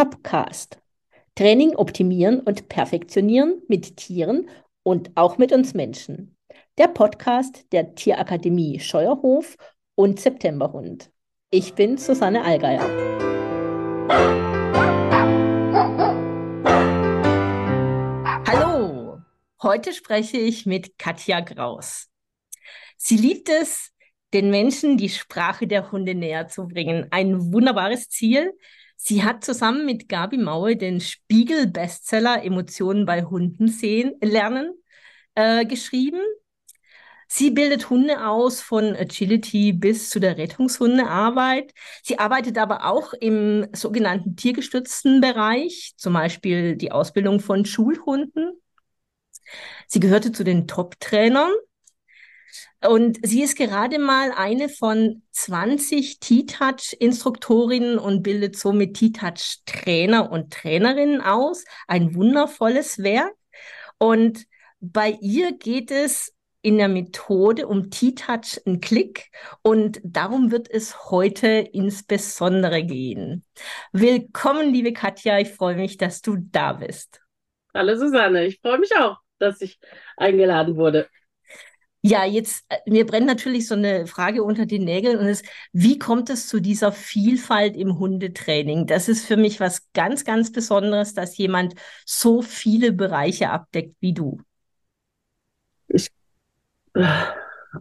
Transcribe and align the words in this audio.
Topcast. 0.00 0.80
Training 1.34 1.76
optimieren 1.76 2.40
und 2.40 2.70
perfektionieren 2.70 3.60
mit 3.68 3.98
Tieren 3.98 4.48
und 4.82 5.10
auch 5.14 5.36
mit 5.36 5.52
uns 5.52 5.74
Menschen. 5.74 6.38
Der 6.78 6.88
Podcast 6.88 7.70
der 7.70 7.94
Tierakademie 7.94 8.80
Scheuerhof 8.80 9.58
und 9.96 10.18
Septemberhund. 10.18 11.10
Ich 11.50 11.74
bin 11.74 11.98
Susanne 11.98 12.42
Allgeier. 12.42 12.80
Hallo, 18.46 19.18
heute 19.62 19.92
spreche 19.92 20.38
ich 20.38 20.64
mit 20.64 20.96
Katja 20.96 21.40
Graus. 21.40 22.08
Sie 22.96 23.18
liebt 23.18 23.50
es, 23.50 23.92
den 24.32 24.48
Menschen 24.48 24.96
die 24.96 25.10
Sprache 25.10 25.66
der 25.66 25.92
Hunde 25.92 26.14
näher 26.14 26.48
zu 26.48 26.68
bringen. 26.68 27.08
Ein 27.10 27.52
wunderbares 27.52 28.08
Ziel. 28.08 28.54
Sie 29.02 29.24
hat 29.24 29.42
zusammen 29.42 29.86
mit 29.86 30.10
Gabi 30.10 30.36
Maue 30.36 30.76
den 30.76 31.00
Spiegel-Bestseller 31.00 32.44
Emotionen 32.44 33.06
bei 33.06 33.24
Hunden 33.24 33.66
sehen, 33.66 34.12
lernen 34.20 34.74
äh, 35.34 35.64
geschrieben. 35.64 36.20
Sie 37.26 37.50
bildet 37.50 37.88
Hunde 37.88 38.26
aus 38.26 38.60
von 38.60 38.94
Agility 38.94 39.72
bis 39.72 40.10
zu 40.10 40.20
der 40.20 40.36
Rettungshundearbeit. 40.36 41.72
Sie 42.02 42.18
arbeitet 42.18 42.58
aber 42.58 42.84
auch 42.84 43.14
im 43.14 43.68
sogenannten 43.72 44.36
tiergestützten 44.36 45.22
Bereich, 45.22 45.94
zum 45.96 46.12
Beispiel 46.12 46.76
die 46.76 46.92
Ausbildung 46.92 47.40
von 47.40 47.64
Schulhunden. 47.64 48.60
Sie 49.86 50.00
gehörte 50.00 50.30
zu 50.30 50.44
den 50.44 50.68
Top-Trainern 50.68 51.50
und 52.86 53.18
sie 53.22 53.42
ist 53.42 53.56
gerade 53.56 53.98
mal 53.98 54.32
eine 54.36 54.68
von 54.68 55.22
20 55.32 56.18
T-Touch-Instruktorinnen 56.20 57.98
und 57.98 58.22
bildet 58.22 58.56
somit 58.56 58.96
T-Touch-Trainer 58.96 60.30
und 60.30 60.52
Trainerinnen 60.52 61.20
aus. 61.20 61.64
Ein 61.86 62.14
wundervolles 62.14 63.02
Werk. 63.02 63.34
Und 63.98 64.46
bei 64.80 65.18
ihr 65.20 65.52
geht 65.52 65.90
es 65.90 66.32
in 66.62 66.78
der 66.78 66.88
Methode 66.88 67.66
um 67.66 67.90
T-Touch 67.90 68.60
einen 68.66 68.80
Klick 68.80 69.30
und 69.62 70.00
darum 70.02 70.50
wird 70.50 70.70
es 70.70 71.10
heute 71.10 71.48
insbesondere 71.48 72.82
gehen. 72.82 73.44
Willkommen, 73.92 74.72
liebe 74.72 74.92
Katja, 74.92 75.38
ich 75.38 75.50
freue 75.50 75.76
mich, 75.76 75.96
dass 75.96 76.20
du 76.20 76.36
da 76.38 76.74
bist. 76.74 77.20
Hallo 77.72 77.96
Susanne, 77.96 78.44
ich 78.46 78.60
freue 78.60 78.78
mich 78.78 78.94
auch, 78.96 79.18
dass 79.38 79.60
ich 79.60 79.78
eingeladen 80.16 80.76
wurde. 80.76 81.08
Ja, 82.02 82.24
jetzt, 82.24 82.64
äh, 82.70 82.78
mir 82.86 83.04
brennt 83.04 83.26
natürlich 83.26 83.68
so 83.68 83.74
eine 83.74 84.06
Frage 84.06 84.42
unter 84.42 84.64
den 84.64 84.84
Nägeln 84.84 85.18
und 85.18 85.26
ist, 85.26 85.44
wie 85.72 85.98
kommt 85.98 86.30
es 86.30 86.48
zu 86.48 86.60
dieser 86.60 86.92
Vielfalt 86.92 87.76
im 87.76 87.98
Hundetraining? 87.98 88.86
Das 88.86 89.08
ist 89.08 89.26
für 89.26 89.36
mich 89.36 89.60
was 89.60 89.92
ganz, 89.92 90.24
ganz 90.24 90.50
Besonderes, 90.50 91.12
dass 91.12 91.36
jemand 91.36 91.74
so 92.06 92.40
viele 92.40 92.92
Bereiche 92.92 93.50
abdeckt 93.50 93.96
wie 94.00 94.14
du. 94.14 94.40
Ich, 95.88 96.08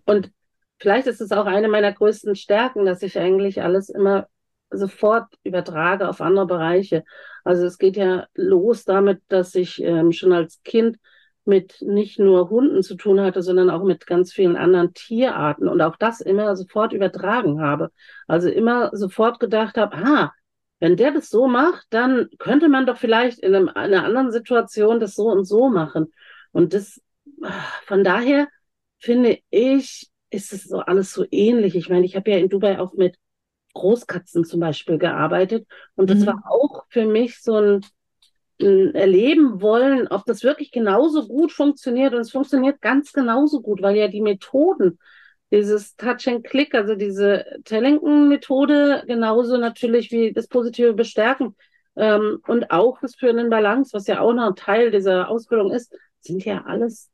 und 0.06 0.32
vielleicht 0.80 1.08
ist 1.08 1.22
es 1.22 1.32
auch 1.32 1.46
eine 1.46 1.68
meiner 1.70 1.94
größten 1.94 2.36
Stärken, 2.36 2.86
dass 2.86 3.02
ich 3.02 3.18
eigentlich 3.18 3.62
alles 3.62 3.90
immer 3.90 4.28
sofort 4.70 5.34
übertrage 5.44 6.10
auf 6.10 6.22
andere 6.22 6.46
Bereiche. 6.46 7.04
Also 7.44 7.66
es 7.66 7.78
geht 7.78 7.98
ja 7.98 8.28
los 8.36 8.84
damit, 8.84 9.22
dass 9.30 9.56
ich 9.56 9.82
ähm, 9.82 10.12
schon 10.12 10.34
als 10.34 10.62
Kind 10.64 10.98
mit 11.46 11.82
nicht 11.82 12.20
nur 12.20 12.50
Hunden 12.50 12.84
zu 12.84 12.96
tun 12.96 13.22
hatte, 13.22 13.42
sondern 13.42 13.70
auch 13.70 13.84
mit 13.84 14.06
ganz 14.06 14.32
vielen 14.32 14.56
anderen 14.56 14.94
Tierarten 14.94 15.68
und 15.68 15.82
auch 15.82 15.96
das 15.96 16.22
immer 16.22 16.56
sofort 16.56 16.94
übertragen 16.94 17.62
habe. 17.62 17.92
Also 18.28 18.50
immer 18.50 18.96
sofort 18.96 19.40
gedacht 19.40 19.78
habe, 19.78 19.96
ah, 19.98 20.34
wenn 20.80 20.96
der 20.96 21.12
das 21.12 21.30
so 21.30 21.48
macht, 21.48 21.88
dann 21.90 22.30
könnte 22.38 22.70
man 22.70 22.86
doch 22.86 22.98
vielleicht 22.98 23.40
in, 23.40 23.56
einem, 23.56 23.68
in 23.68 23.76
einer 23.76 24.06
anderen 24.06 24.32
Situation 24.32 25.00
das 25.00 25.16
so 25.16 25.28
und 25.30 25.46
so 25.46 25.70
machen. 25.70 26.14
Und 26.52 26.74
das, 26.74 27.02
von 27.86 28.04
daher 28.04 28.48
finde 29.00 29.40
ich, 29.50 30.08
ist 30.30 30.54
es 30.54 30.66
so 30.66 30.80
alles 30.80 31.12
so 31.14 31.26
ähnlich. 31.32 31.76
Ich 31.76 31.90
meine, 31.90 32.06
ich 32.06 32.16
habe 32.16 32.32
ja 32.32 32.38
in 32.38 32.50
Dubai 32.50 32.80
auch 32.80 32.94
mit 32.94 33.18
Großkatzen 33.74 34.46
zum 34.46 34.60
Beispiel 34.60 34.98
gearbeitet 34.98 35.68
und 35.96 36.10
das 36.10 36.20
mhm. 36.20 36.28
war 36.28 36.44
auch 36.50 36.86
für 36.90 37.06
mich 37.06 37.42
so 37.42 37.56
ein 37.56 37.86
erleben 38.60 39.62
wollen, 39.62 40.08
ob 40.08 40.26
das 40.26 40.44
wirklich 40.44 40.72
genauso 40.72 41.28
gut 41.28 41.52
funktioniert. 41.52 42.14
Und 42.14 42.22
es 42.22 42.32
funktioniert 42.32 42.82
ganz 42.82 43.14
genauso 43.14 43.62
gut, 43.62 43.82
weil 43.82 43.96
ja 43.96 44.08
die 44.08 44.22
Methoden, 44.22 45.00
dieses 45.52 45.96
Touch 45.96 46.28
and 46.28 46.44
Click, 46.44 46.76
also 46.76 46.96
diese 46.96 47.46
Tellington-Methode, 47.64 49.04
genauso 49.08 49.58
natürlich 49.58 50.12
wie 50.12 50.34
das 50.34 50.48
positive 50.48 50.94
Bestärken 50.94 51.56
ähm, 51.96 52.40
und 52.48 52.70
auch 52.72 53.00
das 53.02 53.16
Führen 53.16 53.40
in 53.40 53.50
Balance, 53.50 53.92
was 53.94 54.08
ja 54.08 54.20
auch 54.20 54.34
noch 54.34 54.48
ein 54.48 54.56
Teil 54.56 54.92
dieser 54.92 55.30
Ausbildung 55.30 55.72
ist, 55.72 55.96
sind 56.20 56.46
ja 56.46 56.64
alles 56.66 57.10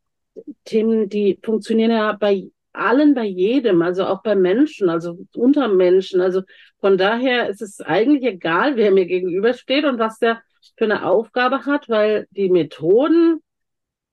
Themen, 0.66 1.07
die 1.07 1.39
funktionieren 1.41 1.91
ja 1.91 2.12
bei 2.13 2.50
allen, 2.73 3.13
bei 3.13 3.23
jedem, 3.23 3.81
also 3.81 4.06
auch 4.06 4.22
bei 4.22 4.35
Menschen, 4.35 4.89
also 4.89 5.17
unter 5.33 5.69
Menschen. 5.69 6.19
Also 6.19 6.41
von 6.79 6.97
daher 6.97 7.50
ist 7.50 7.62
es 7.62 7.79
eigentlich 7.79 8.23
egal, 8.23 8.75
wer 8.75 8.91
mir 8.91 9.06
gegenübersteht 9.06 9.85
und 9.85 9.97
was 9.97 10.19
der 10.19 10.41
für 10.78 10.86
eine 10.86 11.06
Aufgabe 11.06 11.66
hat, 11.66 11.90
weil 11.90 12.28
die 12.31 12.50
Methoden, 12.50 13.42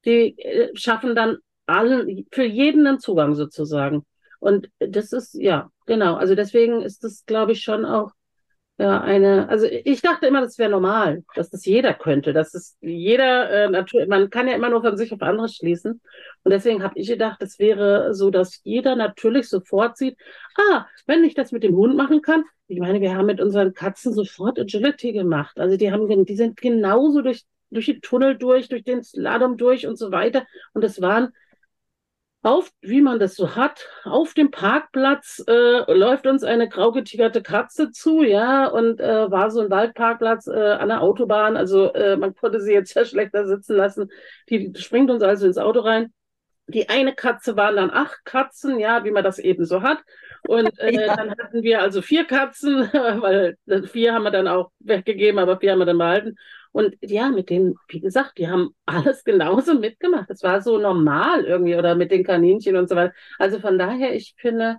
die 0.04 0.38
äh, 0.38 0.70
schaffen 0.74 1.14
dann 1.14 1.38
allen, 1.66 2.26
für 2.32 2.44
jeden 2.44 2.86
einen 2.86 3.00
Zugang 3.00 3.34
sozusagen. 3.34 4.04
Und 4.40 4.68
das 4.78 5.12
ist, 5.12 5.34
ja, 5.34 5.70
genau. 5.86 6.16
Also 6.16 6.34
deswegen 6.34 6.82
ist 6.82 7.04
das, 7.04 7.24
glaube 7.26 7.52
ich, 7.52 7.62
schon 7.62 7.84
auch 7.84 8.12
ja, 8.82 9.00
eine, 9.00 9.48
also 9.48 9.64
ich 9.70 10.02
dachte 10.02 10.26
immer, 10.26 10.40
das 10.40 10.58
wäre 10.58 10.68
normal, 10.68 11.22
dass 11.36 11.50
das 11.50 11.64
jeder 11.64 11.94
könnte, 11.94 12.32
dass 12.32 12.52
es 12.52 12.76
jeder, 12.80 13.48
äh, 13.48 13.68
Natur, 13.70 14.06
man 14.08 14.28
kann 14.28 14.48
ja 14.48 14.56
immer 14.56 14.70
nur 14.70 14.82
von 14.82 14.96
sich 14.96 15.12
auf 15.12 15.22
andere 15.22 15.48
schließen. 15.48 16.00
Und 16.42 16.50
deswegen 16.50 16.82
habe 16.82 16.98
ich 16.98 17.06
gedacht, 17.06 17.40
das 17.40 17.60
wäre 17.60 18.12
so, 18.12 18.30
dass 18.30 18.60
jeder 18.64 18.96
natürlich 18.96 19.48
sofort 19.48 19.96
sieht, 19.96 20.18
ah, 20.56 20.84
wenn 21.06 21.22
ich 21.22 21.34
das 21.34 21.52
mit 21.52 21.62
dem 21.62 21.76
Hund 21.76 21.94
machen 21.94 22.22
kann, 22.22 22.42
ich 22.66 22.80
meine, 22.80 23.00
wir 23.00 23.14
haben 23.14 23.26
mit 23.26 23.40
unseren 23.40 23.72
Katzen 23.72 24.12
sofort 24.14 24.58
Agility 24.58 25.12
gemacht. 25.12 25.60
Also 25.60 25.76
die 25.76 25.92
haben, 25.92 26.26
die 26.26 26.36
sind 26.36 26.60
genauso 26.60 27.22
durch, 27.22 27.44
durch 27.70 27.86
die 27.86 28.00
Tunnel 28.00 28.36
durch, 28.36 28.68
durch 28.68 28.82
den 28.82 29.04
Slalom 29.04 29.58
durch 29.58 29.86
und 29.86 29.96
so 29.96 30.10
weiter. 30.10 30.44
Und 30.72 30.82
es 30.82 31.00
waren 31.00 31.28
auf, 32.42 32.70
wie 32.80 33.00
man 33.00 33.20
das 33.20 33.36
so 33.36 33.54
hat, 33.54 33.88
auf 34.04 34.34
dem 34.34 34.50
Parkplatz 34.50 35.44
äh, 35.46 35.92
läuft 35.92 36.26
uns 36.26 36.42
eine 36.42 36.68
graugetigerte 36.68 37.40
Katze 37.40 37.92
zu, 37.92 38.22
ja, 38.24 38.66
und 38.66 39.00
äh, 39.00 39.30
war 39.30 39.50
so 39.50 39.60
ein 39.60 39.70
Waldparkplatz 39.70 40.48
äh, 40.48 40.72
an 40.72 40.88
der 40.88 41.02
Autobahn. 41.02 41.56
Also 41.56 41.92
äh, 41.92 42.16
man 42.16 42.34
konnte 42.34 42.60
sie 42.60 42.72
jetzt 42.72 42.94
ja 42.94 43.04
schlechter 43.04 43.46
sitzen 43.46 43.76
lassen. 43.76 44.10
Die, 44.50 44.72
springt 44.76 45.10
uns 45.10 45.22
also 45.22 45.46
ins 45.46 45.58
Auto 45.58 45.80
rein. 45.80 46.12
Die 46.66 46.88
eine 46.88 47.14
Katze 47.14 47.56
waren 47.56 47.76
dann 47.76 47.90
acht 47.90 48.24
Katzen, 48.24 48.80
ja, 48.80 49.04
wie 49.04 49.10
man 49.12 49.24
das 49.24 49.38
eben 49.38 49.64
so 49.64 49.82
hat. 49.82 49.98
Und 50.48 50.66
äh, 50.80 50.92
ja. 50.92 51.14
dann 51.14 51.30
hatten 51.30 51.62
wir 51.62 51.80
also 51.80 52.02
vier 52.02 52.24
Katzen, 52.24 52.88
weil 52.92 53.56
äh, 53.66 53.82
vier 53.82 54.14
haben 54.14 54.24
wir 54.24 54.32
dann 54.32 54.48
auch 54.48 54.72
weggegeben, 54.80 55.38
aber 55.38 55.60
vier 55.60 55.72
haben 55.72 55.78
wir 55.78 55.86
dann 55.86 55.98
behalten. 55.98 56.36
Und 56.72 56.96
ja, 57.02 57.28
mit 57.28 57.50
denen, 57.50 57.74
wie 57.88 58.00
gesagt, 58.00 58.38
die 58.38 58.48
haben 58.48 58.74
alles 58.86 59.24
genauso 59.24 59.78
mitgemacht. 59.78 60.30
Das 60.30 60.42
war 60.42 60.60
so 60.60 60.78
normal 60.78 61.44
irgendwie 61.44 61.76
oder 61.76 61.94
mit 61.94 62.10
den 62.10 62.24
Kaninchen 62.24 62.76
und 62.76 62.88
so 62.88 62.96
weiter. 62.96 63.14
Also 63.38 63.60
von 63.60 63.78
daher, 63.78 64.14
ich 64.14 64.34
finde, 64.38 64.78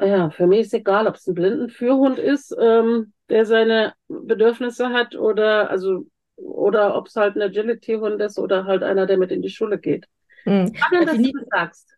ja, 0.00 0.30
für 0.30 0.46
mich 0.46 0.60
ist 0.60 0.74
egal, 0.74 1.06
ob 1.06 1.16
es 1.16 1.26
ein 1.26 1.34
Blindenführhund 1.34 2.18
ist, 2.18 2.54
ähm, 2.58 3.12
der 3.28 3.44
seine 3.44 3.94
Bedürfnisse 4.08 4.90
hat 4.90 5.14
oder 5.14 5.70
also 5.70 6.06
oder 6.36 6.96
ob 6.96 7.08
es 7.08 7.16
halt 7.16 7.36
ein 7.36 7.42
Agility-Hund 7.42 8.20
ist 8.22 8.38
oder 8.38 8.64
halt 8.64 8.82
einer, 8.82 9.06
der 9.06 9.18
mit 9.18 9.30
in 9.30 9.42
die 9.42 9.50
Schule 9.50 9.78
geht. 9.78 10.06
Hm. 10.44 10.72
Spannend, 10.74 11.08
dass 11.08 11.16
du 11.18 11.46
sagst. 11.50 11.96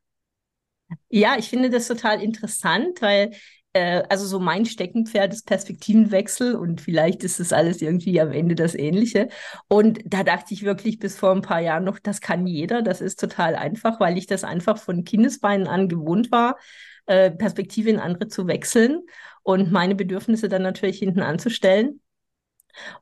Ja, 1.09 1.37
ich 1.39 1.49
finde 1.49 1.71
das 1.71 1.87
total 1.87 2.21
interessant, 2.21 3.01
weil 3.01 3.31
äh, 3.73 4.03
also 4.09 4.27
so 4.27 4.39
mein 4.39 4.67
Steckenpferd 4.67 5.33
ist 5.33 5.47
Perspektivenwechsel 5.47 6.55
und 6.55 6.81
vielleicht 6.81 7.25
ist 7.25 7.41
das 7.41 7.53
alles 7.53 7.83
irgendwie 7.83 8.21
am 8.21 8.33
Ende 8.33 8.55
das 8.55 8.75
Ähnliche. 8.75 9.29
Und 9.69 10.01
da 10.05 10.23
dachte 10.25 10.55
ich 10.55 10.63
wirklich 10.65 10.99
bis 10.99 11.17
vor 11.19 11.33
ein 11.33 11.43
paar 11.43 11.61
Jahren 11.61 11.85
noch, 11.85 11.99
das 11.99 12.21
kann 12.21 12.47
jeder, 12.47 12.83
das 12.83 13.01
ist 13.01 13.21
total 13.21 13.55
einfach, 13.55 14.01
weil 14.01 14.19
ich 14.19 14.27
das 14.27 14.45
einfach 14.45 14.79
von 14.79 15.05
Kindesbeinen 15.05 15.67
an 15.67 15.89
gewohnt 15.89 16.31
war, 16.31 16.59
äh, 17.07 17.31
Perspektive 17.31 17.91
in 17.91 17.99
andere 17.99 18.29
zu 18.29 18.47
wechseln 18.47 19.01
und 19.43 19.73
meine 19.73 19.95
Bedürfnisse 19.95 20.49
dann 20.49 20.63
natürlich 20.63 20.99
hinten 20.99 21.21
anzustellen. 21.21 22.01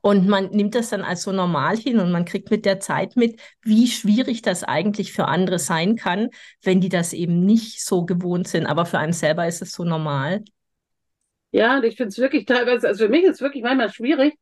Und 0.01 0.27
man 0.27 0.49
nimmt 0.51 0.75
das 0.75 0.89
dann 0.89 1.01
als 1.01 1.23
so 1.23 1.31
normal 1.31 1.77
hin 1.77 1.99
und 1.99 2.11
man 2.11 2.25
kriegt 2.25 2.51
mit 2.51 2.65
der 2.65 2.79
Zeit 2.79 3.15
mit, 3.15 3.39
wie 3.61 3.87
schwierig 3.87 4.41
das 4.41 4.63
eigentlich 4.63 5.13
für 5.13 5.27
andere 5.27 5.59
sein 5.59 5.95
kann, 5.95 6.29
wenn 6.61 6.81
die 6.81 6.89
das 6.89 7.13
eben 7.13 7.45
nicht 7.45 7.85
so 7.85 8.05
gewohnt 8.05 8.47
sind. 8.47 8.65
Aber 8.65 8.85
für 8.85 8.99
einen 8.99 9.13
selber 9.13 9.47
ist 9.47 9.61
es 9.61 9.71
so 9.71 9.83
normal. 9.85 10.43
Ja, 11.51 11.81
ich 11.83 11.97
finde 11.97 12.09
es 12.09 12.17
wirklich 12.17 12.45
teilweise, 12.45 12.87
also 12.87 13.05
für 13.05 13.09
mich 13.09 13.23
ist 13.23 13.35
es 13.35 13.41
wirklich 13.41 13.63
manchmal 13.63 13.91
schwierig, 13.91 14.35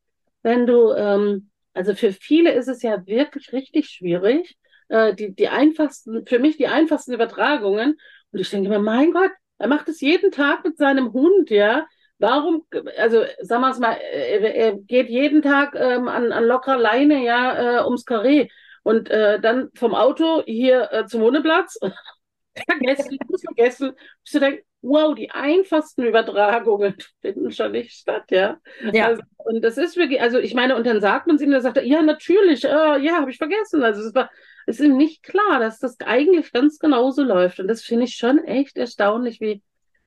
wenn 0.44 0.68
du, 0.68 0.92
ähm, 0.94 1.50
also 1.74 1.96
für 1.96 2.14
viele 2.14 2.52
ist 2.54 2.68
es 2.68 2.82
ja 2.84 3.06
wirklich 3.08 3.52
richtig 3.52 3.90
schwierig, 3.90 4.58
äh, 4.90 5.14
die, 5.16 5.34
die 5.34 5.48
einfachsten, 5.50 6.26
für 6.26 6.40
mich 6.40 6.58
die 6.58 6.68
einfachsten 6.68 7.14
Übertragungen. 7.14 8.00
Und 8.32 8.40
ich 8.40 8.50
denke 8.50 8.70
mir, 8.70 8.80
mein 8.80 9.12
Gott, 9.12 9.32
er 9.58 9.68
macht 9.68 9.90
es 9.90 10.02
jeden 10.02 10.32
Tag 10.32 10.64
mit 10.64 10.78
seinem 10.78 11.12
Hund, 11.14 11.50
ja. 11.50 11.88
Warum, 12.20 12.66
also 12.98 13.24
sagen 13.42 13.62
wir 13.62 13.72
es 13.72 13.80
mal, 13.80 13.94
er, 13.94 14.56
er 14.56 14.78
geht 14.78 15.10
jeden 15.10 15.42
Tag 15.42 15.74
ähm, 15.76 16.08
an, 16.08 16.32
an 16.32 16.44
lockerer 16.44 16.78
Leine 16.78 17.24
ja 17.24 17.80
äh, 17.80 17.86
ums 17.86 18.06
Karree 18.06 18.50
und 18.84 19.10
äh, 19.10 19.40
dann 19.40 19.70
vom 19.76 19.96
Auto 19.96 20.44
hier 20.46 20.92
äh, 20.92 21.06
zum 21.06 21.22
Wohneplatz. 21.22 21.80
vergessen, 22.70 23.18
vergessen. 23.42 23.94
Bis 24.24 24.32
du 24.34 24.40
denkst, 24.40 24.64
wow, 24.82 25.14
die 25.14 25.32
einfachsten 25.32 26.04
Übertragungen 26.04 26.96
finden 27.22 27.52
schon 27.52 27.72
nicht 27.74 27.92
statt, 27.92 28.26
ja. 28.32 28.58
ja. 28.94 29.08
Also, 29.08 29.22
und 29.38 29.62
das 29.62 29.78
ist 29.78 29.98
wirklich, 29.98 30.22
also 30.22 30.40
ich 30.40 30.54
meine, 30.54 30.76
und 30.76 30.86
dann 30.86 31.02
sagt 31.02 31.28
man 31.28 31.36
es 31.36 31.42
ihm, 31.42 31.52
dann 31.52 31.62
sagt 31.62 31.78
er, 31.78 31.84
ja, 31.84 32.02
natürlich, 32.02 32.64
äh, 32.64 33.00
ja, 33.02 33.18
habe 33.20 33.32
ich 33.32 33.38
vergessen. 33.38 33.84
Also 33.84 34.02
es 34.02 34.16
war, 34.16 34.30
es 34.68 34.80
ist 34.80 34.86
ihm 34.86 34.98
nicht 34.98 35.24
klar, 35.24 35.60
dass 35.60 35.80
das 35.80 35.98
eigentlich 36.02 36.52
ganz 36.54 36.80
genauso 36.80 37.24
läuft. 37.24 37.60
Und 37.60 37.68
das 37.68 37.82
finde 37.82 38.06
ich 38.06 38.16
schon 38.16 38.44
echt 38.44 38.78
erstaunlich, 38.78 39.42
wie, 39.42 39.62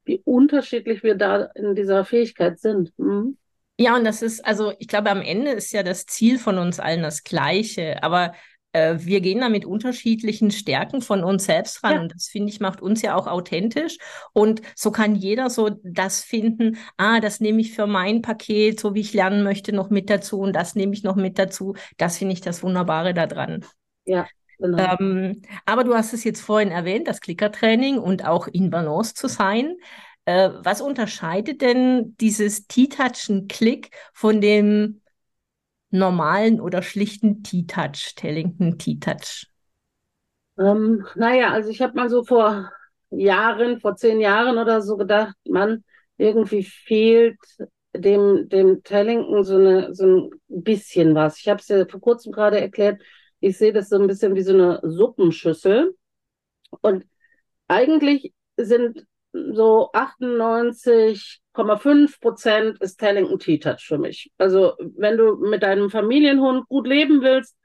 wie 0.05 0.23
unterschiedlich 0.25 1.03
wir 1.03 1.17
da 1.17 1.51
in 1.55 1.75
dieser 1.75 2.05
Fähigkeit 2.05 2.59
sind. 2.59 2.93
Mhm. 2.99 3.37
Ja, 3.79 3.97
und 3.97 4.05
das 4.05 4.23
ist, 4.23 4.45
also 4.45 4.73
ich 4.79 4.87
glaube, 4.87 5.11
am 5.11 5.23
Ende 5.23 5.53
ist 5.53 5.73
ja 5.73 5.83
das 5.83 6.07
Ziel 6.07 6.39
von 6.39 6.59
uns 6.59 6.79
allen 6.79 7.03
das 7.03 7.25
gleiche. 7.25 8.03
Aber 8.03 8.33
äh, 8.73 8.97
wir 8.99 9.21
gehen 9.21 9.41
da 9.41 9.49
mit 9.49 9.65
unterschiedlichen 9.65 10.51
Stärken 10.51 11.03
von 11.03 11.25
uns 11.25 11.45
selbst 11.45 11.83
ran. 11.85 11.95
Ja. 11.95 12.01
Und 12.01 12.15
das, 12.15 12.27
finde 12.27 12.51
ich, 12.51 12.61
macht 12.61 12.81
uns 12.81 13.03
ja 13.03 13.15
auch 13.15 13.27
authentisch. 13.27 13.99
Und 14.33 14.63
so 14.75 14.91
kann 14.91 15.15
jeder 15.15 15.51
so 15.51 15.71
das 15.83 16.23
finden, 16.23 16.79
ah, 16.97 17.21
das 17.21 17.41
nehme 17.41 17.61
ich 17.61 17.75
für 17.75 17.87
mein 17.87 18.23
Paket, 18.23 18.81
so 18.81 18.95
wie 18.95 19.01
ich 19.01 19.13
lernen 19.13 19.43
möchte, 19.43 19.73
noch 19.73 19.91
mit 19.91 20.11
dazu 20.11 20.41
und 20.41 20.55
das 20.55 20.75
nehme 20.75 20.95
ich 20.95 21.03
noch 21.03 21.17
mit 21.17 21.39
dazu. 21.39 21.75
Das 21.99 22.19
finde 22.19 22.35
ich 22.35 22.41
das 22.41 22.63
Wunderbare 22.63 23.15
daran. 23.15 23.65
Ja. 24.05 24.27
Genau. 24.59 24.97
Ähm, 25.01 25.43
aber 25.67 25.83
du 25.83 25.95
hast 25.95 26.13
es 26.13 26.23
jetzt 26.23 26.41
vorhin 26.41 26.71
erwähnt, 26.71 27.09
das 27.09 27.21
Klickertraining 27.21 27.99
und 27.99 28.25
auch 28.25 28.47
in 28.47 28.71
Balance 28.71 29.15
zu 29.15 29.27
sein. 29.27 29.75
Äh, 30.25 30.51
was 30.63 30.81
unterscheidet 30.81 31.63
denn 31.63 32.17
dieses 32.21 32.69
T-Touchen-Klick 32.69 33.91
von 34.13 34.41
dem 34.41 35.02
normalen 35.93 36.61
oder 36.61 36.83
schlichten 36.83 37.43
T-Touch, 37.43 38.15
Tellington 38.17 38.79
T-Touch? 38.79 39.47
Ähm, 40.59 41.07
naja, 41.15 41.51
also 41.51 41.71
ich 41.71 41.81
habe 41.81 41.95
mal 41.95 42.09
so 42.09 42.25
vor 42.25 42.71
Jahren, 43.11 43.81
vor 43.81 43.97
zehn 43.97 44.21
Jahren 44.21 44.59
oder 44.59 44.83
so 44.83 44.97
gedacht, 44.97 45.37
man, 45.49 45.85
irgendwie 46.17 46.63
fehlt 46.63 47.39
dem, 47.95 48.49
dem 48.49 48.83
Tellington 48.83 49.45
so, 49.45 49.57
eine, 49.57 49.95
so 49.95 50.07
ein 50.07 50.31
bisschen 50.49 51.15
was. 51.15 51.39
Ich 51.39 51.49
habe 51.49 51.61
es 51.61 51.69
ja 51.69 51.87
vor 51.87 52.01
kurzem 52.01 52.33
gerade 52.33 52.61
erklärt, 52.61 53.01
ich 53.41 53.59
sehe 53.59 53.73
das 53.73 53.89
so 53.89 53.99
ein 53.99 54.07
bisschen 54.07 54.35
wie 54.35 54.43
so 54.43 54.53
eine 54.53 54.81
Suppenschüssel. 54.83 55.95
Und 56.81 57.05
eigentlich 57.69 58.33
sind 58.57 59.07
so 59.33 59.91
98,5 59.93 62.21
Prozent 62.21 62.81
ist 62.81 62.99
Tellington 62.99 63.39
T-Touch 63.39 63.85
für 63.87 63.99
mich. 63.99 64.31
Also 64.39 64.75
wenn 64.97 65.17
du 65.17 65.37
mit 65.37 65.63
deinem 65.63 65.91
Familienhund 65.91 66.69
gut 66.69 66.87
leben 66.87 67.23
willst, 67.23 67.57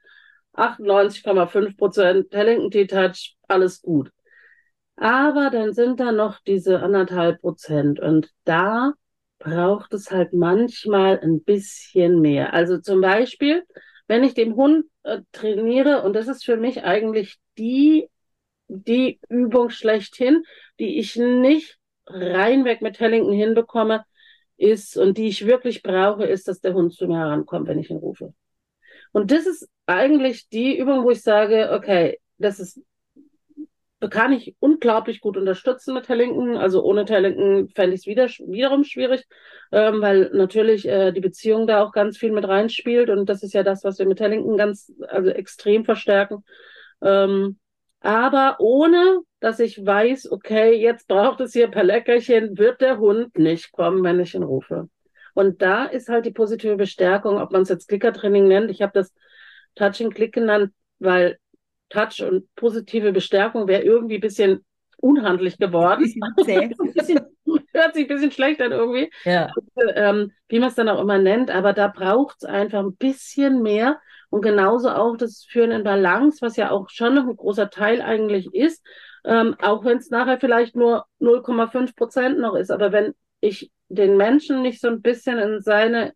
98,5 0.54 1.76
Prozent 1.76 2.30
Tellington 2.30 2.70
T-Touch, 2.70 3.36
alles 3.46 3.82
gut. 3.82 4.10
Aber 4.96 5.50
dann 5.50 5.74
sind 5.74 6.00
da 6.00 6.10
noch 6.10 6.40
diese 6.40 6.80
anderthalb 6.80 7.40
Prozent 7.40 8.00
und 8.00 8.30
da 8.44 8.94
braucht 9.38 9.94
es 9.94 10.10
halt 10.10 10.32
manchmal 10.32 11.20
ein 11.20 11.44
bisschen 11.44 12.20
mehr. 12.20 12.52
Also 12.52 12.78
zum 12.78 13.00
Beispiel, 13.00 13.62
wenn 14.08 14.24
ich 14.24 14.34
den 14.34 14.56
Hund 14.56 14.86
äh, 15.04 15.20
trainiere, 15.30 16.02
und 16.02 16.14
das 16.14 16.26
ist 16.26 16.44
für 16.44 16.56
mich 16.56 16.82
eigentlich 16.82 17.36
die 17.56 18.08
die 18.68 19.18
Übung 19.28 19.70
schlechthin, 19.70 20.44
die 20.78 20.98
ich 20.98 21.16
nicht 21.16 21.78
reinweg 22.06 22.82
mit 22.82 22.96
Tellington 22.96 23.32
hinbekomme, 23.32 24.04
ist 24.58 24.96
und 24.96 25.16
die 25.16 25.28
ich 25.28 25.46
wirklich 25.46 25.82
brauche, 25.82 26.24
ist, 26.24 26.48
dass 26.48 26.60
der 26.60 26.74
Hund 26.74 26.92
zu 26.92 27.06
mir 27.06 27.18
herankommt, 27.18 27.68
wenn 27.68 27.78
ich 27.78 27.90
ihn 27.90 27.96
rufe. 27.96 28.34
Und 29.12 29.30
das 29.30 29.46
ist 29.46 29.68
eigentlich 29.86 30.48
die 30.48 30.76
Übung, 30.76 31.04
wo 31.04 31.10
ich 31.10 31.22
sage, 31.22 31.70
okay, 31.72 32.18
das 32.38 32.58
ist, 32.58 32.80
kann 34.10 34.32
ich 34.32 34.54
unglaublich 34.58 35.20
gut 35.20 35.36
unterstützen 35.36 35.94
mit 35.94 36.06
Tellington. 36.06 36.56
Also 36.56 36.82
ohne 36.82 37.04
Tellington 37.04 37.68
fände 37.68 37.94
ich 37.94 38.02
es 38.02 38.06
wieder, 38.06 38.26
wiederum 38.26 38.84
schwierig, 38.84 39.24
ähm, 39.72 40.00
weil 40.02 40.30
natürlich 40.34 40.86
äh, 40.86 41.12
die 41.12 41.20
Beziehung 41.20 41.66
da 41.66 41.82
auch 41.82 41.92
ganz 41.92 42.18
viel 42.18 42.32
mit 42.32 42.46
reinspielt. 42.46 43.10
Und 43.10 43.28
das 43.28 43.42
ist 43.42 43.54
ja 43.54 43.62
das, 43.62 43.84
was 43.84 43.98
wir 43.98 44.06
mit 44.06 44.18
Tellington 44.18 44.56
ganz, 44.56 44.92
also 45.08 45.30
extrem 45.30 45.84
verstärken. 45.84 46.44
Ähm, 47.00 47.58
aber 48.00 48.56
ohne, 48.60 49.20
dass 49.40 49.60
ich 49.60 49.84
weiß, 49.84 50.30
okay, 50.30 50.74
jetzt 50.74 51.08
braucht 51.08 51.40
es 51.40 51.52
hier 51.52 51.66
ein 51.66 51.70
paar 51.70 51.84
Leckerchen, 51.84 52.58
wird 52.58 52.80
der 52.80 52.98
Hund 52.98 53.38
nicht 53.38 53.72
kommen, 53.72 54.02
wenn 54.02 54.20
ich 54.20 54.34
ihn 54.34 54.42
rufe. 54.42 54.88
Und 55.34 55.62
da 55.62 55.84
ist 55.84 56.08
halt 56.08 56.26
die 56.26 56.32
positive 56.32 56.76
Bestärkung, 56.76 57.38
ob 57.38 57.52
man 57.52 57.62
es 57.62 57.68
jetzt 57.68 57.88
Klickertraining 57.88 58.48
nennt. 58.48 58.70
Ich 58.70 58.82
habe 58.82 58.92
das 58.94 59.12
Touching 59.74 60.10
Click 60.10 60.32
genannt, 60.32 60.72
weil 60.98 61.38
Touch 61.88 62.22
und 62.22 62.52
positive 62.56 63.12
Bestärkung 63.12 63.68
wäre 63.68 63.82
irgendwie 63.82 64.16
ein 64.16 64.20
bisschen 64.20 64.64
unhandlich 64.96 65.58
geworden. 65.58 66.02
bisschen, 66.94 67.20
hört 67.78 67.94
sich 67.94 68.04
ein 68.04 68.14
bisschen 68.14 68.32
schlecht 68.32 68.60
an 68.60 68.72
irgendwie. 68.72 69.10
Ja. 69.24 69.50
Ähm, 69.94 70.32
wie 70.48 70.58
man 70.58 70.68
es 70.68 70.74
dann 70.74 70.88
auch 70.88 71.00
immer 71.00 71.18
nennt, 71.18 71.50
aber 71.50 71.72
da 71.72 71.88
braucht 71.88 72.36
es 72.40 72.44
einfach 72.44 72.80
ein 72.80 72.96
bisschen 72.96 73.62
mehr, 73.62 73.98
und 74.30 74.42
genauso 74.42 74.90
auch 74.90 75.16
das 75.16 75.44
Führen 75.44 75.70
in 75.70 75.84
Balance, 75.84 76.38
was 76.42 76.56
ja 76.56 76.70
auch 76.70 76.90
schon 76.90 77.14
noch 77.14 77.26
ein 77.26 77.36
großer 77.36 77.70
Teil 77.70 78.02
eigentlich 78.02 78.52
ist, 78.54 78.84
ähm, 79.24 79.56
auch 79.60 79.84
wenn 79.84 79.98
es 79.98 80.10
nachher 80.10 80.38
vielleicht 80.38 80.76
nur 80.76 81.06
0,5 81.18 81.96
Prozent 81.96 82.38
noch 82.38 82.54
ist. 82.54 82.70
Aber 82.70 82.92
wenn 82.92 83.14
ich 83.40 83.70
den 83.88 84.16
Menschen 84.16 84.62
nicht 84.62 84.80
so 84.80 84.88
ein 84.88 85.00
bisschen 85.00 85.38
in 85.38 85.60
seine 85.60 86.12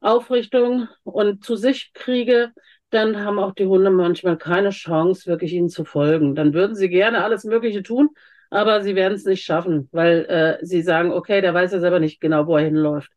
Aufrichtung 0.00 0.88
und 1.02 1.44
zu 1.44 1.56
sich 1.56 1.92
kriege, 1.92 2.52
dann 2.90 3.24
haben 3.24 3.38
auch 3.38 3.52
die 3.52 3.66
Hunde 3.66 3.90
manchmal 3.90 4.36
keine 4.36 4.70
Chance, 4.70 5.26
wirklich 5.26 5.52
ihnen 5.52 5.68
zu 5.68 5.84
folgen. 5.84 6.34
Dann 6.34 6.54
würden 6.54 6.74
sie 6.74 6.88
gerne 6.88 7.22
alles 7.24 7.44
Mögliche 7.44 7.82
tun, 7.82 8.10
aber 8.50 8.82
sie 8.82 8.96
werden 8.96 9.14
es 9.14 9.24
nicht 9.24 9.44
schaffen, 9.44 9.88
weil 9.92 10.26
äh, 10.26 10.64
sie 10.64 10.82
sagen, 10.82 11.12
okay, 11.12 11.40
der 11.40 11.54
weiß 11.54 11.72
ja 11.72 11.80
selber 11.80 12.00
nicht 12.00 12.20
genau, 12.20 12.46
wo 12.46 12.56
er 12.56 12.64
hinläuft. 12.64 13.10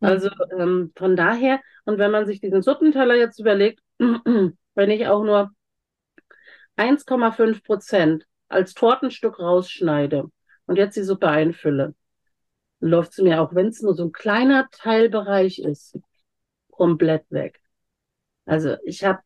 Also 0.00 0.30
ähm, 0.58 0.92
von 0.96 1.16
daher, 1.16 1.60
und 1.84 1.98
wenn 1.98 2.10
man 2.10 2.26
sich 2.26 2.40
diesen 2.40 2.62
Suppenteller 2.62 3.14
jetzt 3.14 3.40
überlegt, 3.40 3.80
wenn 3.98 4.90
ich 4.90 5.06
auch 5.06 5.24
nur 5.24 5.50
1,5 6.76 7.64
Prozent 7.64 8.26
als 8.48 8.74
Tortenstück 8.74 9.38
rausschneide 9.38 10.30
und 10.66 10.76
jetzt 10.76 10.96
die 10.96 11.02
Suppe 11.02 11.28
einfülle, 11.28 11.94
läuft 12.80 13.14
sie 13.14 13.22
mir 13.22 13.40
auch, 13.40 13.54
wenn 13.54 13.68
es 13.68 13.82
nur 13.82 13.94
so 13.94 14.04
ein 14.04 14.12
kleiner 14.12 14.68
Teilbereich 14.70 15.58
ist, 15.58 15.98
komplett 16.70 17.24
weg. 17.30 17.60
Also 18.44 18.76
ich 18.84 19.02
habe 19.04 19.20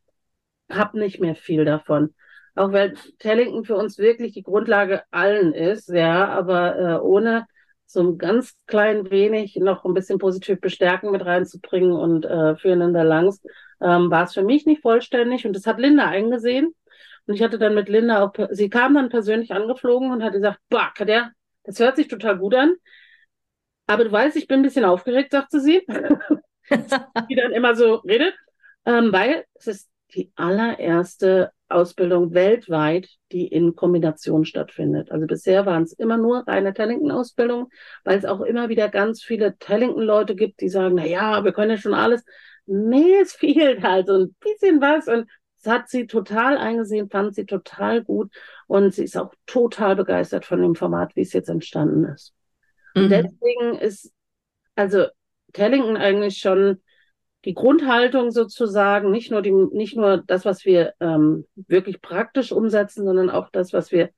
hab 0.69 0.93
nicht 0.93 1.19
mehr 1.19 1.35
viel 1.35 1.65
davon. 1.65 2.15
Auch 2.55 2.71
weil 2.71 2.95
Tellington 3.19 3.63
für 3.63 3.75
uns 3.75 3.97
wirklich 3.97 4.33
die 4.33 4.43
Grundlage 4.43 5.03
allen 5.11 5.53
ist, 5.53 5.89
ja, 5.89 6.27
aber 6.27 6.77
äh, 6.77 6.99
ohne 6.99 7.47
so 7.85 8.01
ein 8.01 8.17
ganz 8.17 8.55
klein 8.67 9.09
wenig 9.11 9.55
noch 9.57 9.83
ein 9.85 9.93
bisschen 9.93 10.17
positiv 10.17 10.61
bestärken 10.61 11.11
mit 11.11 11.25
reinzubringen 11.25 11.91
und 11.91 12.25
äh, 12.25 12.55
füreinander 12.55 13.03
langs, 13.03 13.41
ähm, 13.81 14.09
war 14.09 14.23
es 14.23 14.33
für 14.33 14.43
mich 14.43 14.65
nicht 14.65 14.81
vollständig. 14.81 15.45
Und 15.45 15.53
das 15.55 15.67
hat 15.67 15.79
Linda 15.79 16.07
eingesehen. 16.07 16.73
Und 17.27 17.35
ich 17.35 17.43
hatte 17.43 17.59
dann 17.59 17.75
mit 17.75 17.89
Linda 17.89 18.23
auch, 18.23 18.33
sie 18.51 18.69
kam 18.69 18.93
dann 18.93 19.09
persönlich 19.09 19.51
angeflogen 19.51 20.11
und 20.11 20.23
hat 20.23 20.33
gesagt, 20.33 20.59
boah, 20.69 20.91
Katja, 20.95 21.31
das 21.63 21.79
hört 21.79 21.97
sich 21.97 22.07
total 22.07 22.37
gut 22.37 22.55
an. 22.55 22.75
Aber 23.87 24.05
du 24.05 24.11
weißt, 24.11 24.37
ich 24.37 24.47
bin 24.47 24.59
ein 24.59 24.63
bisschen 24.63 24.85
aufgeregt, 24.85 25.31
sagte 25.31 25.59
sie. 25.59 25.85
die 27.29 27.35
dann 27.35 27.51
immer 27.51 27.75
so 27.75 27.95
redet. 27.95 28.33
Ähm, 28.85 29.11
weil 29.11 29.45
es 29.55 29.67
ist 29.67 29.89
die 30.15 30.31
allererste 30.35 31.51
Ausbildung 31.71 32.33
weltweit, 32.33 33.09
die 33.31 33.47
in 33.47 33.75
Kombination 33.75 34.45
stattfindet. 34.45 35.11
Also 35.11 35.27
bisher 35.27 35.65
waren 35.65 35.83
es 35.83 35.93
immer 35.93 36.17
nur 36.17 36.47
reine 36.47 36.73
Tellington-Ausbildungen, 36.73 37.67
weil 38.03 38.17
es 38.17 38.25
auch 38.25 38.41
immer 38.41 38.69
wieder 38.69 38.89
ganz 38.89 39.23
viele 39.23 39.57
Tellington-Leute 39.57 40.35
gibt, 40.35 40.61
die 40.61 40.69
sagen, 40.69 40.95
na 40.95 41.05
ja, 41.05 41.43
wir 41.43 41.53
können 41.53 41.71
ja 41.71 41.77
schon 41.77 41.93
alles. 41.93 42.23
Nee, 42.65 43.19
es 43.21 43.33
fehlt 43.33 43.83
halt 43.83 44.07
so 44.07 44.13
ein 44.13 44.35
bisschen 44.39 44.81
was 44.81 45.07
und 45.07 45.27
das 45.63 45.73
hat 45.73 45.89
sie 45.89 46.07
total 46.07 46.57
eingesehen, 46.57 47.09
fand 47.09 47.35
sie 47.35 47.45
total 47.45 48.03
gut 48.03 48.33
und 48.67 48.93
sie 48.93 49.03
ist 49.03 49.17
auch 49.17 49.33
total 49.45 49.95
begeistert 49.95 50.45
von 50.45 50.61
dem 50.61 50.75
Format, 50.75 51.15
wie 51.15 51.21
es 51.21 51.33
jetzt 51.33 51.49
entstanden 51.49 52.05
ist. 52.05 52.33
Mhm. 52.95 53.03
Und 53.03 53.09
deswegen 53.09 53.77
ist 53.79 54.11
also 54.75 55.05
Tellington 55.53 55.97
eigentlich 55.97 56.37
schon 56.37 56.81
die 57.45 57.53
Grundhaltung 57.53 58.31
sozusagen, 58.31 59.11
nicht 59.11 59.31
nur 59.31 59.41
die, 59.41 59.51
nicht 59.51 59.95
nur 59.95 60.17
das, 60.17 60.45
was 60.45 60.65
wir 60.65 60.93
ähm, 60.99 61.45
wirklich 61.55 62.01
praktisch 62.01 62.51
umsetzen, 62.51 63.05
sondern 63.05 63.29
auch 63.29 63.49
das, 63.49 63.73
was 63.73 63.91
wir, 63.91 64.09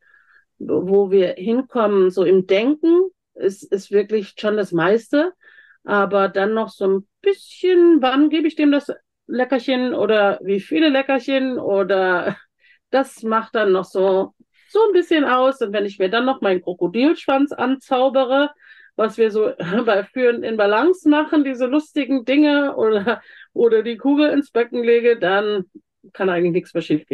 wo 0.59 1.09
wir 1.09 1.35
hinkommen, 1.37 2.09
so 2.09 2.23
im 2.23 2.47
Denken, 2.47 3.09
ist, 3.35 3.63
ist 3.63 3.91
wirklich 3.91 4.33
schon 4.37 4.57
das 4.57 4.71
meiste. 4.71 5.33
Aber 5.85 6.29
dann 6.29 6.53
noch 6.53 6.69
so 6.69 6.87
ein 6.87 7.07
bisschen, 7.21 8.01
wann 8.01 8.29
gebe 8.29 8.47
ich 8.47 8.55
dem 8.55 8.71
das 8.71 8.91
Leckerchen 9.27 9.93
oder 9.93 10.39
wie 10.43 10.59
viele 10.59 10.89
Leckerchen 10.89 11.57
oder 11.57 12.37
das 12.89 13.23
macht 13.23 13.55
dann 13.55 13.71
noch 13.71 13.85
so, 13.85 14.33
so 14.69 14.79
ein 14.87 14.93
bisschen 14.93 15.25
aus. 15.25 15.61
Und 15.61 15.73
wenn 15.73 15.85
ich 15.85 15.97
mir 15.99 16.09
dann 16.09 16.25
noch 16.25 16.41
meinen 16.41 16.61
Krokodilschwanz 16.61 17.53
anzaubere, 17.53 18.51
was 18.95 19.17
wir 19.17 19.31
so 19.31 19.51
bei 19.85 20.03
Führen 20.03 20.43
in 20.43 20.57
Balance 20.57 21.07
machen, 21.09 21.43
diese 21.43 21.65
lustigen 21.65 22.25
Dinge 22.25 22.75
oder, 22.75 23.21
oder 23.53 23.83
die 23.83 23.97
Kugel 23.97 24.29
ins 24.31 24.51
Becken 24.51 24.83
lege, 24.83 25.17
dann 25.17 25.65
kann 26.11 26.29
eigentlich 26.29 26.53
nichts 26.53 26.73
mehr 26.73 26.81
schief. 26.81 27.05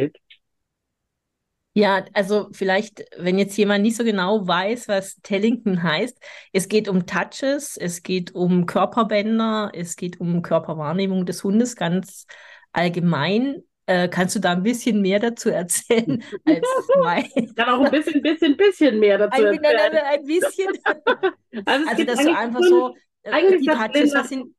Ja, 1.74 2.04
also 2.14 2.50
vielleicht, 2.52 3.06
wenn 3.18 3.38
jetzt 3.38 3.56
jemand 3.56 3.84
nicht 3.84 3.96
so 3.96 4.04
genau 4.04 4.46
weiß, 4.48 4.88
was 4.88 5.22
Tellington 5.22 5.84
heißt, 5.84 6.20
es 6.52 6.68
geht 6.68 6.90
um 6.90 7.06
Touches, 7.06 7.78
es 7.78 8.04
geht 8.04 8.34
um 8.34 8.66
Körperbänder, 8.66 9.72
es 9.74 9.96
geht 9.96 10.20
um 10.20 10.42
Körperwahrnehmung 10.42 11.26
des 11.26 11.44
Hundes 11.44 11.76
ganz 11.76 12.26
allgemein. 12.74 13.64
Äh, 13.90 14.08
kannst 14.08 14.36
du 14.36 14.40
da 14.40 14.52
ein 14.52 14.62
bisschen 14.62 15.02
mehr 15.02 15.20
dazu 15.20 15.50
erzählen 15.50 16.24
als 16.46 16.88
mein? 17.02 17.26
Ich 17.34 17.56
kann 17.56 17.70
auch 17.70 17.84
ein 17.84 17.90
bisschen, 17.90 18.22
bisschen, 18.22 18.56
bisschen 18.56 19.00
mehr 19.00 19.18
dazu 19.18 19.44
ein, 19.44 19.56
erzählen. 19.56 19.96
Ein, 19.96 20.20
ein 20.20 20.26
bisschen. 20.26 20.68
also, 21.66 21.90
also 21.90 22.04
dass 22.04 22.20
du 22.20 22.38
einfach 22.38 22.60
fünf, 22.60 22.70
so 22.70 22.96
äh, 23.24 23.32
eigentlich 23.32 23.62
die 23.62 23.68
Touches, 23.68 24.12
Lena, 24.12 24.24
sind... 24.24 24.56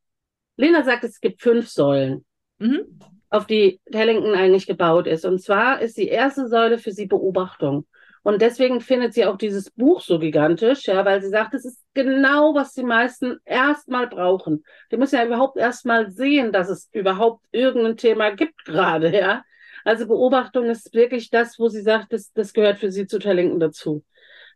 Lena 0.57 0.83
sagt, 0.83 1.05
es 1.05 1.21
gibt 1.21 1.41
fünf 1.41 1.69
Säulen. 1.69 2.25
Mhm 2.59 2.99
auf 3.31 3.47
die 3.47 3.81
Tellington 3.91 4.35
eigentlich 4.35 4.67
gebaut 4.67 5.07
ist. 5.07 5.25
Und 5.25 5.41
zwar 5.41 5.81
ist 5.81 5.97
die 5.97 6.09
erste 6.09 6.49
Säule 6.49 6.79
für 6.79 6.91
sie 6.91 7.07
Beobachtung. 7.07 7.87
Und 8.23 8.43
deswegen 8.43 8.81
findet 8.81 9.15
sie 9.15 9.25
auch 9.25 9.39
dieses 9.39 9.71
Buch 9.71 10.03
so 10.03 10.19
gigantisch, 10.19 10.87
ja, 10.87 11.05
weil 11.05 11.23
sie 11.23 11.31
sagt, 11.31 11.55
es 11.55 11.65
ist 11.65 11.83
genau, 11.95 12.55
was 12.55 12.75
die 12.75 12.85
meisten 12.85 13.39
erstmal 13.47 14.09
brauchen. 14.09 14.63
Die 14.91 14.99
müssen 14.99 15.17
ja 15.17 15.25
überhaupt 15.25 15.57
erstmal 15.57 16.11
sehen, 16.11 16.53
dass 16.53 16.69
es 16.69 16.91
überhaupt 16.93 17.45
irgendein 17.51 17.97
Thema 17.97 18.31
gibt 18.31 18.65
gerade, 18.65 19.17
ja. 19.17 19.43
Also 19.85 20.07
Beobachtung 20.07 20.67
ist 20.67 20.93
wirklich 20.93 21.31
das, 21.31 21.59
wo 21.59 21.69
sie 21.69 21.81
sagt, 21.81 22.13
das, 22.13 22.33
das 22.33 22.53
gehört 22.53 22.79
für 22.79 22.93
sie 22.93 23.07
zu 23.07 23.19
Tellington 23.19 23.61
dazu. 23.61 24.05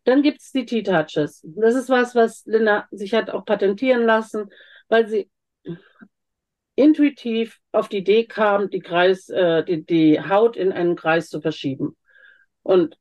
Dann 0.04 0.20
gibt's 0.20 0.52
die 0.52 0.66
T-Touches. 0.66 1.40
Das 1.44 1.74
ist 1.74 1.88
was, 1.88 2.14
was 2.14 2.44
Linda 2.44 2.86
sich 2.90 3.14
hat 3.14 3.30
auch 3.30 3.46
patentieren 3.46 4.04
lassen, 4.04 4.50
weil 4.88 5.08
sie 5.08 5.30
intuitiv 6.76 7.60
auf 7.72 7.88
die 7.88 7.98
Idee 7.98 8.26
kam, 8.26 8.68
die, 8.68 8.80
Kreis, 8.80 9.28
äh, 9.30 9.64
die, 9.64 9.84
die 9.84 10.20
Haut 10.20 10.56
in 10.56 10.72
einen 10.72 10.96
Kreis 10.96 11.30
zu 11.30 11.40
verschieben. 11.40 11.96
Und 12.62 12.98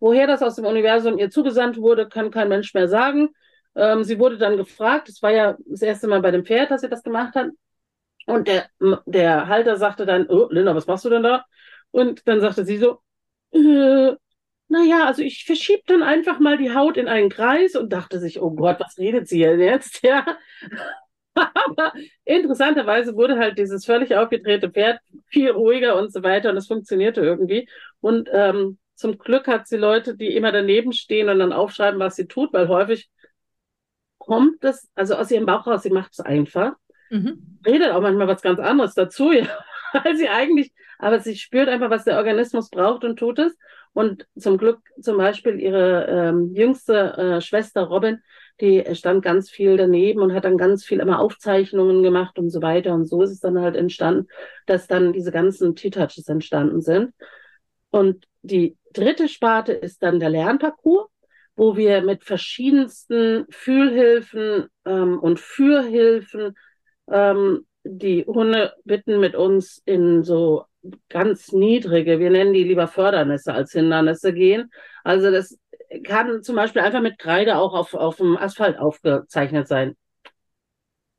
woher 0.00 0.26
das 0.26 0.42
aus 0.42 0.56
dem 0.56 0.64
Universum 0.64 1.18
ihr 1.18 1.30
zugesandt 1.30 1.78
wurde, 1.78 2.08
kann 2.08 2.30
kein 2.30 2.48
Mensch 2.48 2.74
mehr 2.74 2.88
sagen. 2.88 3.30
Ähm, 3.74 4.04
sie 4.04 4.18
wurde 4.18 4.38
dann 4.38 4.56
gefragt, 4.56 5.08
es 5.08 5.22
war 5.22 5.30
ja 5.30 5.56
das 5.66 5.82
erste 5.82 6.08
Mal 6.08 6.20
bei 6.20 6.30
dem 6.30 6.44
Pferd, 6.44 6.70
dass 6.70 6.80
sie 6.82 6.88
das 6.88 7.02
gemacht 7.02 7.34
hat. 7.34 7.48
Und 8.26 8.48
der, 8.48 8.66
der 9.06 9.48
Halter 9.48 9.76
sagte 9.76 10.04
dann, 10.06 10.26
oh, 10.28 10.48
Linda, 10.50 10.74
was 10.74 10.86
machst 10.86 11.04
du 11.04 11.10
denn 11.10 11.22
da? 11.22 11.44
Und 11.90 12.26
dann 12.28 12.40
sagte 12.40 12.64
sie 12.64 12.76
so, 12.76 13.00
äh, 13.52 14.14
naja, 14.68 15.06
also 15.06 15.22
ich 15.22 15.44
verschiebe 15.44 15.82
dann 15.86 16.02
einfach 16.02 16.38
mal 16.38 16.58
die 16.58 16.74
Haut 16.74 16.96
in 16.98 17.08
einen 17.08 17.30
Kreis 17.30 17.74
und 17.74 17.92
dachte 17.92 18.20
sich, 18.20 18.40
oh 18.40 18.50
Gott, 18.50 18.78
was 18.80 18.98
redet 18.98 19.28
sie 19.28 19.40
denn 19.40 19.60
jetzt? 19.60 20.02
Ja. 20.04 20.26
Aber 21.34 21.92
interessanterweise 22.24 23.14
wurde 23.14 23.38
halt 23.38 23.58
dieses 23.58 23.84
völlig 23.86 24.16
aufgedrehte 24.16 24.70
Pferd 24.70 24.98
viel 25.26 25.50
ruhiger 25.50 25.96
und 25.96 26.12
so 26.12 26.24
weiter 26.24 26.50
und 26.50 26.56
es 26.56 26.66
funktionierte 26.66 27.20
irgendwie. 27.20 27.68
Und 28.00 28.28
ähm, 28.32 28.78
zum 28.98 29.16
Glück 29.16 29.46
hat 29.46 29.68
sie 29.68 29.76
Leute, 29.76 30.16
die 30.16 30.34
immer 30.34 30.50
daneben 30.50 30.92
stehen 30.92 31.28
und 31.28 31.38
dann 31.38 31.52
aufschreiben, 31.52 32.00
was 32.00 32.16
sie 32.16 32.26
tut, 32.26 32.52
weil 32.52 32.66
häufig 32.66 33.08
kommt 34.18 34.64
das, 34.64 34.88
also 34.96 35.14
aus 35.14 35.30
ihrem 35.30 35.46
Bauch 35.46 35.68
raus, 35.68 35.84
sie 35.84 35.90
macht 35.90 36.12
es 36.12 36.20
einfach. 36.20 36.72
Mhm. 37.08 37.60
Redet 37.64 37.92
auch 37.92 38.00
manchmal 38.00 38.26
was 38.26 38.42
ganz 38.42 38.58
anderes 38.58 38.94
dazu, 38.94 39.30
ja, 39.32 39.46
weil 39.92 40.16
sie 40.16 40.28
eigentlich, 40.28 40.72
aber 40.98 41.20
sie 41.20 41.36
spürt 41.36 41.68
einfach, 41.68 41.90
was 41.90 42.04
der 42.04 42.16
Organismus 42.16 42.70
braucht 42.70 43.04
und 43.04 43.20
tut 43.20 43.38
es. 43.38 43.56
Und 43.92 44.26
zum 44.36 44.58
Glück 44.58 44.80
zum 45.00 45.16
Beispiel 45.16 45.60
ihre 45.60 46.06
ähm, 46.06 46.52
jüngste 46.54 47.16
äh, 47.16 47.40
Schwester 47.40 47.82
Robin, 47.82 48.20
die 48.60 48.84
stand 48.96 49.22
ganz 49.22 49.48
viel 49.48 49.76
daneben 49.76 50.22
und 50.22 50.34
hat 50.34 50.44
dann 50.44 50.58
ganz 50.58 50.84
viel 50.84 50.98
immer 50.98 51.20
Aufzeichnungen 51.20 52.02
gemacht 52.02 52.36
und 52.36 52.50
so 52.50 52.62
weiter. 52.62 52.94
Und 52.94 53.06
so 53.06 53.22
ist 53.22 53.30
es 53.30 53.38
dann 53.38 53.60
halt 53.60 53.76
entstanden, 53.76 54.26
dass 54.66 54.88
dann 54.88 55.12
diese 55.12 55.30
ganzen 55.30 55.76
T-Touches 55.76 56.28
entstanden 56.28 56.80
sind. 56.80 57.12
Und 57.90 58.26
die 58.48 58.76
dritte 58.92 59.28
Sparte 59.28 59.72
ist 59.72 60.02
dann 60.02 60.20
der 60.20 60.30
Lernparcours, 60.30 61.08
wo 61.56 61.76
wir 61.76 62.02
mit 62.02 62.24
verschiedensten 62.24 63.46
Fühlhilfen 63.50 64.66
ähm, 64.84 65.18
und 65.18 65.40
Fürhilfen 65.40 66.54
ähm, 67.10 67.66
die 67.84 68.24
Hunde 68.26 68.74
bitten, 68.84 69.20
mit 69.20 69.34
uns 69.34 69.82
in 69.84 70.22
so 70.22 70.64
ganz 71.08 71.52
niedrige, 71.52 72.18
wir 72.18 72.30
nennen 72.30 72.52
die 72.52 72.64
lieber 72.64 72.86
Fördernisse 72.86 73.52
als 73.52 73.72
Hindernisse 73.72 74.32
gehen. 74.32 74.70
Also 75.04 75.30
das 75.30 75.58
kann 76.04 76.42
zum 76.42 76.56
Beispiel 76.56 76.82
einfach 76.82 77.00
mit 77.00 77.18
Kreide 77.18 77.56
auch 77.56 77.74
auf, 77.74 77.94
auf 77.94 78.16
dem 78.16 78.36
Asphalt 78.36 78.78
aufgezeichnet 78.78 79.68
sein. 79.68 79.96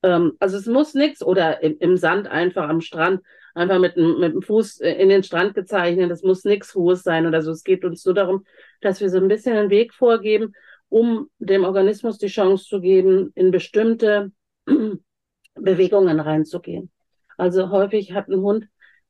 Ähm, 0.03 0.33
also 0.39 0.57
es 0.57 0.65
muss 0.65 0.93
nichts 0.93 1.23
oder 1.23 1.61
im, 1.63 1.77
im, 1.79 1.97
Sand 1.97 2.27
einfach 2.27 2.69
am 2.69 2.81
Strand 2.81 3.21
einfach 3.59 3.79
mit, 3.79 3.97
mit 3.97 4.33
dem 4.33 4.41
Fuß 4.41 4.79
in 4.79 5.09
den 5.09 5.23
Strand 5.23 5.53
gezeichnet. 5.53 6.09
Es 6.11 6.23
muss 6.23 6.45
nichts 6.45 6.73
Hohes 6.73 7.03
sein 7.03 7.27
oder 7.27 7.41
so. 7.41 7.51
Es 7.51 7.63
geht 7.63 7.83
uns 7.83 8.05
nur 8.05 8.15
darum, 8.15 8.45
dass 8.81 9.01
wir 9.01 9.09
so 9.09 9.17
ein 9.17 9.27
bisschen 9.27 9.57
einen 9.57 9.69
Weg 9.69 9.93
vorgeben, 9.93 10.53
um 10.87 11.29
dem 11.39 11.65
Organismus 11.65 12.17
die 12.17 12.27
Chance 12.27 12.65
zu 12.65 12.79
geben, 12.79 13.31
in 13.35 13.51
bestimmte 13.51 14.31
Bewegungen 15.55 16.19
reinzugehen. 16.19 16.89
Also 17.37 17.69
häufig 17.69 18.13
hat 18.13 18.29
ein 18.29 18.41
Hund, 18.41 18.65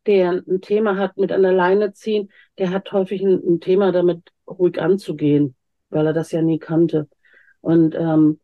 der 0.06 0.44
ein 0.48 0.62
Thema 0.62 0.98
hat 0.98 1.18
mit 1.18 1.30
der 1.30 1.38
Leine 1.38 1.94
ziehen, 1.94 2.32
der 2.58 2.72
hat 2.72 2.92
häufig 2.92 3.22
ein, 3.22 3.42
ein 3.46 3.60
Thema 3.60 3.92
damit 3.92 4.32
ruhig 4.48 4.82
anzugehen, 4.82 5.56
weil 5.90 6.08
er 6.08 6.14
das 6.14 6.32
ja 6.32 6.42
nie 6.42 6.60
kannte. 6.60 7.08
Und 7.62 7.94
ähm, 7.96 8.40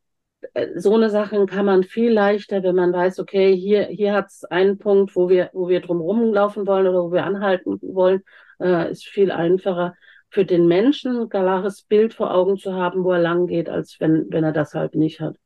so 0.76 0.96
eine 0.96 1.10
Sachen 1.10 1.48
kann 1.48 1.66
man 1.66 1.84
viel 1.84 2.12
leichter, 2.12 2.64
wenn 2.64 2.76
man 2.76 2.94
weiß, 2.94 3.20
okay, 3.20 3.56
hier, 3.56 3.86
hier 3.86 4.14
hat 4.14 4.28
es 4.28 4.44
einen 4.46 4.78
Punkt, 4.78 5.16
wo 5.16 5.30
wir, 5.30 5.50
wo 5.54 5.70
wir 5.70 5.82
drum 5.82 6.34
laufen 6.34 6.68
wollen 6.68 6.88
oder 6.88 7.04
wo 7.04 7.12
wir 7.12 7.26
anhalten 7.26 7.80
wollen, 7.82 8.24
äh, 8.60 8.92
ist 8.92 9.06
viel 9.06 9.32
einfacher 9.32 9.96
für 10.30 10.46
den 10.46 10.68
Menschen 10.68 11.18
ein 11.18 11.30
klares 11.30 11.84
Bild 11.84 12.14
vor 12.14 12.34
Augen 12.34 12.58
zu 12.58 12.74
haben, 12.74 13.04
wo 13.04 13.14
er 13.14 13.20
lang 13.20 13.48
geht, 13.48 13.70
als 13.70 13.98
wenn, 14.00 14.28
wenn 14.30 14.44
er 14.44 14.52
das 14.52 14.74
halt 14.74 14.96
nicht 14.96 15.22
hat. 15.22 15.38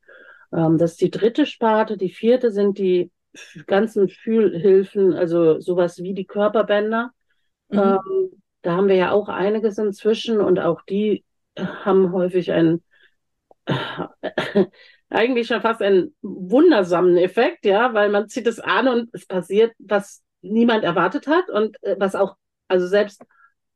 Ähm, 0.52 0.78
das 0.78 0.92
ist 0.92 1.00
die 1.00 1.10
dritte 1.10 1.46
Sparte. 1.46 1.96
Die 1.96 2.10
vierte 2.10 2.50
sind 2.50 2.78
die 2.78 3.10
ganzen 3.66 4.08
Fühlhilfen, 4.08 5.12
also 5.14 5.60
sowas 5.60 5.98
wie 5.98 6.14
die 6.14 6.26
Körperbänder. 6.26 7.12
Mhm. 7.68 7.78
Ähm, 7.78 8.42
da 8.62 8.76
haben 8.76 8.88
wir 8.88 8.96
ja 8.96 9.12
auch 9.12 9.28
einiges 9.28 9.78
inzwischen 9.78 10.40
und 10.40 10.58
auch 10.58 10.82
die 10.82 11.24
haben 11.56 12.12
häufig 12.12 12.52
einen 12.52 12.82
eigentlich 15.10 15.46
schon 15.48 15.60
fast 15.60 15.82
einen 15.82 16.14
wundersamen 16.22 17.16
Effekt, 17.16 17.64
ja, 17.64 17.94
weil 17.94 18.10
man 18.10 18.28
zieht 18.28 18.46
es 18.46 18.60
an 18.60 18.88
und 18.88 19.10
es 19.12 19.26
passiert, 19.26 19.72
was 19.78 20.22
niemand 20.42 20.84
erwartet 20.84 21.26
hat 21.26 21.50
und 21.50 21.82
äh, 21.82 21.96
was 21.98 22.14
auch, 22.14 22.36
also 22.68 22.86
selbst 22.86 23.22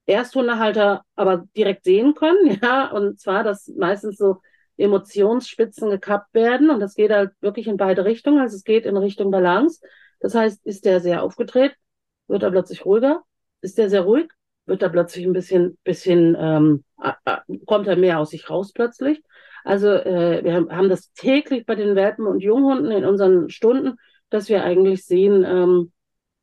Ersthundehalter 0.07 1.03
aber 1.17 1.45
direkt 1.57 1.85
sehen 1.85 2.15
können, 2.15 2.59
ja, 2.63 2.91
und 2.91 3.21
zwar, 3.21 3.43
dass 3.43 3.69
meistens 3.69 4.17
so 4.17 4.41
Emotionsspitzen 4.77 5.91
gekappt 5.91 6.35
werden 6.35 6.71
und 6.71 6.81
das 6.81 6.95
geht 6.95 7.11
halt 7.11 7.33
wirklich 7.41 7.67
in 7.69 7.77
beide 7.77 8.05
Richtungen, 8.05 8.41
also 8.41 8.57
es 8.57 8.65
geht 8.65 8.87
in 8.87 8.97
Richtung 8.97 9.31
Balance. 9.31 9.81
Das 10.21 10.35
heißt, 10.35 10.65
ist 10.67 10.85
der 10.85 11.01
sehr 11.01 11.23
aufgedreht, 11.23 11.77
wird 12.29 12.43
er 12.43 12.51
plötzlich 12.51 12.85
ruhiger, 12.85 13.23
ist 13.61 13.79
der 13.79 13.89
sehr 13.91 14.03
ruhig, 14.03 14.29
wird 14.67 14.83
er 14.83 14.89
plötzlich 14.89 15.27
ein 15.27 15.33
bisschen, 15.33 15.79
bisschen 15.85 16.37
ähm, 16.39 16.85
kommt 17.67 17.87
er 17.87 17.97
mehr 17.97 18.19
aus 18.19 18.31
sich 18.31 18.49
raus 18.51 18.73
plötzlich. 18.73 19.23
Also 19.65 19.89
äh, 19.89 20.45
wir 20.45 20.55
haben 20.55 20.89
das 20.89 21.13
täglich 21.15 21.67
bei 21.67 21.75
den 21.75 21.97
Welpen 21.97 22.27
und 22.27 22.41
Junghunden 22.41 22.91
in 22.91 23.05
unseren 23.05 23.49
Stunden, 23.51 23.97
dass 24.31 24.49
wir 24.49 24.63
eigentlich 24.63 25.05
sehen, 25.05 25.45
ähm, 25.45 25.93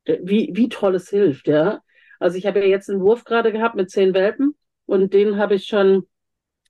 wie, 0.04 0.50
wie 0.52 0.68
toll 0.68 0.96
es 0.96 1.08
hilft. 1.08 1.46
Ja? 1.48 1.80
Also 2.18 2.36
ich 2.36 2.46
habe 2.46 2.60
ja 2.60 2.66
jetzt 2.66 2.90
einen 2.90 3.00
Wurf 3.00 3.24
gerade 3.24 3.52
gehabt 3.52 3.76
mit 3.76 3.90
zehn 3.90 4.12
Welpen 4.12 4.56
und 4.86 5.14
den 5.14 5.38
habe 5.38 5.54
ich 5.54 5.66
schon 5.66 6.06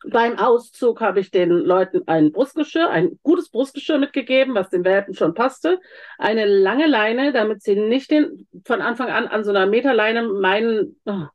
beim 0.05 0.39
Auszug 0.39 1.01
habe 1.01 1.21
ich 1.21 1.31
den 1.31 1.51
Leuten 1.51 2.03
ein 2.07 2.33
Brustgeschirr, 2.33 2.91
ein 2.91 3.19
gutes 3.23 3.51
Brustgeschirr 3.51 3.99
mitgegeben, 3.99 4.55
was 4.55 4.69
den 4.69 4.85
Welpen 4.85 5.15
schon 5.15 5.35
passte. 5.35 5.81
Eine 6.19 6.45
lange 6.45 6.87
Leine, 6.87 7.33
damit 7.33 7.63
sie 7.63 7.77
nicht 7.77 8.11
den, 8.11 8.49
von 8.65 8.81
Anfang 8.81 9.11
an 9.11 9.29
an 9.29 9.45
so 9.45 9.51
einer 9.51 9.67
Meterleine 9.67 10.25
meinen, 10.27 11.01
oh, 11.05 11.27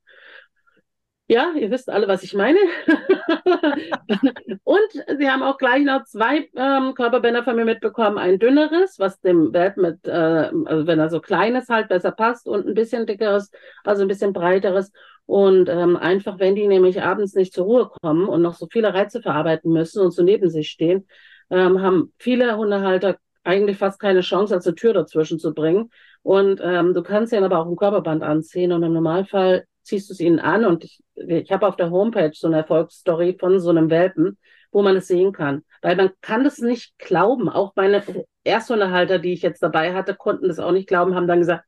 ja, 1.27 1.51
ihr 1.53 1.69
wisst 1.71 1.89
alle, 1.89 2.07
was 2.07 2.23
ich 2.23 2.33
meine. 2.33 2.57
und 4.63 5.19
sie 5.19 5.29
haben 5.29 5.43
auch 5.43 5.57
gleich 5.57 5.83
noch 5.83 6.05
zwei 6.05 6.49
ähm, 6.55 6.93
Körperbänder 6.93 7.43
von 7.43 7.55
mir 7.55 7.65
mitbekommen. 7.65 8.17
Ein 8.17 8.39
dünneres, 8.39 8.97
was 8.97 9.19
dem 9.19 9.53
Welpen 9.53 9.83
mit, 9.83 10.07
äh, 10.07 10.51
also 10.65 10.87
wenn 10.87 10.99
er 10.99 11.09
so 11.09 11.19
klein 11.19 11.55
ist, 11.55 11.69
halt 11.69 11.89
besser 11.89 12.11
passt 12.11 12.47
und 12.47 12.65
ein 12.65 12.73
bisschen 12.73 13.05
dickeres, 13.05 13.51
also 13.83 14.03
ein 14.03 14.07
bisschen 14.07 14.31
breiteres. 14.31 14.91
Und 15.25 15.67
ähm, 15.67 15.97
einfach, 15.97 16.39
wenn 16.39 16.55
die 16.55 16.67
nämlich 16.67 17.03
abends 17.03 17.35
nicht 17.35 17.53
zur 17.53 17.65
Ruhe 17.65 17.89
kommen 18.01 18.29
und 18.29 18.41
noch 18.41 18.55
so 18.55 18.67
viele 18.71 18.93
Reize 18.93 19.21
verarbeiten 19.21 19.73
müssen 19.73 20.01
und 20.01 20.11
so 20.11 20.23
neben 20.23 20.49
sich 20.49 20.69
stehen, 20.69 21.07
ähm, 21.49 21.81
haben 21.81 22.13
viele 22.17 22.55
Hundehalter 22.55 23.17
eigentlich 23.43 23.77
fast 23.77 23.99
keine 23.99 24.21
Chance, 24.21 24.53
als 24.53 24.65
eine 24.65 24.75
Tür 24.75 24.93
dazwischen 24.93 25.39
zu 25.39 25.53
bringen. 25.53 25.89
Und 26.21 26.61
ähm, 26.63 26.93
du 26.93 27.03
kannst 27.03 27.33
ihn 27.33 27.43
aber 27.43 27.59
auch 27.59 27.67
ein 27.67 27.75
Körperband 27.75 28.23
anziehen 28.23 28.71
und 28.71 28.83
im 28.83 28.93
Normalfall 28.93 29.65
ziehst 29.87 30.09
du 30.09 30.13
es 30.13 30.19
ihnen 30.19 30.39
an 30.39 30.65
und 30.65 30.83
ich, 30.83 31.03
ich 31.15 31.51
habe 31.51 31.67
auf 31.67 31.75
der 31.75 31.89
Homepage 31.89 32.31
so 32.33 32.47
eine 32.47 32.57
Erfolgsstory 32.57 33.37
von 33.39 33.59
so 33.59 33.69
einem 33.69 33.89
Welpen, 33.89 34.37
wo 34.71 34.81
man 34.81 34.95
es 34.95 35.07
sehen 35.07 35.31
kann. 35.31 35.63
Weil 35.81 35.95
man 35.95 36.11
kann 36.21 36.43
das 36.43 36.59
nicht 36.59 36.97
glauben. 36.99 37.49
Auch 37.49 37.73
meine 37.75 38.03
Ersthundehalter, 38.43 39.19
die 39.19 39.33
ich 39.33 39.41
jetzt 39.41 39.63
dabei 39.63 39.93
hatte, 39.93 40.15
konnten 40.15 40.47
das 40.47 40.59
auch 40.59 40.71
nicht 40.71 40.87
glauben, 40.87 41.15
haben 41.15 41.27
dann 41.27 41.39
gesagt, 41.39 41.65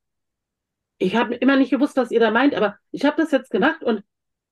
ich 0.97 1.15
habe 1.15 1.35
immer 1.35 1.55
nicht 1.55 1.71
gewusst, 1.71 1.97
was 1.97 2.11
ihr 2.11 2.19
da 2.19 2.29
meint, 2.29 2.53
aber 2.53 2.77
ich 2.91 3.05
habe 3.05 3.17
das 3.17 3.31
jetzt 3.31 3.51
gemacht 3.51 3.83
und 3.83 4.03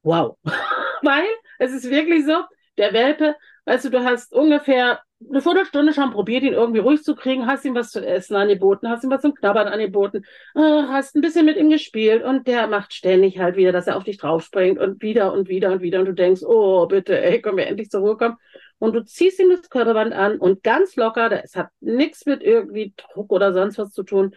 wow. 0.02 0.38
Weil 1.04 1.26
es 1.60 1.74
ist 1.74 1.90
wirklich 1.90 2.26
so, 2.26 2.44
der 2.78 2.94
Welpe, 2.94 3.36
weißt 3.66 3.86
du, 3.86 3.90
du 3.90 4.04
hast 4.04 4.34
ungefähr 4.34 5.02
eine 5.30 5.42
Viertelstunde 5.42 5.94
schon 5.94 6.12
probiert, 6.12 6.44
ihn 6.44 6.54
irgendwie 6.54 6.80
ruhig 6.80 7.04
zu 7.04 7.16
kriegen, 7.16 7.48
hast 7.48 7.66
ihm 7.66 7.76
was 7.76 7.90
zu 7.90 8.06
essen 8.06 8.36
angeboten, 8.36 8.88
hast 8.88 9.04
ihm 9.04 9.10
was 9.10 9.22
zum 9.22 9.34
Knabbern 9.34 9.68
angeboten, 9.68 10.24
äh, 10.56 10.60
hast 10.60 11.16
ein 11.16 11.22
bisschen 11.22 11.46
mit 11.46 11.58
ihm 11.58 11.70
gespielt 11.70 12.24
und 12.24 12.48
der 12.48 12.68
macht 12.68 12.94
ständig 12.94 13.40
halt 13.40 13.56
wieder, 13.56 13.72
dass 13.72 13.88
er 13.88 13.98
auf 13.98 14.04
dich 14.04 14.18
draufspringt 14.18 14.80
und 14.80 15.02
wieder 15.02 15.34
und 15.34 15.50
wieder 15.50 15.72
und 15.72 15.82
wieder 15.82 16.00
und 16.00 16.06
du 16.06 16.14
denkst, 16.14 16.44
oh 16.44 16.86
bitte, 16.86 17.20
ey, 17.20 17.42
können 17.42 17.58
wir 17.58 17.68
endlich 17.68 17.90
zur 17.90 18.02
Ruhe 18.02 18.18
kommen. 18.18 18.38
Und 18.80 18.94
du 18.94 19.04
ziehst 19.04 19.40
ihm 19.40 19.50
das 19.50 19.70
Körperband 19.70 20.14
an 20.14 20.38
und 20.38 20.64
ganz 20.64 20.96
locker, 20.96 21.44
es 21.44 21.56
hat 21.56 21.70
nichts 21.80 22.26
mit 22.28 22.44
irgendwie 22.44 22.94
Druck 22.96 23.32
oder 23.32 23.54
sonst 23.54 23.80
was 23.80 23.92
zu 23.92 24.04
tun. 24.04 24.36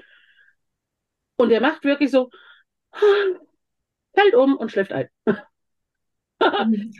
Und 1.36 1.50
er 1.50 1.60
macht 1.60 1.84
wirklich 1.84 2.10
so, 2.10 2.30
fällt 4.14 4.34
um 4.34 4.56
und 4.56 4.70
schläft 4.70 4.92
ein. 4.92 5.08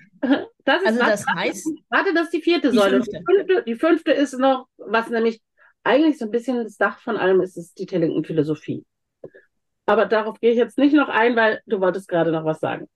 Das 0.67 0.83
ist 0.83 0.87
also 0.87 0.99
das 0.99 1.27
heißt. 1.27 1.67
Warte, 1.89 2.13
das 2.13 2.25
ist 2.25 2.35
die 2.35 2.43
vierte 2.43 2.71
die 2.71 2.77
Säule. 2.77 3.03
Fünfte. 3.03 3.19
Die, 3.19 3.25
fünfte, 3.25 3.63
die 3.67 3.75
fünfte 3.75 4.13
ist 4.13 4.39
noch, 4.39 4.67
was 4.77 5.09
nämlich 5.09 5.41
eigentlich 5.83 6.19
so 6.19 6.27
ein 6.27 6.31
bisschen 6.31 6.63
das 6.63 6.77
Dach 6.77 7.01
von 7.01 7.17
allem 7.17 7.41
ist, 7.41 7.57
ist 7.57 7.79
die 7.79 7.87
Tellington-Philosophie. 7.87 8.85
Aber 9.87 10.05
darauf 10.05 10.39
gehe 10.39 10.51
ich 10.51 10.59
jetzt 10.59 10.77
nicht 10.77 10.95
noch 10.95 11.09
ein, 11.09 11.37
weil 11.37 11.63
du 11.67 11.81
wolltest 11.81 12.07
gerade 12.07 12.31
noch 12.31 12.45
was 12.45 12.61
sagen. 12.61 12.87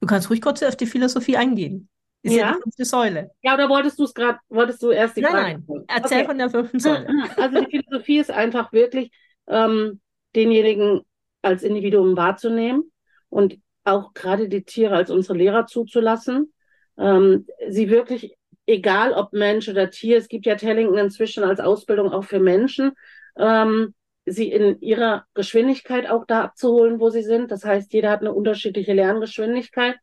Du 0.00 0.08
kannst 0.08 0.28
ruhig 0.28 0.42
kurz 0.42 0.62
auf 0.64 0.76
die 0.76 0.86
Philosophie 0.86 1.36
eingehen. 1.36 1.88
Ist 2.22 2.34
ja, 2.34 2.48
ja 2.48 2.52
die 2.56 2.62
fünfte 2.62 2.84
Säule. 2.84 3.30
Ja, 3.42 3.54
oder 3.54 3.68
wolltest 3.68 3.98
du 3.98 4.04
es 4.04 4.12
gerade, 4.12 4.40
wolltest 4.48 4.82
du 4.82 4.90
erst 4.90 5.16
die 5.16 5.20
nein, 5.20 5.32
Frage? 5.32 5.46
Nein, 5.46 5.64
nein. 5.68 5.84
Erzähl 5.86 6.18
okay. 6.18 6.26
von 6.26 6.38
der 6.38 6.50
fünften 6.50 6.80
Säule. 6.80 7.06
Also 7.36 7.60
die 7.60 7.70
Philosophie 7.70 8.18
ist 8.18 8.30
einfach 8.32 8.72
wirklich, 8.72 9.12
ähm, 9.46 10.00
denjenigen 10.34 11.02
als 11.42 11.62
Individuum 11.62 12.16
wahrzunehmen 12.16 12.90
und 13.28 13.58
auch 13.84 14.14
gerade 14.14 14.48
die 14.48 14.64
Tiere 14.64 14.94
als 14.94 15.10
unsere 15.10 15.38
Lehrer 15.38 15.66
zuzulassen, 15.66 16.52
ähm, 16.98 17.46
sie 17.68 17.90
wirklich, 17.90 18.36
egal 18.66 19.12
ob 19.12 19.32
Mensch 19.32 19.68
oder 19.68 19.90
Tier, 19.90 20.18
es 20.18 20.28
gibt 20.28 20.46
ja 20.46 20.56
Tellington 20.56 20.98
inzwischen 20.98 21.44
als 21.44 21.60
Ausbildung 21.60 22.12
auch 22.12 22.24
für 22.24 22.40
Menschen, 22.40 22.92
ähm, 23.36 23.94
sie 24.26 24.50
in 24.50 24.80
ihrer 24.80 25.26
Geschwindigkeit 25.34 26.08
auch 26.08 26.24
da 26.26 26.42
abzuholen, 26.44 26.98
wo 26.98 27.10
sie 27.10 27.22
sind. 27.22 27.50
Das 27.50 27.64
heißt, 27.64 27.92
jeder 27.92 28.10
hat 28.10 28.20
eine 28.20 28.32
unterschiedliche 28.32 28.94
Lerngeschwindigkeit. 28.94 29.96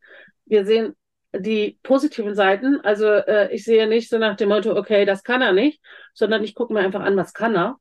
Wir 0.45 0.65
sehen 0.65 0.95
die 1.33 1.79
positiven 1.81 2.35
Seiten. 2.35 2.79
Also 2.81 3.07
äh, 3.07 3.53
ich 3.53 3.63
sehe 3.63 3.87
nicht 3.87 4.09
so 4.09 4.17
nach 4.19 4.35
dem 4.35 4.49
Motto, 4.49 4.75
okay, 4.75 5.05
das 5.05 5.23
kann 5.23 5.41
er 5.41 5.53
nicht, 5.53 5.81
sondern 6.13 6.43
ich 6.43 6.53
gucke 6.53 6.73
mir 6.73 6.81
einfach 6.81 7.01
an, 7.01 7.17
was 7.17 7.33
kann 7.33 7.55
er 7.55 7.77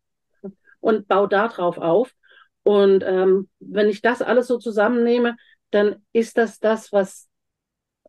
und 0.81 1.09
baue 1.09 1.29
da 1.29 1.49
drauf 1.49 1.79
auf. 1.79 2.15
Und 2.63 3.03
ähm, 3.07 3.49
wenn 3.59 3.89
ich 3.89 4.03
das 4.03 4.23
alles 4.23 4.47
so 4.47 4.59
zusammennehme, 4.59 5.37
dann 5.71 6.05
ist 6.13 6.39
das 6.39 6.59
das, 6.59 6.93
was, 6.93 7.29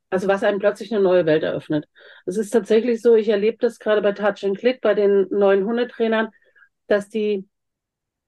also 0.09 0.27
was 0.27 0.43
einem 0.43 0.59
plötzlich 0.59 0.93
eine 0.93 1.01
neue 1.01 1.25
Welt 1.25 1.43
eröffnet. 1.43 1.87
Es 2.25 2.37
ist 2.37 2.51
tatsächlich 2.51 3.01
so, 3.01 3.15
ich 3.15 3.29
erlebe 3.29 3.57
das 3.59 3.79
gerade 3.79 4.01
bei 4.01 4.11
Touch 4.11 4.43
and 4.43 4.57
Click, 4.57 4.81
bei 4.81 4.93
den 4.93 5.27
neuen 5.29 5.65
Hundetrainern, 5.65 6.29
dass 6.87 7.09
die 7.09 7.47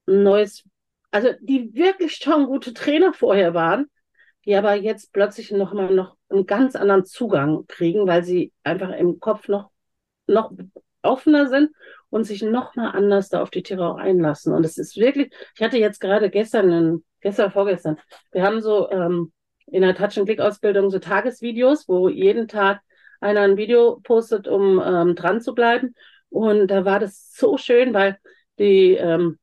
neues, 0.06 0.64
also 1.12 1.30
die 1.42 1.74
wirklich 1.74 2.16
schon 2.16 2.46
gute 2.46 2.74
Trainer 2.74 3.14
vorher 3.14 3.54
waren, 3.54 3.88
die 4.46 4.56
aber 4.56 4.76
jetzt 4.76 5.14
plötzlich 5.14 5.52
noch 5.52 5.74
mal 5.74 5.94
noch 5.94 6.18
einen 6.30 6.46
ganz 6.46 6.76
anderen 6.76 7.06
Zugang 7.06 7.66
kriegen, 7.68 8.08
weil 8.08 8.24
sie 8.24 8.52
einfach 8.64 8.92
im 8.92 9.20
Kopf 9.20 9.48
noch, 9.48 9.72
noch 10.28 10.52
offener 11.02 11.48
sind 11.48 11.72
und 12.14 12.26
sich 12.26 12.44
noch 12.44 12.76
mal 12.76 12.92
anders 12.92 13.30
da 13.30 13.42
auf 13.42 13.50
die 13.50 13.64
Tiere 13.64 13.90
auch 13.90 13.98
einlassen. 13.98 14.54
Und 14.54 14.64
es 14.64 14.78
ist 14.78 14.98
wirklich, 14.98 15.34
ich 15.56 15.64
hatte 15.64 15.80
jetzt 15.80 16.00
gerade 16.00 16.30
gestern 16.30 16.72
einen 16.72 17.04
gestern, 17.22 17.50
vorgestern. 17.50 17.98
Wir 18.32 18.44
haben 18.44 18.62
so 18.62 18.88
ähm, 18.92 19.32
in 19.66 19.82
der 19.82 19.96
Touch-and-Click-Ausbildung 19.96 20.92
so 20.92 21.00
Tagesvideos, 21.00 21.88
wo 21.88 22.10
jeden 22.10 22.48
Tag 22.48 22.82
einer 23.20 23.42
ein 23.42 23.58
Video 23.58 24.00
postet, 24.04 24.48
um 24.48 24.80
ähm, 24.86 25.16
dran 25.16 25.42
zu 25.42 25.56
bleiben. 25.56 25.96
Und 26.30 26.68
da 26.68 26.86
war 26.86 27.00
das 27.00 27.34
so 27.34 27.58
schön, 27.58 27.96
weil 27.96 28.20
die, 28.60 28.94
ähm, 28.94 29.40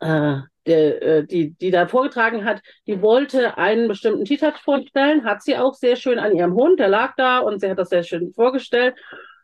äh, 0.00 0.40
der, 0.66 1.02
äh, 1.02 1.26
die, 1.26 1.54
die 1.54 1.70
da 1.70 1.86
vorgetragen 1.86 2.44
hat, 2.44 2.60
die 2.86 3.00
wollte 3.00 3.56
einen 3.56 3.88
bestimmten 3.88 4.26
T-Touch 4.26 4.58
vorstellen, 4.62 5.24
hat 5.24 5.42
sie 5.42 5.56
auch 5.56 5.72
sehr 5.72 5.96
schön 5.96 6.18
an 6.18 6.36
ihrem 6.36 6.52
Hund, 6.52 6.80
der 6.80 6.88
lag 6.88 7.14
da 7.16 7.38
und 7.38 7.62
sie 7.62 7.70
hat 7.70 7.78
das 7.78 7.88
sehr 7.88 8.02
schön 8.02 8.34
vorgestellt. 8.34 8.94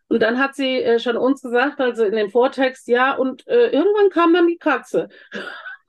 Und 0.09 0.23
dann 0.23 0.39
hat 0.39 0.55
sie 0.55 0.83
äh, 0.83 0.99
schon 0.99 1.17
uns 1.17 1.43
gesagt, 1.43 1.81
also 1.81 2.05
in 2.05 2.15
dem 2.15 2.31
Vortext, 2.31 2.89
ja, 2.89 3.15
und 3.15 3.47
äh, 3.49 3.69
irgendwann 3.69 4.11
kam 4.11 4.33
dann 4.33 4.47
die 4.47 4.59
Katze. 4.59 5.09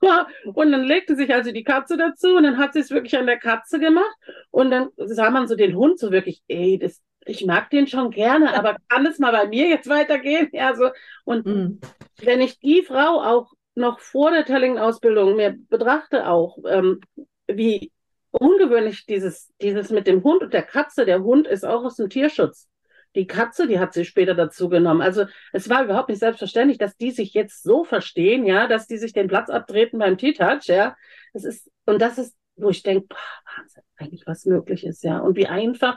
Und 0.44 0.72
dann 0.72 0.84
legte 0.84 1.16
sich 1.16 1.32
also 1.32 1.52
die 1.52 1.64
Katze 1.64 1.96
dazu 1.96 2.36
und 2.36 2.44
dann 2.44 2.58
hat 2.58 2.74
sie 2.74 2.80
es 2.80 2.90
wirklich 2.90 3.16
an 3.16 3.26
der 3.26 3.38
Katze 3.38 3.80
gemacht. 3.80 4.14
Und 4.50 4.70
dann 4.70 4.90
sah 4.96 5.30
man 5.30 5.48
so 5.48 5.56
den 5.56 5.74
Hund 5.74 5.98
so 5.98 6.12
wirklich, 6.12 6.42
ey, 6.48 6.78
das, 6.78 7.02
ich 7.24 7.46
mag 7.46 7.70
den 7.70 7.86
schon 7.86 8.10
gerne, 8.10 8.54
aber 8.54 8.76
kann 8.88 9.06
es 9.06 9.18
mal 9.18 9.32
bei 9.32 9.48
mir 9.48 9.68
jetzt 9.68 9.88
weitergehen? 9.88 10.50
Ja, 10.52 10.76
so. 10.76 10.90
Und 11.24 11.46
mhm. 11.46 11.80
wenn 12.18 12.42
ich 12.42 12.60
die 12.60 12.82
Frau 12.82 13.22
auch 13.22 13.52
noch 13.74 13.98
vor 13.98 14.30
der 14.30 14.44
Telling-Ausbildung 14.44 15.34
mir 15.34 15.56
betrachte 15.70 16.28
auch, 16.28 16.58
ähm, 16.68 17.00
wie 17.46 17.90
ungewöhnlich 18.30 19.06
dieses, 19.06 19.50
dieses 19.62 19.90
mit 19.90 20.06
dem 20.06 20.22
Hund 20.22 20.42
und 20.42 20.52
der 20.52 20.62
Katze, 20.62 21.06
der 21.06 21.22
Hund 21.22 21.46
ist 21.46 21.64
auch 21.64 21.84
aus 21.84 21.96
dem 21.96 22.10
Tierschutz 22.10 22.68
die 23.16 23.26
Katze, 23.26 23.66
die 23.66 23.78
hat 23.78 23.94
sie 23.94 24.04
später 24.04 24.34
dazu 24.34 24.68
genommen. 24.68 25.00
Also 25.00 25.24
es 25.52 25.68
war 25.68 25.82
überhaupt 25.84 26.08
nicht 26.08 26.18
selbstverständlich, 26.20 26.78
dass 26.78 26.96
die 26.96 27.10
sich 27.10 27.34
jetzt 27.34 27.62
so 27.62 27.82
verstehen, 27.82 28.46
ja, 28.46 28.68
dass 28.68 28.86
die 28.86 28.98
sich 28.98 29.12
den 29.12 29.26
Platz 29.28 29.50
abtreten 29.50 29.98
beim 29.98 30.18
T-Touch, 30.18 30.66
ja. 30.66 30.94
Das 31.32 31.44
ist, 31.44 31.70
und 31.86 32.00
das 32.00 32.18
ist, 32.18 32.36
wo 32.56 32.70
ich 32.70 32.82
denke, 32.82 33.08
Wahnsinn, 33.56 33.82
eigentlich 33.96 34.26
was 34.26 34.44
möglich 34.44 34.84
ist, 34.84 35.02
ja. 35.02 35.18
Und 35.18 35.36
wie 35.36 35.46
einfach, 35.46 35.96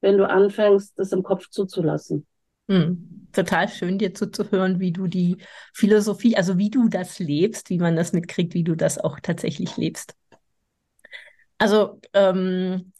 wenn 0.00 0.18
du 0.18 0.28
anfängst, 0.28 0.98
das 0.98 1.12
im 1.12 1.22
Kopf 1.22 1.48
zuzulassen. 1.48 2.26
Hm. 2.68 3.28
Total 3.32 3.68
schön, 3.68 3.98
dir 3.98 4.12
zuzuhören, 4.12 4.80
wie 4.80 4.92
du 4.92 5.06
die 5.06 5.36
Philosophie, 5.72 6.36
also 6.36 6.58
wie 6.58 6.70
du 6.70 6.88
das 6.88 7.18
lebst, 7.18 7.70
wie 7.70 7.78
man 7.78 7.94
das 7.94 8.12
mitkriegt, 8.12 8.54
wie 8.54 8.64
du 8.64 8.74
das 8.74 8.98
auch 8.98 9.20
tatsächlich 9.20 9.76
lebst. 9.76 10.16
Also 11.58 12.00
ähm, 12.12 12.92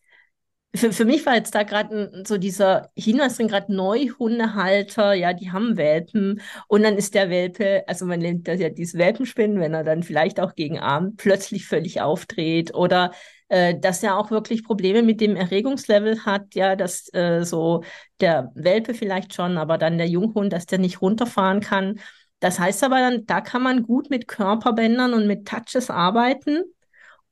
für, 0.76 0.92
für 0.92 1.04
mich 1.04 1.26
war 1.26 1.34
jetzt 1.34 1.54
da 1.54 1.62
gerade 1.62 2.24
so 2.26 2.38
dieser 2.38 2.90
Hinweis 2.96 3.36
drin, 3.36 3.48
gerade 3.48 3.74
Neuhundehalter, 3.74 5.14
ja, 5.14 5.32
die 5.32 5.50
haben 5.50 5.76
Welpen 5.76 6.40
und 6.68 6.82
dann 6.82 6.96
ist 6.96 7.14
der 7.14 7.30
Welpe, 7.30 7.84
also 7.86 8.06
man 8.06 8.20
nennt 8.20 8.48
das 8.48 8.60
ja 8.60 8.68
dieses 8.68 8.98
Welpenspinnen, 8.98 9.60
wenn 9.60 9.74
er 9.74 9.84
dann 9.84 10.02
vielleicht 10.02 10.40
auch 10.40 10.54
gegen 10.54 10.78
Arm 10.78 11.16
plötzlich 11.16 11.66
völlig 11.66 12.00
aufdreht 12.00 12.74
oder 12.74 13.12
äh, 13.48 13.78
dass 13.78 14.02
er 14.02 14.18
auch 14.18 14.30
wirklich 14.30 14.64
Probleme 14.64 15.02
mit 15.02 15.20
dem 15.20 15.36
Erregungslevel 15.36 16.24
hat, 16.24 16.54
ja, 16.54 16.76
dass 16.76 17.12
äh, 17.14 17.44
so 17.44 17.82
der 18.20 18.50
Welpe 18.54 18.94
vielleicht 18.94 19.34
schon, 19.34 19.58
aber 19.58 19.78
dann 19.78 19.98
der 19.98 20.08
Junghund, 20.08 20.52
dass 20.52 20.66
der 20.66 20.78
nicht 20.78 21.00
runterfahren 21.00 21.60
kann. 21.60 22.00
Das 22.40 22.58
heißt 22.58 22.84
aber 22.84 22.98
dann, 22.98 23.26
da 23.26 23.40
kann 23.40 23.62
man 23.62 23.82
gut 23.82 24.10
mit 24.10 24.28
Körperbändern 24.28 25.14
und 25.14 25.26
mit 25.26 25.46
Touches 25.48 25.90
arbeiten. 25.90 26.62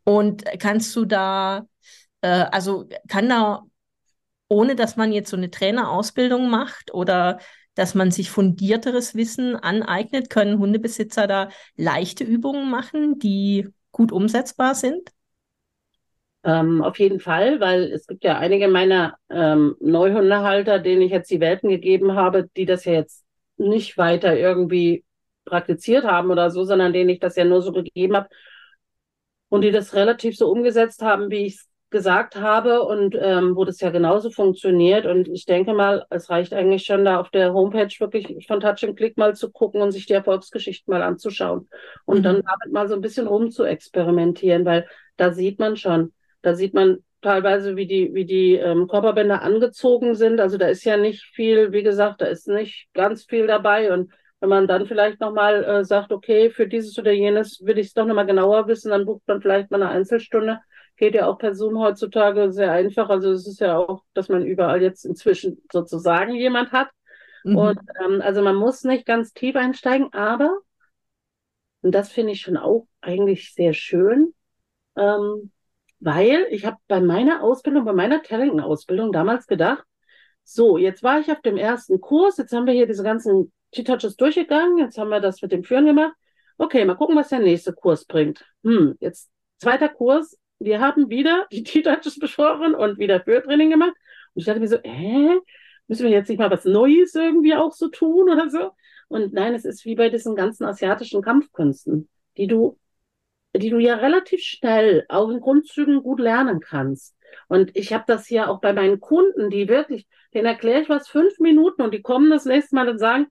Und 0.05 0.45
kannst 0.59 0.95
du 0.97 1.05
da 1.07 1.67
äh, 2.25 2.47
also 2.51 2.89
kann 3.07 3.29
da, 3.29 3.65
ohne 4.49 4.77
dass 4.77 4.97
man 4.97 5.13
jetzt 5.13 5.29
so 5.31 5.37
eine 5.37 5.51
Trainerausbildung 5.51 6.49
macht 6.49 6.95
oder 6.95 7.39
dass 7.75 7.95
man 7.95 8.11
sich 8.11 8.31
fundierteres 8.31 9.15
Wissen 9.15 9.57
aneignet, 9.57 10.31
können 10.31 10.59
Hundebesitzer 10.59 11.27
da 11.27 11.51
leichte 11.77 12.25
Übungen 12.25 12.71
machen, 12.71 13.19
die 13.19 13.69
gut 13.93 14.11
umsetzbar 14.11 14.75
sind? 14.75 15.11
Ähm, 16.45 16.83
auf 16.83 16.99
jeden 16.99 17.21
Fall, 17.21 17.61
weil 17.61 17.85
es 17.93 18.07
gibt 18.07 18.25
ja 18.25 18.39
einige 18.39 18.69
meiner 18.69 19.17
ähm, 19.29 19.77
Neuhundehalter, 19.81 20.79
denen 20.79 21.03
ich 21.03 21.11
jetzt 21.11 21.31
die 21.31 21.41
Welpen 21.41 21.69
gegeben 21.69 22.15
habe, 22.15 22.49
die 22.57 22.65
das 22.65 22.85
ja 22.85 22.93
jetzt 22.93 23.25
nicht 23.57 23.99
weiter 23.99 24.37
irgendwie 24.37 25.05
praktiziert 25.45 26.05
haben 26.05 26.31
oder 26.31 26.51
so, 26.51 26.65
sondern 26.65 26.93
denen 26.93 27.11
ich 27.11 27.21
das 27.21 27.37
ja 27.37 27.45
nur 27.45 27.61
so 27.61 27.73
gegeben 27.73 28.17
habe 28.17 28.29
und 29.49 29.63
die 29.63 29.73
das 29.73 29.95
relativ 29.95 30.37
so 30.37 30.51
umgesetzt 30.51 31.03
haben, 31.03 31.31
wie 31.31 31.47
ich 31.47 31.55
es 31.57 31.69
gesagt 31.95 32.35
habe 32.35 32.83
und 32.83 33.17
ähm, 33.17 33.55
wo 33.55 33.65
das 33.65 33.81
ja 33.81 33.91
genauso 33.91 34.29
funktioniert. 34.29 35.07
Und 35.07 35.29
ich 35.29 35.47
denke 35.47 35.75
mal, 35.75 36.05
es 36.11 36.29
reicht 36.29 36.53
eigentlich 36.53 36.85
schon 36.85 37.05
da 37.05 37.21
auf 37.21 37.31
der 37.31 37.55
Homepage 37.55 37.95
wirklich 38.01 38.45
von 38.49 38.59
Touch 38.59 38.83
and 38.83 38.97
Click 38.97 39.17
mal 39.17 39.37
zu 39.37 39.53
gucken 39.53 39.81
und 39.81 39.93
sich 39.93 40.05
die 40.07 40.13
Erfolgsgeschichten 40.13 40.93
mal 40.93 41.03
anzuschauen 41.03 41.69
und 42.05 42.19
mhm. 42.19 42.23
dann 42.25 42.35
damit 42.43 42.73
mal 42.73 42.89
so 42.89 42.97
ein 42.97 43.01
bisschen 43.01 43.29
rum 43.29 43.53
zu 43.53 43.63
experimentieren, 43.63 44.65
weil 44.65 44.89
da 45.17 45.31
sieht 45.31 45.61
man 45.61 45.77
schon, 45.77 46.13
da 46.43 46.57
sieht 46.57 46.75
man 46.75 46.99
teilweise, 47.23 47.77
wie 47.77 47.87
die, 47.87 48.13
wie 48.13 48.25
die 48.25 48.55
ähm, 48.55 48.89
Körperbänder 48.89 49.43
angezogen 49.43 50.17
sind. 50.17 50.41
Also 50.41 50.59
da 50.59 50.67
ist 50.67 50.83
ja 50.85 50.97
nicht 50.97 51.23
viel, 51.23 51.71
wie 51.71 51.85
gesagt, 51.85 52.23
da 52.23 52.27
ist 52.27 52.49
nicht 52.49 52.89
ganz 52.93 53.25
viel 53.25 53.47
dabei 53.47 53.93
und 53.93 54.11
wenn 54.41 54.49
man 54.49 54.67
dann 54.67 54.87
vielleicht 54.87 55.21
nochmal 55.21 55.63
äh, 55.63 55.85
sagt, 55.85 56.11
okay, 56.11 56.51
für 56.51 56.67
dieses 56.67 56.99
oder 56.99 57.13
jenes 57.13 57.65
will 57.65 57.79
ich 57.79 57.87
es 57.87 57.95
doch 57.95 58.05
nochmal 58.05 58.27
genauer 58.27 58.67
wissen, 58.67 58.91
dann 58.91 59.07
bucht 59.07 59.23
man 59.29 59.41
vielleicht 59.41 59.71
mal 59.71 59.81
eine 59.81 59.93
Einzelstunde 59.93 60.59
geht 60.97 61.15
ja 61.15 61.27
auch 61.27 61.39
per 61.39 61.55
Zoom 61.55 61.79
heutzutage 61.79 62.53
sehr 62.53 62.73
einfach. 62.73 63.09
Also 63.09 63.33
es 63.33 63.47
ist 63.47 63.61
ja 63.61 63.77
auch, 63.77 64.05
dass 64.15 64.29
man 64.29 64.45
überall 64.45 64.83
jetzt 64.83 65.05
inzwischen 65.05 65.63
sozusagen 65.71 66.35
jemand 66.35 66.73
hat, 66.73 66.89
Mhm. 67.45 67.57
Und 67.57 67.81
ähm, 68.03 68.21
also 68.23 68.43
man 68.43 68.57
muss 68.57 68.83
nicht 68.83 69.07
ganz 69.07 69.33
tief 69.33 69.55
einsteigen, 69.55 70.13
aber, 70.13 70.59
und 71.83 71.95
das 71.95 72.11
finde 72.11 72.33
ich 72.33 72.41
schon 72.41 72.57
auch 72.57 72.89
eigentlich 73.01 73.55
sehr 73.55 73.75
schön, 73.75 74.35
ähm, 74.97 75.53
weil 76.01 76.47
ich 76.51 76.65
habe 76.65 76.79
bei 76.89 77.01
meiner 77.01 77.43
Ausbildung, 77.43 77.85
bei 77.85 77.93
meiner 77.93 78.23
Talenton-Ausbildung 78.23 79.13
damals 79.13 79.47
gedacht, 79.47 79.85
so, 80.43 80.77
jetzt 80.77 81.03
war 81.03 81.21
ich 81.21 81.31
auf 81.31 81.41
dem 81.41 81.57
ersten 81.57 82.01
Kurs, 82.01 82.37
jetzt 82.37 82.53
haben 82.53 82.67
wir 82.67 82.75
hier 82.75 82.87
diese 82.87 83.03
ganzen 83.03 83.53
T-Touches 83.73 84.17
durchgegangen, 84.17 84.79
jetzt 84.79 84.99
haben 84.99 85.09
wir 85.09 85.21
das 85.21 85.41
mit 85.41 85.53
dem 85.53 85.65
Führen 85.65 85.87
gemacht. 85.87 86.13
Okay, 86.59 86.85
mal 86.85 86.95
gucken, 86.97 87.17
was 87.17 87.31
der 87.31 87.41
nächste 87.41 87.73
Kurs 87.73 88.05
bringt. 88.05 88.45
Hm, 88.63 88.97
jetzt 89.01 89.31
zweiter 89.59 89.89
Kurs, 89.89 90.39
wir 90.59 90.81
haben 90.81 91.11
wieder 91.11 91.47
die 91.53 91.63
T-Touches 91.63 92.19
besprochen 92.19 92.75
und 92.75 92.99
wieder 92.99 93.21
Führtraining 93.21 93.71
gemacht. 93.71 93.95
Und 94.35 94.41
ich 94.41 94.47
dachte 94.47 94.61
mir 94.61 94.69
so, 94.69 94.79
hä? 94.83 95.39
Müssen 95.87 96.05
wir 96.05 96.11
jetzt 96.11 96.29
nicht 96.29 96.39
mal 96.39 96.51
was 96.51 96.65
Neues 96.65 97.15
irgendwie 97.15 97.55
auch 97.55 97.73
so 97.73 97.89
tun 97.89 98.31
oder 98.31 98.49
so? 98.49 98.71
Und 99.09 99.35
nein, 99.35 99.55
es 99.55 99.67
ist 99.67 99.85
wie 99.85 99.95
bei 99.95 100.09
diesen 100.09 100.35
ganzen 100.35 100.65
asiatischen 100.65 101.21
Kampfkünsten, 101.21 102.09
die 102.39 102.47
du, 102.47 102.79
die 103.55 103.69
du 103.69 103.79
ja 103.79 103.97
relativ 103.97 104.41
schnell 104.41 105.05
auch 105.09 105.29
in 105.29 105.41
Grundzügen 105.41 106.03
gut 106.03 106.21
lernen 106.21 106.61
kannst. 106.61 107.15
Und 107.49 107.77
ich 107.77 107.93
habe 107.93 108.05
das 108.07 108.27
hier 108.27 108.49
auch 108.49 108.61
bei 108.61 108.73
meinen 108.73 109.01
Kunden, 109.01 109.51
die 109.51 109.69
wirklich, 109.69 110.07
denen 110.33 110.47
erkläre 110.47 110.83
ich 110.83 110.89
was 110.89 111.09
fünf 111.09 111.39
Minuten 111.39 111.83
und 111.83 111.93
die 111.93 112.03
kommen 112.03 112.31
das 112.31 112.47
nächste 112.47 112.75
Mal 112.77 112.89
und 112.89 112.99
sagen, 112.99 113.27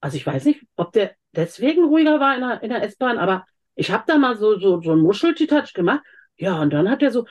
also 0.00 0.16
ich 0.16 0.26
weiß 0.26 0.44
nicht, 0.44 0.64
ob 0.76 0.92
der 0.92 1.12
deswegen 1.34 1.84
ruhiger 1.84 2.20
war 2.20 2.34
in 2.34 2.40
der, 2.40 2.62
in 2.62 2.68
der 2.68 2.82
S-Bahn, 2.82 3.18
aber 3.18 3.46
ich 3.74 3.90
habe 3.90 4.04
da 4.06 4.18
mal 4.18 4.36
so, 4.36 4.58
so, 4.58 4.82
so 4.82 4.92
ein 4.92 4.98
Muscheltouch 4.98 5.72
gemacht. 5.72 6.02
Ja, 6.36 6.60
und 6.60 6.72
dann 6.72 6.90
hat 6.90 7.02
er 7.02 7.10
so 7.12 7.26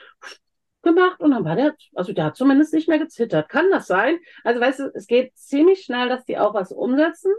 gemacht 0.82 1.20
und 1.20 1.30
dann 1.30 1.44
war 1.44 1.56
der, 1.56 1.74
also 1.94 2.12
der 2.12 2.26
hat 2.26 2.36
zumindest 2.36 2.74
nicht 2.74 2.88
mehr 2.88 2.98
gezittert. 2.98 3.48
Kann 3.48 3.70
das 3.70 3.86
sein? 3.86 4.18
Also 4.44 4.60
weißt 4.60 4.80
du, 4.80 4.92
es 4.94 5.06
geht 5.06 5.36
ziemlich 5.36 5.82
schnell, 5.82 6.08
dass 6.08 6.24
die 6.24 6.38
auch 6.38 6.54
was 6.54 6.72
umsetzen, 6.72 7.32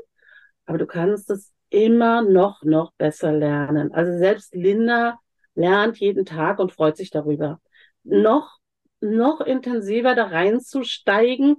aber 0.65 0.77
du 0.77 0.85
kannst 0.85 1.29
es 1.29 1.51
immer 1.69 2.21
noch, 2.21 2.63
noch 2.63 2.93
besser 2.93 3.31
lernen. 3.31 3.91
Also 3.93 4.17
selbst 4.17 4.55
Linda 4.55 5.19
lernt 5.55 5.97
jeden 5.97 6.25
Tag 6.25 6.59
und 6.59 6.71
freut 6.71 6.97
sich 6.97 7.09
darüber. 7.09 7.59
Noch, 8.03 8.57
noch 9.01 9.41
intensiver 9.41 10.15
da 10.15 10.25
reinzusteigen 10.25 11.57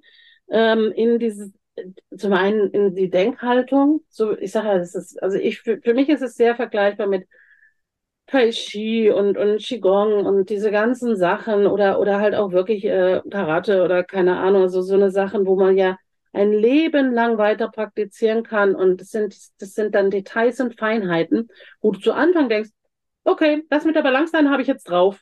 ähm, 0.51 0.93
in 0.95 1.19
dieses, 1.19 1.53
zum 2.17 2.33
einen 2.33 2.71
in 2.71 2.95
die 2.95 3.11
Denkhaltung. 3.11 4.05
So, 4.09 4.37
ich 4.39 4.53
sage 4.53 4.69
ja, 4.69 4.79
das 4.79 4.95
ist, 4.95 5.23
also 5.23 5.37
ich, 5.37 5.61
für, 5.61 5.81
für 5.83 5.95
mich 5.95 6.09
ist 6.09 6.23
es 6.23 6.35
sehr 6.37 6.55
vergleichbar 6.55 7.07
mit 7.09 7.27
Tai 8.27 8.51
Chi 8.51 9.11
und, 9.11 9.37
und 9.37 9.59
Qigong 9.59 10.25
und 10.25 10.49
diese 10.49 10.71
ganzen 10.71 11.17
Sachen 11.17 11.67
oder, 11.67 12.01
oder 12.01 12.21
halt 12.21 12.35
auch 12.35 12.53
wirklich 12.53 12.85
äh, 12.85 13.21
Karate 13.31 13.83
oder 13.83 14.03
keine 14.03 14.39
Ahnung, 14.39 14.63
also 14.63 14.81
so 14.81 14.95
eine 14.95 15.11
Sachen, 15.11 15.47
wo 15.47 15.57
man 15.57 15.77
ja 15.77 15.99
ein 16.33 16.53
Leben 16.53 17.13
lang 17.13 17.39
weiter 17.39 17.69
praktizieren 17.69 18.43
kann 18.43 18.75
und 18.75 19.01
das 19.01 19.11
sind, 19.11 19.37
das 19.59 19.75
sind 19.75 19.95
dann 19.95 20.11
Details 20.11 20.59
und 20.61 20.79
Feinheiten, 20.79 21.49
wo 21.81 21.93
du 21.93 22.01
zu 22.01 22.13
Anfang 22.13 22.49
denkst, 22.49 22.71
okay, 23.25 23.65
das 23.71 23.85
mit 23.85 23.95
der 23.95 24.03
Balance 24.03 24.37
habe 24.37 24.63
ich 24.63 24.69
jetzt 24.69 24.89
drauf. 24.89 25.21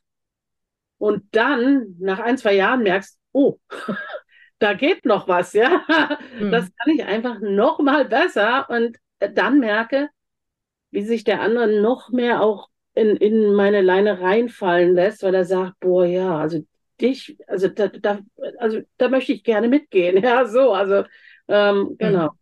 Und 0.99 1.25
dann 1.33 1.97
nach 1.99 2.21
ein, 2.21 2.39
zwei 2.39 2.55
Jahren 2.55 2.83
merkst, 2.83 3.19
oh, 3.33 3.59
da 4.59 4.75
geht 4.75 5.05
noch 5.05 5.29
was, 5.29 5.53
ja. 5.53 5.83
Mhm. 6.39 6.51
Das 6.51 6.71
kann 6.77 6.95
ich 6.95 7.05
einfach 7.05 7.41
noch 7.41 7.81
mal 7.81 8.05
besser 8.05 8.69
und 8.71 8.97
dann 9.19 9.59
merke, 9.59 10.09
wie 10.91 11.03
sich 11.03 11.25
der 11.25 11.41
andere 11.41 11.81
noch 11.81 12.11
mehr 12.11 12.43
auch 12.43 12.69
in, 12.95 13.17
in 13.17 13.55
meine 13.55 13.81
Leine 13.81 14.21
reinfallen 14.21 14.95
lässt, 14.95 15.23
weil 15.23 15.35
er 15.35 15.45
sagt, 15.45 15.81
boah, 15.81 16.05
ja, 16.07 16.39
also 16.39 16.65
dich, 17.01 17.37
also 17.47 17.69
da, 17.69 17.89
da, 17.89 18.21
also 18.59 18.81
da 18.99 19.09
möchte 19.09 19.33
ich 19.33 19.45
gerne 19.45 19.69
mitgehen. 19.69 20.17
Ja, 20.23 20.47
so, 20.47 20.73
also 20.73 21.05
ähm, 21.49 21.97
genau. 21.99 22.29
Mhm. 22.29 22.42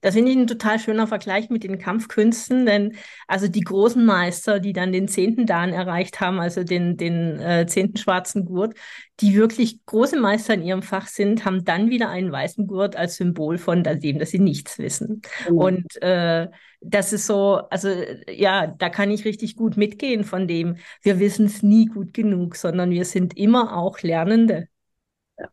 Das 0.00 0.14
finde 0.14 0.32
ich 0.32 0.36
ein 0.36 0.46
total 0.46 0.78
schöner 0.78 1.06
Vergleich 1.06 1.48
mit 1.48 1.62
den 1.62 1.78
Kampfkünsten, 1.78 2.66
denn 2.66 2.96
also 3.28 3.46
die 3.46 3.60
großen 3.60 4.04
Meister, 4.04 4.58
die 4.58 4.72
dann 4.72 4.92
den 4.92 5.06
zehnten 5.06 5.46
Dan 5.46 5.72
erreicht 5.72 6.20
haben, 6.20 6.40
also 6.40 6.64
den, 6.64 6.96
den 6.96 7.38
äh, 7.38 7.66
zehnten 7.66 7.96
schwarzen 7.96 8.44
Gurt, 8.44 8.74
die 9.20 9.34
wirklich 9.34 9.84
große 9.86 10.18
Meister 10.18 10.54
in 10.54 10.62
ihrem 10.62 10.82
Fach 10.82 11.06
sind, 11.06 11.44
haben 11.44 11.64
dann 11.64 11.88
wieder 11.88 12.08
einen 12.08 12.32
weißen 12.32 12.66
Gurt 12.66 12.96
als 12.96 13.16
Symbol 13.16 13.58
von 13.58 13.84
dem, 13.84 14.18
dass 14.18 14.30
sie 14.30 14.38
nichts 14.38 14.78
wissen. 14.78 15.22
Mhm. 15.48 15.56
Und 15.56 16.02
äh, 16.02 16.48
das 16.80 17.12
ist 17.12 17.26
so, 17.26 17.60
also 17.70 17.90
ja, 18.28 18.66
da 18.66 18.88
kann 18.88 19.10
ich 19.10 19.24
richtig 19.24 19.54
gut 19.54 19.76
mitgehen 19.76 20.24
von 20.24 20.48
dem, 20.48 20.78
wir 21.02 21.20
wissen 21.20 21.46
es 21.46 21.62
nie 21.62 21.86
gut 21.86 22.14
genug, 22.14 22.56
sondern 22.56 22.90
wir 22.90 23.04
sind 23.04 23.36
immer 23.36 23.76
auch 23.76 24.00
Lernende. 24.00 24.68
Ja. 25.38 25.48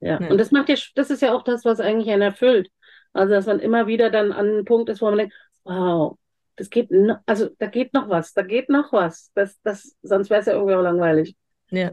ja. 0.00 0.20
ja. 0.20 0.30
Und 0.30 0.38
das 0.38 0.50
macht 0.50 0.68
ja, 0.68 0.76
das 0.94 1.10
ist 1.10 1.22
ja 1.22 1.34
auch 1.34 1.44
das, 1.44 1.64
was 1.64 1.78
eigentlich 1.78 2.10
einen 2.10 2.22
erfüllt 2.22 2.68
also, 3.12 3.34
dass 3.34 3.46
man 3.46 3.60
immer 3.60 3.86
wieder 3.86 4.10
dann 4.10 4.32
an 4.32 4.48
einen 4.48 4.64
Punkt 4.64 4.88
ist, 4.88 5.02
wo 5.02 5.06
man 5.06 5.18
denkt, 5.18 5.34
wow, 5.64 6.16
das 6.56 6.70
geht, 6.70 6.90
also 7.26 7.48
da 7.58 7.66
geht 7.66 7.94
noch 7.94 8.08
was, 8.08 8.34
da 8.34 8.42
geht 8.42 8.68
noch 8.68 8.92
was. 8.92 9.30
Das, 9.34 9.60
das, 9.62 9.96
sonst 10.02 10.30
wäre 10.30 10.40
es 10.40 10.46
ja 10.46 10.54
irgendwie 10.54 10.74
auch 10.74 10.82
langweilig. 10.82 11.36
Ja. 11.70 11.92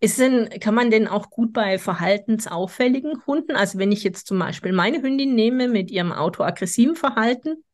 Ist 0.00 0.18
denn, 0.18 0.48
kann 0.60 0.74
man 0.74 0.90
denn 0.90 1.08
auch 1.08 1.28
gut 1.28 1.52
bei 1.52 1.78
verhaltensauffälligen 1.78 3.26
Hunden, 3.26 3.54
also 3.54 3.78
wenn 3.78 3.92
ich 3.92 4.02
jetzt 4.02 4.26
zum 4.26 4.38
Beispiel 4.38 4.72
meine 4.72 5.02
Hündin 5.02 5.34
nehme 5.34 5.68
mit 5.68 5.90
ihrem 5.90 6.12
autoaggressiven 6.12 6.96
Verhalten, 6.96 7.64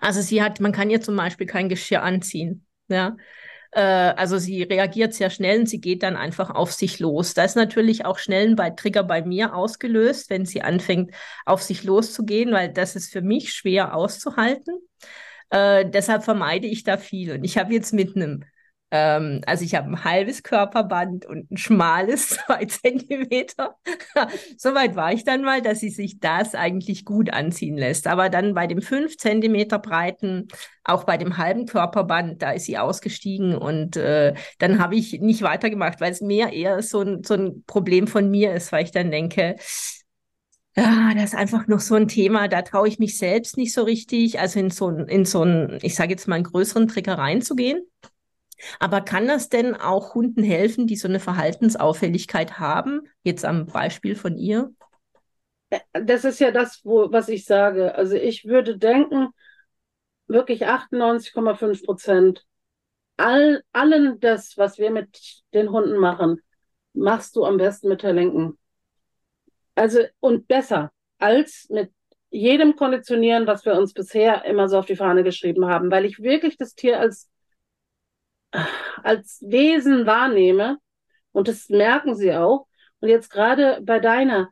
also 0.00 0.22
sie 0.22 0.42
hat, 0.42 0.60
man 0.60 0.72
kann 0.72 0.88
ihr 0.88 1.02
zum 1.02 1.14
Beispiel 1.14 1.46
kein 1.46 1.68
Geschirr 1.68 2.02
anziehen, 2.02 2.64
ja, 2.88 3.16
also 3.80 4.38
sie 4.38 4.62
reagiert 4.62 5.14
sehr 5.14 5.30
schnell 5.30 5.60
und 5.60 5.68
sie 5.68 5.80
geht 5.80 6.02
dann 6.02 6.16
einfach 6.16 6.50
auf 6.50 6.72
sich 6.72 6.98
los. 7.00 7.34
Da 7.34 7.44
ist 7.44 7.56
natürlich 7.56 8.04
auch 8.04 8.18
schnell 8.18 8.58
ein 8.58 8.76
Trigger 8.76 9.02
bei 9.02 9.22
mir 9.22 9.54
ausgelöst, 9.54 10.30
wenn 10.30 10.44
sie 10.44 10.62
anfängt, 10.62 11.12
auf 11.46 11.62
sich 11.62 11.84
loszugehen, 11.84 12.52
weil 12.52 12.72
das 12.72 12.96
ist 12.96 13.12
für 13.12 13.22
mich 13.22 13.52
schwer 13.52 13.94
auszuhalten. 13.94 14.74
Äh, 15.50 15.88
deshalb 15.88 16.24
vermeide 16.24 16.66
ich 16.66 16.82
da 16.84 16.96
viel. 16.96 17.32
Und 17.32 17.44
ich 17.44 17.58
habe 17.58 17.72
jetzt 17.72 17.92
mit 17.92 18.16
einem 18.16 18.44
ähm, 18.94 19.40
also 19.46 19.64
ich 19.64 19.74
habe 19.74 19.88
ein 19.88 20.04
halbes 20.04 20.42
Körperband 20.42 21.24
und 21.24 21.50
ein 21.50 21.56
schmales 21.56 22.28
zwei 22.46 22.66
Zentimeter. 22.66 23.76
Soweit 24.58 24.94
war 24.96 25.14
ich 25.14 25.24
dann 25.24 25.42
mal, 25.42 25.62
dass 25.62 25.80
sie 25.80 25.88
sich 25.88 26.20
das 26.20 26.54
eigentlich 26.54 27.06
gut 27.06 27.32
anziehen 27.32 27.78
lässt. 27.78 28.06
Aber 28.06 28.28
dann 28.28 28.52
bei 28.52 28.66
dem 28.66 28.82
fünf 28.82 29.16
Zentimeter 29.16 29.78
breiten, 29.78 30.48
auch 30.84 31.04
bei 31.04 31.16
dem 31.16 31.38
halben 31.38 31.64
Körperband, 31.64 32.42
da 32.42 32.50
ist 32.50 32.66
sie 32.66 32.76
ausgestiegen 32.76 33.56
und 33.56 33.96
äh, 33.96 34.34
dann 34.58 34.78
habe 34.78 34.94
ich 34.96 35.20
nicht 35.20 35.40
weitergemacht, 35.40 36.02
weil 36.02 36.12
es 36.12 36.20
mehr 36.20 36.52
eher 36.52 36.82
so 36.82 37.00
ein, 37.00 37.24
so 37.24 37.32
ein 37.32 37.64
Problem 37.66 38.06
von 38.06 38.30
mir 38.30 38.52
ist, 38.52 38.72
weil 38.72 38.84
ich 38.84 38.90
dann 38.90 39.10
denke, 39.10 39.56
ja, 40.76 41.12
das 41.14 41.32
ist 41.32 41.34
einfach 41.34 41.66
noch 41.66 41.80
so 41.80 41.94
ein 41.94 42.08
Thema, 42.08 42.48
da 42.48 42.62
traue 42.62 42.88
ich 42.88 42.98
mich 42.98 43.16
selbst 43.18 43.56
nicht 43.56 43.72
so 43.72 43.82
richtig, 43.84 44.38
also 44.40 44.58
in 44.58 44.70
so, 44.70 44.90
in 44.90 45.24
so 45.24 45.42
einen, 45.42 45.78
ich 45.82 45.94
sage 45.94 46.10
jetzt 46.10 46.28
mal, 46.28 46.36
einen 46.36 46.44
größeren 46.44 46.88
Trigger 46.88 47.18
reinzugehen. 47.18 47.86
Aber 48.78 49.00
kann 49.00 49.26
das 49.26 49.48
denn 49.48 49.74
auch 49.74 50.14
Hunden 50.14 50.42
helfen, 50.42 50.86
die 50.86 50.96
so 50.96 51.08
eine 51.08 51.20
Verhaltensauffälligkeit 51.20 52.58
haben? 52.58 53.02
Jetzt 53.22 53.44
am 53.44 53.66
Beispiel 53.66 54.14
von 54.14 54.36
ihr? 54.36 54.72
Das 55.92 56.24
ist 56.24 56.38
ja 56.38 56.50
das, 56.50 56.80
wo, 56.84 57.10
was 57.12 57.28
ich 57.28 57.44
sage. 57.44 57.94
Also 57.94 58.14
ich 58.14 58.44
würde 58.44 58.78
denken, 58.78 59.28
wirklich 60.26 60.66
98,5 60.66 61.84
Prozent 61.84 62.44
all, 63.16 63.62
allen 63.72 64.20
das, 64.20 64.56
was 64.56 64.78
wir 64.78 64.90
mit 64.90 65.42
den 65.54 65.70
Hunden 65.70 65.96
machen, 65.98 66.40
machst 66.92 67.36
du 67.36 67.44
am 67.44 67.56
besten 67.56 67.88
mit 67.88 68.02
Lenken. 68.02 68.58
Also 69.74 70.00
und 70.20 70.48
besser 70.48 70.92
als 71.18 71.66
mit 71.70 71.90
jedem 72.30 72.76
Konditionieren, 72.76 73.46
was 73.46 73.64
wir 73.64 73.74
uns 73.74 73.92
bisher 73.92 74.44
immer 74.44 74.68
so 74.68 74.78
auf 74.78 74.86
die 74.86 74.96
Fahne 74.96 75.22
geschrieben 75.22 75.66
haben, 75.66 75.90
weil 75.90 76.04
ich 76.04 76.18
wirklich 76.20 76.56
das 76.56 76.74
Tier 76.74 76.98
als 76.98 77.28
als 79.02 79.40
Wesen 79.42 80.06
wahrnehme, 80.06 80.78
und 81.32 81.48
das 81.48 81.68
merken 81.68 82.14
sie 82.14 82.32
auch, 82.34 82.66
und 83.00 83.08
jetzt 83.08 83.30
gerade 83.30 83.80
bei 83.82 83.98
deiner, 83.98 84.50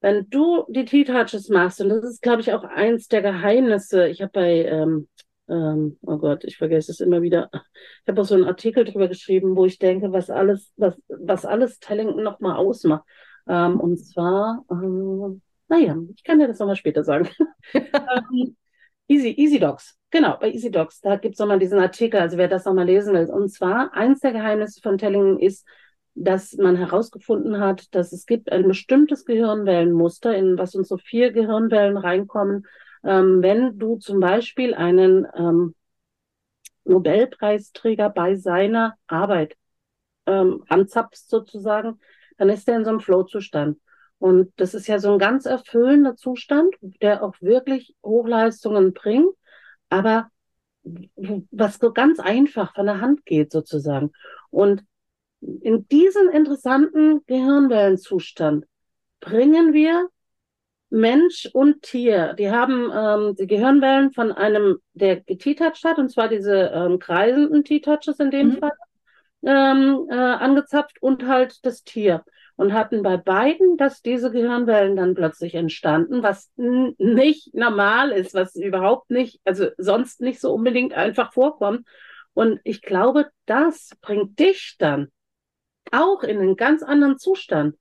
wenn 0.00 0.28
du 0.30 0.64
die 0.68 0.84
T-Touches 0.84 1.48
machst, 1.48 1.80
und 1.80 1.88
das 1.88 2.04
ist, 2.04 2.22
glaube 2.22 2.40
ich, 2.42 2.52
auch 2.52 2.64
eins 2.64 3.08
der 3.08 3.22
Geheimnisse, 3.22 4.08
ich 4.08 4.22
habe 4.22 4.32
bei, 4.32 4.64
ähm, 4.64 5.08
ähm, 5.48 5.98
oh 6.02 6.18
Gott, 6.18 6.44
ich 6.44 6.58
vergesse 6.58 6.92
es 6.92 7.00
immer 7.00 7.22
wieder, 7.22 7.50
ich 7.52 8.08
habe 8.08 8.20
auch 8.20 8.24
so 8.26 8.34
einen 8.34 8.44
Artikel 8.44 8.84
drüber 8.84 9.08
geschrieben, 9.08 9.56
wo 9.56 9.66
ich 9.66 9.78
denke, 9.78 10.12
was 10.12 10.30
alles, 10.30 10.72
was, 10.76 10.94
was 11.08 11.44
alles 11.46 11.80
Tellington 11.80 12.22
nochmal 12.22 12.56
ausmacht. 12.56 13.04
Ähm, 13.48 13.80
und 13.80 13.96
zwar, 13.98 14.64
ähm, 14.70 15.40
naja, 15.68 15.96
ich 16.14 16.22
kann 16.24 16.38
dir 16.38 16.48
das 16.48 16.58
nochmal 16.58 16.76
später 16.76 17.02
sagen. 17.04 17.28
Easy, 19.08 19.30
Easy 19.30 19.58
Dogs. 19.58 19.96
Genau, 20.10 20.36
bei 20.38 20.50
Easy 20.52 20.70
Dogs. 20.70 21.00
Da 21.00 21.16
gibt 21.16 21.34
es 21.34 21.38
nochmal 21.38 21.58
diesen 21.58 21.78
Artikel, 21.78 22.20
also 22.20 22.36
wer 22.36 22.48
das 22.48 22.64
nochmal 22.64 22.86
lesen 22.86 23.14
will. 23.14 23.30
Und 23.30 23.50
zwar, 23.50 23.92
eins 23.94 24.20
der 24.20 24.32
Geheimnisse 24.32 24.80
von 24.80 24.98
Telling 24.98 25.38
ist, 25.38 25.66
dass 26.14 26.54
man 26.54 26.76
herausgefunden 26.76 27.60
hat, 27.60 27.94
dass 27.94 28.12
es 28.12 28.26
gibt 28.26 28.50
ein 28.50 28.66
bestimmtes 28.66 29.24
Gehirnwellenmuster, 29.24 30.36
in 30.36 30.58
was 30.58 30.74
uns 30.74 30.88
so 30.88 30.96
vier 30.98 31.32
Gehirnwellen 31.32 31.96
reinkommen. 31.96 32.66
Ähm, 33.04 33.42
wenn 33.42 33.78
du 33.78 33.96
zum 33.96 34.20
Beispiel 34.20 34.74
einen 34.74 35.26
ähm, 35.34 35.74
Nobelpreisträger 36.84 38.10
bei 38.10 38.34
seiner 38.36 38.96
Arbeit 39.06 39.56
ähm, 40.26 40.64
anzapfst 40.68 41.28
sozusagen, 41.28 42.00
dann 42.38 42.48
ist 42.48 42.68
er 42.68 42.76
in 42.76 42.84
so 42.84 42.90
einem 42.90 43.00
Flow-Zustand. 43.00 43.78
Und 44.18 44.52
das 44.56 44.74
ist 44.74 44.88
ja 44.88 44.98
so 44.98 45.12
ein 45.12 45.18
ganz 45.18 45.46
erfüllender 45.46 46.16
Zustand, 46.16 46.74
der 46.80 47.22
auch 47.22 47.34
wirklich 47.40 47.94
Hochleistungen 48.04 48.92
bringt, 48.92 49.32
aber 49.88 50.28
was 51.50 51.78
so 51.78 51.92
ganz 51.92 52.18
einfach 52.18 52.74
von 52.74 52.86
der 52.86 53.00
Hand 53.00 53.24
geht 53.26 53.52
sozusagen. 53.52 54.12
Und 54.50 54.82
in 55.40 55.86
diesen 55.88 56.30
interessanten 56.30 57.24
Gehirnwellenzustand 57.26 58.64
bringen 59.20 59.72
wir 59.72 60.08
Mensch 60.90 61.48
und 61.52 61.82
Tier. 61.82 62.34
Die 62.34 62.50
haben 62.50 62.90
ähm, 62.94 63.36
die 63.36 63.46
Gehirnwellen 63.46 64.12
von 64.12 64.32
einem, 64.32 64.78
der 64.94 65.20
getitatscht 65.20 65.84
hat, 65.84 65.98
und 65.98 66.10
zwar 66.10 66.28
diese 66.28 66.70
ähm, 66.74 66.98
kreisenden 66.98 67.62
T-Touches 67.62 68.18
in 68.18 68.30
dem 68.30 68.48
mhm. 68.48 68.58
Fall, 68.58 68.72
ähm, 69.42 70.06
äh, 70.10 70.14
angezapft 70.14 71.00
und 71.02 71.26
halt 71.26 71.64
das 71.64 71.84
Tier. 71.84 72.24
Und 72.58 72.72
hatten 72.72 73.04
bei 73.04 73.16
beiden, 73.16 73.76
dass 73.76 74.02
diese 74.02 74.32
Gehirnwellen 74.32 74.96
dann 74.96 75.14
plötzlich 75.14 75.54
entstanden, 75.54 76.24
was 76.24 76.50
nicht 76.56 77.54
normal 77.54 78.10
ist, 78.10 78.34
was 78.34 78.56
überhaupt 78.56 79.10
nicht, 79.10 79.40
also 79.44 79.68
sonst 79.78 80.20
nicht 80.20 80.40
so 80.40 80.52
unbedingt 80.52 80.92
einfach 80.92 81.32
vorkommt. 81.32 81.86
Und 82.34 82.60
ich 82.64 82.82
glaube, 82.82 83.28
das 83.46 83.90
bringt 84.00 84.40
dich 84.40 84.74
dann 84.76 85.12
auch 85.92 86.24
in 86.24 86.38
einen 86.38 86.56
ganz 86.56 86.82
anderen 86.82 87.16
Zustand. 87.16 87.76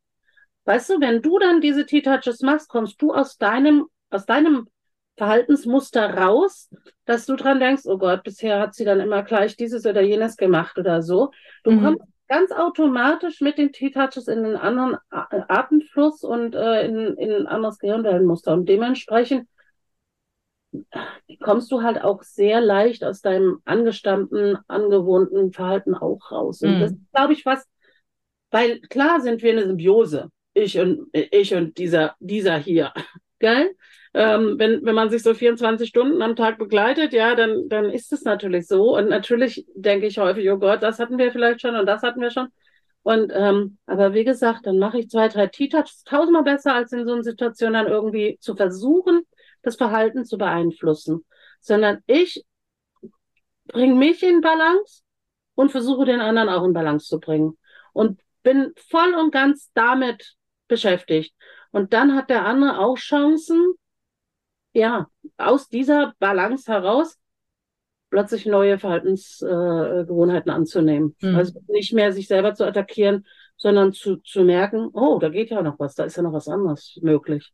Weißt 0.66 0.92
du, 0.92 1.02
wenn 1.02 1.24
du 1.24 1.40
dann 1.40 1.60
diese 1.60 1.88
T-Touches 1.88 2.42
machst, 2.42 2.70
kommst 2.70 3.02
du 3.02 3.16
aus 3.16 3.38
deinem, 3.38 3.88
aus 4.12 4.28
deinem 4.28 4.68
Verhaltensmuster 5.16 6.14
raus, 6.14 6.70
dass 7.06 7.26
du 7.26 7.36
dran 7.36 7.60
denkst, 7.60 7.84
oh 7.86 7.98
Gott, 7.98 8.24
bisher 8.24 8.60
hat 8.60 8.76
sie 8.76 8.86
dann 8.86 9.00
immer 9.00 9.24
gleich 9.24 9.58
dieses 9.58 9.88
oder 9.88 10.02
jenes 10.02 10.38
gemacht 10.38 10.78
oder 10.78 11.02
so. 11.02 11.32
Du 11.64 11.72
mhm. 11.72 11.84
kommst 11.84 12.04
ganz 12.28 12.52
automatisch 12.52 13.42
mit 13.42 13.58
den 13.58 13.72
T-Touches 13.72 14.28
in 14.28 14.46
einen 14.46 14.56
anderen 14.58 14.98
Atemfluss 15.10 16.24
und 16.24 16.56
äh, 16.56 16.86
in, 16.86 17.18
in 17.18 17.32
ein 17.32 17.48
anderes 17.48 17.80
Gehirnwellenmuster. 17.80 18.54
Und 18.54 18.68
dementsprechend 18.68 19.48
kommst 21.42 21.72
du 21.72 21.82
halt 21.82 22.04
auch 22.04 22.24
sehr 22.24 22.62
leicht 22.62 23.04
aus 23.04 23.22
deinem 23.22 23.62
angestammten, 23.66 24.58
angewohnten 24.68 25.54
Verhalten 25.54 25.96
auch 25.96 26.32
raus. 26.32 26.62
Und 26.62 26.78
mhm. 26.78 26.80
das 26.82 26.94
glaube 27.14 27.34
ich 27.34 27.44
fast 27.44 27.68
weil 28.52 28.80
klar 28.82 29.22
sind 29.22 29.42
wir 29.42 29.52
eine 29.52 29.66
Symbiose. 29.66 30.30
Ich 30.54 30.80
und 30.80 31.10
ich 31.14 31.54
und 31.54 31.78
dieser, 31.78 32.16
dieser 32.20 32.58
hier. 32.58 32.94
Geil? 33.40 33.76
Ähm, 34.20 34.58
wenn, 34.58 34.84
wenn 34.84 34.96
man 34.96 35.12
sich 35.12 35.22
so 35.22 35.36
24 35.36 35.90
Stunden 35.90 36.24
am 36.24 36.36
Tag 36.36 36.58
begleitet, 36.58 37.14
ja, 37.14 37.36
dann, 37.36 37.70
dann 37.70 37.86
ist 37.92 38.12
es 38.12 38.24
natürlich 38.24 38.66
so. 38.66 38.98
Und 38.98 39.10
natürlich 39.10 39.68
denke 39.76 40.08
ich 40.08 40.18
häufig, 40.18 40.50
oh 40.50 40.58
Gott, 40.58 40.82
das 40.82 40.98
hatten 40.98 41.20
wir 41.20 41.32
vielleicht 41.32 41.62
schon 41.62 41.76
und 41.76 41.86
das 41.86 42.02
hatten 42.02 42.22
wir 42.22 42.32
schon. 42.32 42.48
Und 43.04 43.32
ähm, 43.36 43.78
aber 43.86 44.16
wie 44.16 44.24
gesagt, 44.24 44.66
dann 44.66 44.80
mache 44.80 44.98
ich 44.98 45.10
zwei, 45.10 45.28
drei 45.28 45.46
T-Touches 45.46 46.04
tausendmal 46.04 46.42
besser, 46.44 46.74
als 46.74 46.92
in 46.94 47.06
so 47.06 47.14
einer 47.14 47.24
Situation 47.24 47.74
dann 47.74 47.86
irgendwie 47.86 48.40
zu 48.42 48.56
versuchen, 48.56 49.22
das 49.62 49.76
Verhalten 49.76 50.26
zu 50.26 50.40
beeinflussen. 50.40 51.24
Sondern 51.60 52.00
ich 52.08 52.44
bringe 53.68 53.96
mich 53.96 54.24
in 54.24 54.42
Balance 54.42 55.04
und 55.54 55.72
versuche 55.72 56.06
den 56.06 56.22
anderen 56.22 56.50
auch 56.50 56.64
in 56.64 56.74
Balance 56.74 57.06
zu 57.06 57.20
bringen. 57.20 57.56
Und 57.94 58.20
bin 58.42 58.74
voll 58.90 59.14
und 59.14 59.32
ganz 59.32 59.70
damit 59.76 60.34
beschäftigt. 60.68 61.36
Und 61.72 61.94
dann 61.94 62.16
hat 62.16 62.32
der 62.32 62.46
andere 62.46 62.80
auch 62.80 62.98
Chancen, 62.98 63.76
ja, 64.78 65.08
aus 65.38 65.70
dieser 65.70 66.14
Balance 66.20 66.72
heraus 66.72 67.18
plötzlich 68.10 68.46
neue 68.46 68.80
Verhaltensgewohnheiten 68.80 70.50
äh, 70.50 70.54
anzunehmen. 70.54 71.16
Mhm. 71.20 71.36
Also 71.36 71.60
nicht 71.68 71.94
mehr 71.94 72.14
sich 72.14 72.28
selber 72.28 72.54
zu 72.54 72.66
attackieren, 72.66 73.26
sondern 73.58 73.92
zu, 73.92 74.18
zu 74.18 74.44
merken, 74.44 74.90
oh, 74.94 75.20
da 75.20 75.30
geht 75.30 75.50
ja 75.50 75.62
noch 75.62 75.80
was, 75.80 75.96
da 75.96 76.06
ist 76.06 76.16
ja 76.16 76.24
noch 76.24 76.34
was 76.34 76.48
anderes 76.48 77.00
möglich. 77.02 77.52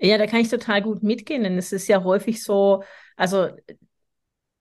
Ja, 0.00 0.18
da 0.18 0.26
kann 0.26 0.40
ich 0.40 0.50
total 0.50 0.82
gut 0.82 1.02
mitgehen, 1.02 1.44
denn 1.44 1.56
es 1.56 1.72
ist 1.72 1.86
ja 1.86 2.02
häufig 2.02 2.42
so, 2.42 2.82
also 3.16 3.48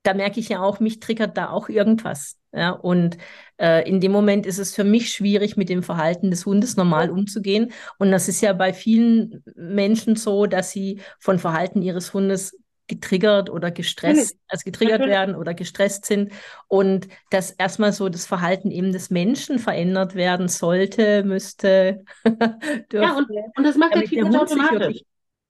da 0.03 0.13
merke 0.13 0.39
ich 0.39 0.49
ja 0.49 0.61
auch, 0.61 0.79
mich 0.79 0.99
triggert 0.99 1.37
da 1.37 1.49
auch 1.49 1.69
irgendwas. 1.69 2.37
Ja, 2.51 2.71
und 2.71 3.17
äh, 3.57 3.87
in 3.89 3.99
dem 3.99 4.11
Moment 4.11 4.45
ist 4.45 4.59
es 4.59 4.75
für 4.75 4.83
mich 4.83 5.11
schwierig, 5.11 5.57
mit 5.57 5.69
dem 5.69 5.81
Verhalten 5.81 6.29
des 6.29 6.45
Hundes 6.45 6.77
normal 6.77 7.09
umzugehen. 7.09 7.71
Und 7.97 8.11
das 8.11 8.27
ist 8.27 8.41
ja 8.41 8.53
bei 8.53 8.73
vielen 8.73 9.43
Menschen 9.55 10.15
so, 10.15 10.45
dass 10.45 10.69
sie 10.69 11.01
von 11.19 11.39
Verhalten 11.39 11.81
ihres 11.81 12.13
Hundes 12.13 12.55
getriggert 12.87 13.49
oder 13.49 13.71
gestresst, 13.71 14.37
also 14.47 14.63
getriggert 14.65 14.99
Natürlich. 14.99 15.17
werden 15.17 15.35
oder 15.35 15.53
gestresst 15.53 16.05
sind 16.05 16.31
und 16.67 17.07
dass 17.31 17.51
erstmal 17.51 17.93
so 17.93 18.09
das 18.09 18.25
Verhalten 18.25 18.71
eben 18.71 18.91
des 18.91 19.09
Menschen 19.09 19.57
verändert 19.57 20.15
werden 20.15 20.49
sollte, 20.49 21.23
müsste. 21.23 22.03
ja, 22.91 23.15
und, 23.15 23.29
und 23.55 23.63
das 23.63 23.77
macht 23.77 23.95
der 23.95 24.03
Typ 24.03 24.25
automatisch. 24.35 25.01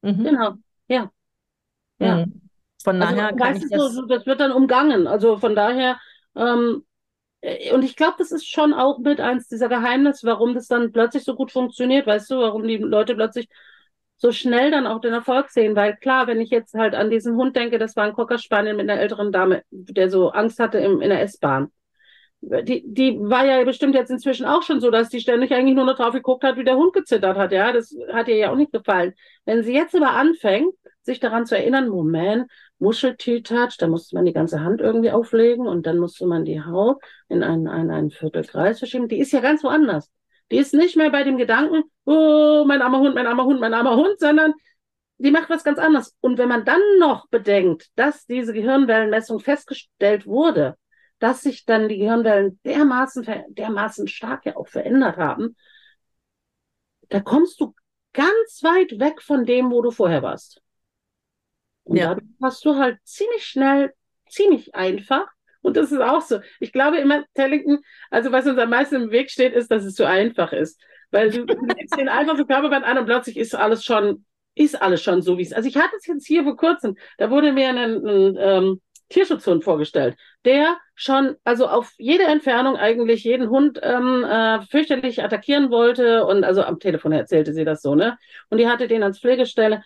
Mhm. 0.04 0.24
Genau, 0.24 0.54
ja. 0.88 1.12
Ja. 2.00 2.26
Mhm. 2.26 2.43
Von 2.84 3.02
also, 3.02 3.16
daher 3.16 3.34
kann 3.34 3.56
ich 3.56 3.70
das... 3.70 3.94
So, 3.94 4.06
das 4.06 4.26
wird 4.26 4.40
dann 4.40 4.52
umgangen. 4.52 5.08
Also 5.08 5.38
von 5.38 5.56
daher, 5.56 6.00
ähm, 6.36 6.84
äh, 7.42 7.74
und 7.74 7.84
ich 7.84 7.96
glaube, 7.96 8.16
das 8.18 8.32
ist 8.32 8.48
schon 8.48 8.74
auch 8.74 9.00
mit 9.00 9.20
eins 9.20 9.48
dieser 9.48 9.70
Geheimnisse, 9.70 10.28
warum 10.28 10.54
das 10.54 10.68
dann 10.68 10.92
plötzlich 10.92 11.24
so 11.24 11.36
gut 11.36 11.52
funktioniert, 11.52 12.08
weißt 12.08 12.32
du, 12.32 12.40
warum 12.40 12.68
die 12.68 12.78
Leute 12.78 13.16
plötzlich 13.16 13.48
so 14.16 14.32
schnell 14.32 14.72
dann 14.72 14.88
auch 14.88 15.02
den 15.02 15.14
Erfolg 15.14 15.50
sehen, 15.50 15.76
weil 15.76 15.98
klar, 15.98 16.28
wenn 16.28 16.40
ich 16.40 16.50
jetzt 16.50 16.76
halt 16.76 16.96
an 16.96 17.10
diesen 17.10 17.36
Hund 17.36 17.56
denke, 17.58 17.78
das 17.78 17.96
war 17.98 18.06
ein 18.06 18.14
Cocker 18.14 18.38
Spaniel 18.38 18.74
mit 18.74 18.90
einer 18.90 19.02
älteren 19.02 19.34
Dame, 19.34 19.64
der 19.70 20.10
so 20.10 20.30
Angst 20.30 20.60
hatte 20.60 20.78
im, 20.78 21.02
in 21.02 21.10
der 21.10 21.22
S-Bahn. 21.24 21.72
Die, 22.40 22.84
die 22.86 23.18
war 23.20 23.46
ja 23.46 23.64
bestimmt 23.64 23.96
jetzt 23.96 24.12
inzwischen 24.12 24.46
auch 24.46 24.64
schon 24.64 24.82
so, 24.82 24.92
dass 24.92 25.10
die 25.10 25.20
ständig 25.20 25.54
eigentlich 25.54 25.76
nur 25.76 25.86
noch 25.86 25.96
drauf 25.96 26.14
geguckt 26.14 26.44
hat, 26.44 26.58
wie 26.58 26.64
der 26.66 26.76
Hund 26.76 26.94
gezittert 26.94 27.38
hat. 27.38 27.52
Ja, 27.54 27.72
das 27.72 27.96
hat 28.12 28.28
ihr 28.28 28.36
ja 28.36 28.52
auch 28.52 28.56
nicht 28.56 28.72
gefallen. 28.74 29.14
Wenn 29.46 29.64
sie 29.64 29.74
jetzt 29.74 29.96
aber 29.96 30.12
anfängt, 30.12 30.74
sich 31.02 31.20
daran 31.20 31.46
zu 31.46 31.58
erinnern, 31.58 31.90
Moment, 31.90 32.50
Muscheltee-Touch, 32.84 33.78
da 33.80 33.88
musste 33.88 34.16
man 34.16 34.26
die 34.26 34.34
ganze 34.34 34.62
Hand 34.62 34.82
irgendwie 34.82 35.12
auflegen 35.12 35.68
und 35.68 35.88
dann 35.88 35.98
musste 35.98 36.28
man 36.28 36.46
die 36.46 36.62
Haut 36.62 37.02
in 37.30 37.42
einen, 37.44 37.68
einen, 37.68 37.90
einen 37.90 38.12
Viertelkreis 38.12 38.80
verschieben. 38.80 39.08
Die 39.08 39.20
ist 39.20 39.32
ja 39.32 39.40
ganz 39.40 39.64
woanders. 39.64 40.12
Die 40.52 40.58
ist 40.58 40.74
nicht 40.74 40.96
mehr 40.96 41.10
bei 41.10 41.24
dem 41.24 41.38
Gedanken, 41.38 41.84
oh, 42.06 42.64
mein 42.68 42.82
armer 42.82 43.00
Hund, 43.00 43.16
mein 43.16 43.26
armer 43.26 43.46
Hund, 43.46 43.60
mein 43.60 43.74
armer 43.74 43.96
Hund, 43.96 44.20
sondern 44.20 44.54
die 45.18 45.32
macht 45.32 45.50
was 45.50 45.64
ganz 45.64 45.80
anderes. 45.80 46.16
Und 46.20 46.38
wenn 46.38 46.50
man 46.50 46.66
dann 46.66 46.82
noch 47.00 47.28
bedenkt, 47.30 47.90
dass 47.96 48.26
diese 48.26 48.54
Gehirnwellenmessung 48.54 49.40
festgestellt 49.40 50.28
wurde, 50.28 50.76
dass 51.20 51.42
sich 51.42 51.66
dann 51.66 51.88
die 51.88 51.98
Gehirnwellen 51.98 52.60
dermaßen, 52.66 53.26
dermaßen 53.48 54.08
stark 54.08 54.46
ja 54.46 54.58
auch 54.58 54.68
verändert 54.68 55.18
haben, 55.18 55.56
da 57.10 57.22
kommst 57.22 57.62
du 57.62 57.74
ganz 58.12 58.62
weit 58.64 59.00
weg 59.00 59.22
von 59.22 59.46
dem, 59.46 59.72
wo 59.72 59.82
du 59.82 59.92
vorher 59.92 60.22
warst. 60.22 60.62
Und 61.84 61.98
ja. 61.98 62.10
dadurch 62.10 62.28
hast 62.42 62.66
du 62.66 62.76
halt 62.76 62.98
ziemlich 63.04 63.46
schnell, 63.46 63.94
ziemlich 64.30 64.74
einfach. 64.76 65.28
Und 65.62 65.78
das 65.78 65.92
ist 65.92 66.02
auch 66.02 66.22
so. 66.22 66.40
Ich 66.60 66.72
glaube 66.72 66.98
immer, 66.98 67.24
Tellington, 67.36 67.80
also 68.12 68.32
was 68.32 68.46
uns 68.46 68.60
am 68.60 68.70
meisten 68.70 68.96
im 68.96 69.12
Weg 69.12 69.32
steht, 69.32 69.54
ist, 69.54 69.72
dass 69.72 69.84
es 69.84 69.96
zu 69.96 70.08
einfach 70.08 70.52
ist. 70.52 70.80
Weil 71.12 71.30
du 71.30 71.46
legst 71.46 71.98
den 71.98 72.10
einfach 72.10 72.38
so 72.38 72.46
Körperband 72.46 72.86
an 72.86 72.98
und 72.98 73.06
plötzlich 73.06 73.38
ist 73.38 73.56
alles 73.56 73.84
schon, 73.86 74.26
ist 74.56 74.82
alles 74.82 75.02
schon 75.02 75.22
so, 75.22 75.38
wie 75.38 75.44
es. 75.44 75.54
Also 75.54 75.70
ich 75.70 75.78
hatte 75.78 75.96
es 75.98 76.06
jetzt 76.06 76.28
hier 76.28 76.44
vor 76.44 76.58
kurzem, 76.58 76.96
da 77.18 77.30
wurde 77.30 77.54
mir 77.54 77.70
ein, 77.70 77.78
ein 77.78 78.38
ähm, 78.40 78.82
Tierschutzhund 79.10 79.64
vorgestellt, 79.64 80.18
der 80.44 80.78
schon, 80.96 81.36
also 81.44 81.68
auf 81.68 81.94
jede 81.98 82.24
Entfernung 82.24 82.76
eigentlich 82.76 83.24
jeden 83.24 83.50
Hund 83.50 83.80
ähm, 83.84 84.24
äh, 84.24 84.62
fürchterlich 84.64 85.24
attackieren 85.24 85.70
wollte 85.70 86.26
und 86.26 86.44
also 86.44 86.64
am 86.64 86.80
Telefon 86.80 87.12
erzählte 87.12 87.54
sie 87.54 87.64
das 87.64 87.82
so, 87.82 87.96
ne? 87.96 88.18
Und 88.50 88.58
die 88.58 88.68
hatte 88.68 88.88
den 88.88 89.04
als 89.04 89.20
Pflegestelle 89.20 89.84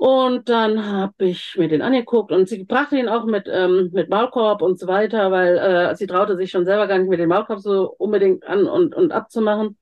und 0.00 0.48
dann 0.48 0.86
habe 0.86 1.26
ich 1.26 1.56
mir 1.58 1.68
den 1.68 1.82
angeguckt 1.82 2.32
und 2.32 2.48
sie 2.48 2.64
brachte 2.64 2.96
ihn 2.96 3.10
auch 3.10 3.26
mit, 3.26 3.46
ähm, 3.52 3.90
mit 3.92 4.08
Maulkorb 4.08 4.62
und 4.62 4.78
so 4.78 4.86
weiter, 4.86 5.30
weil 5.30 5.58
äh, 5.58 5.94
sie 5.94 6.06
traute 6.06 6.38
sich 6.38 6.50
schon 6.50 6.64
selber 6.64 6.86
gar 6.86 6.96
nicht 6.96 7.10
mit 7.10 7.20
dem 7.20 7.28
Maulkorb 7.28 7.60
so 7.60 7.96
unbedingt 7.98 8.42
an 8.46 8.66
und, 8.66 8.94
und 8.94 9.12
abzumachen. 9.12 9.76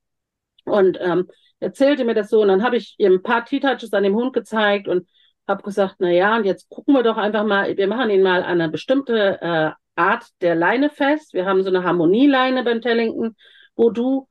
Und 0.64 0.98
ähm, 1.00 1.28
erzählte 1.60 2.04
mir 2.04 2.14
das 2.14 2.30
so 2.30 2.42
und 2.42 2.48
dann 2.48 2.64
habe 2.64 2.78
ich 2.78 2.96
ihr 2.98 3.10
ein 3.10 3.22
paar 3.22 3.44
T-Touches 3.44 3.92
an 3.92 4.02
dem 4.02 4.16
Hund 4.16 4.32
gezeigt 4.32 4.88
und 4.88 5.06
habe 5.46 5.62
gesagt, 5.62 5.94
na 6.00 6.10
ja, 6.10 6.36
und 6.36 6.46
jetzt 6.46 6.68
gucken 6.68 6.94
wir 6.94 7.04
doch 7.04 7.16
einfach 7.16 7.44
mal, 7.44 7.76
wir 7.76 7.86
machen 7.86 8.10
ihn 8.10 8.22
mal 8.22 8.42
an 8.42 8.60
eine 8.60 8.70
bestimmte 8.70 9.40
äh, 9.40 9.70
Art 9.94 10.24
der 10.40 10.56
Leine 10.56 10.90
fest. 10.90 11.32
Wir 11.32 11.46
haben 11.46 11.62
so 11.62 11.68
eine 11.68 11.84
Harmonieleine 11.84 12.64
beim 12.64 12.80
Tellington, 12.80 13.36
wo 13.76 13.90
du 13.90 14.26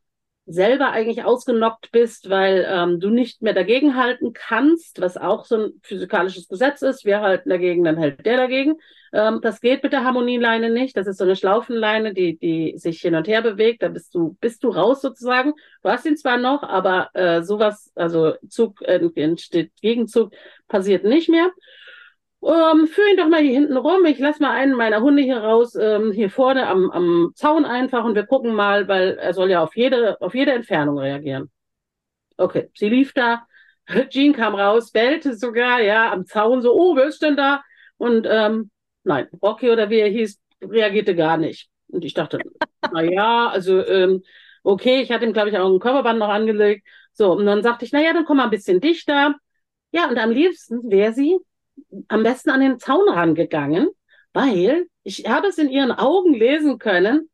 selber 0.48 0.92
eigentlich 0.92 1.26
ausgenockt 1.26 1.92
bist, 1.92 2.30
weil 2.30 2.66
ähm, 2.70 3.00
du 3.00 3.10
nicht 3.10 3.42
mehr 3.42 3.54
dagegenhalten 3.54 4.32
kannst, 4.34 5.02
was 5.02 5.18
auch 5.18 5.46
so 5.46 5.58
ein 5.58 5.74
physikalisches 5.84 6.48
Gesetz 6.48 6.82
ist. 6.82 7.04
Wir 7.04 7.22
halten 7.22 7.50
dagegen, 7.50 7.84
dann 7.84 7.98
hält 7.98 8.26
der 8.26 8.38
dagegen. 8.38 8.78
Ähm, 9.12 9.40
das 9.42 9.60
geht 9.60 9.84
mit 9.84 9.92
der 9.92 10.06
Harmonieleine 10.06 10.70
nicht. 10.70 10.96
Das 10.96 11.06
ist 11.06 11.18
so 11.18 11.26
eine 11.26 11.36
Schlaufenleine, 11.36 12.14
die, 12.14 12.38
die 12.38 12.78
sich 12.78 13.02
hin 13.02 13.16
und 13.16 13.28
her 13.28 13.42
bewegt. 13.42 13.84
Da 13.84 13.90
bist 13.90 14.16
du, 14.16 14.38
bist 14.40 14.64
du 14.64 14.70
raus 14.70 15.02
sozusagen. 15.02 15.54
Du 15.84 15.90
hast 15.90 16.06
ihn 16.06 16.18
zwar 16.18 16.38
noch, 16.38 16.64
aber 16.64 17.10
äh, 17.14 17.44
sowas, 17.44 17.92
also 17.96 18.34
Zug, 18.48 18.82
äh, 18.84 19.00
Gegenzug 19.82 20.34
passiert 20.70 21.04
nicht 21.04 21.30
mehr. 21.30 21.52
Ähm, 22.44 22.88
führ 22.88 23.10
ihn 23.10 23.18
doch 23.18 23.28
mal 23.28 23.42
hier 23.42 23.54
hinten 23.54 23.78
rum. 23.78 24.06
Ich 24.06 24.20
lasse 24.20 24.42
mal 24.42 24.52
einen 24.52 24.74
meiner 24.76 25.02
Hunde 25.02 25.24
hier 25.24 25.40
raus, 25.40 25.76
ähm, 25.76 26.12
hier 26.12 26.30
vorne 26.30 26.68
am, 26.68 26.92
am 26.92 27.32
Zaun 27.36 27.66
einfach 27.66 28.06
und 28.06 28.16
wir 28.16 28.26
gucken 28.26 28.54
mal, 28.54 28.88
weil 28.88 29.18
er 29.18 29.34
soll 29.34 29.50
ja 29.50 29.64
auf 29.64 29.76
jede, 29.76 30.22
auf 30.22 30.36
jede 30.36 30.54
Entfernung 30.54 31.00
reagieren. 31.00 31.50
Okay, 32.38 32.70
sie 32.76 32.90
lief 32.90 33.14
da, 33.14 33.48
Jean 34.10 34.34
kam 34.34 34.56
raus, 34.56 34.92
bellte 34.92 35.36
sogar, 35.36 35.82
ja, 35.82 36.12
am 36.12 36.26
Zaun 36.26 36.62
so, 36.62 36.74
oh, 36.74 36.96
wer 36.96 37.06
ist 37.06 37.22
denn 37.22 37.36
da? 37.36 37.64
Und 37.98 38.28
ähm, 38.30 38.70
nein, 39.04 39.28
Rocky 39.42 39.70
oder 39.72 39.90
wie 39.90 40.00
er 40.00 40.10
hieß, 40.10 40.40
reagierte 40.62 41.16
gar 41.16 41.38
nicht. 41.38 41.70
Und 41.88 42.06
ich 42.06 42.14
dachte, 42.14 42.40
na 42.92 43.02
ja, 43.02 43.50
also 43.50 43.84
ähm, 43.86 44.24
okay, 44.64 45.02
ich 45.02 45.12
hatte 45.12 45.26
ihm, 45.26 45.34
glaube 45.34 45.50
ich, 45.50 45.58
auch 45.58 45.72
ein 45.72 45.80
Körperband 45.80 46.20
noch 46.20 46.30
angelegt. 46.30 46.88
So, 47.14 47.32
und 47.32 47.46
dann 47.48 47.64
sagte 47.64 47.86
ich, 47.86 47.92
na 47.92 48.02
ja, 48.02 48.14
dann 48.14 48.26
komm 48.26 48.38
mal 48.38 48.44
ein 48.44 48.52
bisschen 48.52 48.80
dichter. 48.80 49.36
Ja, 49.92 50.08
und 50.10 50.18
am 50.20 50.32
liebsten 50.32 50.92
wäre 50.92 51.14
sie 51.14 51.40
am 52.08 52.24
besten 52.24 52.50
an 52.50 52.62
den 52.62 52.80
Zaun 52.80 53.10
rangegangen, 53.10 53.90
weil 54.34 54.88
ich 55.04 55.28
habe 55.28 55.48
es 55.48 55.58
in 55.58 55.70
ihren 55.70 55.92
Augen 55.92 56.34
lesen 56.34 56.80
können, 56.80 57.30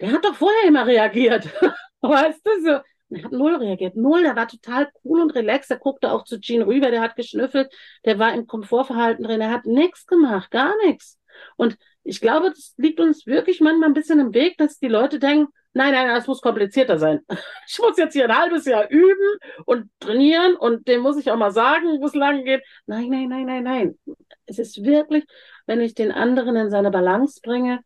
der 0.00 0.12
hat 0.12 0.24
doch 0.24 0.34
vorher 0.34 0.68
immer 0.68 0.86
reagiert. 0.86 1.48
weißt 2.00 2.40
du, 2.44 2.50
so. 2.62 2.78
Der 3.10 3.24
hat 3.24 3.32
null 3.32 3.54
reagiert. 3.56 3.96
Null, 3.96 4.22
der 4.22 4.34
war 4.34 4.48
total 4.48 4.90
cool 5.04 5.20
und 5.20 5.34
relaxed. 5.34 5.70
Der 5.70 5.78
guckte 5.78 6.10
auch 6.10 6.24
zu 6.24 6.40
Jean 6.40 6.62
rüber, 6.62 6.90
der 6.90 7.00
hat 7.00 7.16
geschnüffelt, 7.16 7.72
der 8.04 8.18
war 8.18 8.34
im 8.34 8.46
Komfortverhalten 8.46 9.24
drin, 9.24 9.40
der 9.40 9.50
hat 9.50 9.66
nichts 9.66 10.06
gemacht, 10.06 10.50
gar 10.50 10.74
nichts. 10.84 11.18
Und 11.56 11.76
ich 12.04 12.20
glaube, 12.20 12.50
das 12.50 12.74
liegt 12.76 13.00
uns 13.00 13.26
wirklich 13.26 13.60
manchmal 13.60 13.88
ein 13.88 13.94
bisschen 13.94 14.20
im 14.20 14.34
Weg, 14.34 14.58
dass 14.58 14.78
die 14.78 14.88
Leute 14.88 15.18
denken, 15.18 15.52
nein, 15.72 15.92
nein, 15.92 16.08
das 16.08 16.26
muss 16.26 16.40
komplizierter 16.40 16.98
sein. 16.98 17.20
Ich 17.66 17.78
muss 17.78 17.96
jetzt 17.96 18.12
hier 18.12 18.24
ein 18.24 18.38
halbes 18.38 18.66
Jahr 18.66 18.88
üben 18.90 19.38
und 19.64 19.90
trainieren 19.98 20.54
und 20.54 20.86
dem 20.86 21.00
muss 21.00 21.18
ich 21.18 21.30
auch 21.30 21.36
mal 21.36 21.50
sagen, 21.50 22.00
wo 22.00 22.06
es 22.06 22.14
lang 22.14 22.44
geht. 22.44 22.62
Nein, 22.86 23.08
nein, 23.08 23.28
nein, 23.28 23.46
nein, 23.46 23.64
nein. 23.64 23.98
Es 24.46 24.58
ist 24.58 24.84
wirklich, 24.84 25.24
wenn 25.66 25.80
ich 25.80 25.94
den 25.94 26.12
anderen 26.12 26.56
in 26.56 26.70
seine 26.70 26.90
Balance 26.90 27.40
bringe, 27.42 27.80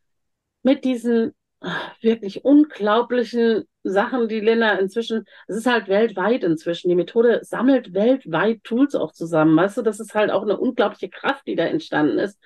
mit 0.62 0.84
diesen 0.84 1.32
ach, 1.60 1.94
wirklich 2.02 2.44
unglaublichen 2.44 3.64
Sachen, 3.84 4.28
die 4.28 4.40
Linda 4.40 4.72
inzwischen, 4.72 5.24
es 5.46 5.56
ist 5.56 5.66
halt 5.66 5.88
weltweit 5.88 6.42
inzwischen, 6.44 6.88
die 6.88 6.96
Methode 6.96 7.40
sammelt 7.42 7.94
weltweit 7.94 8.64
Tools 8.64 8.94
auch 8.94 9.12
zusammen, 9.12 9.56
weißt 9.56 9.78
du, 9.78 9.82
das 9.82 10.00
ist 10.00 10.14
halt 10.14 10.30
auch 10.30 10.42
eine 10.42 10.58
unglaubliche 10.58 11.08
Kraft, 11.08 11.46
die 11.46 11.54
da 11.54 11.64
entstanden 11.64 12.18
ist. 12.18 12.38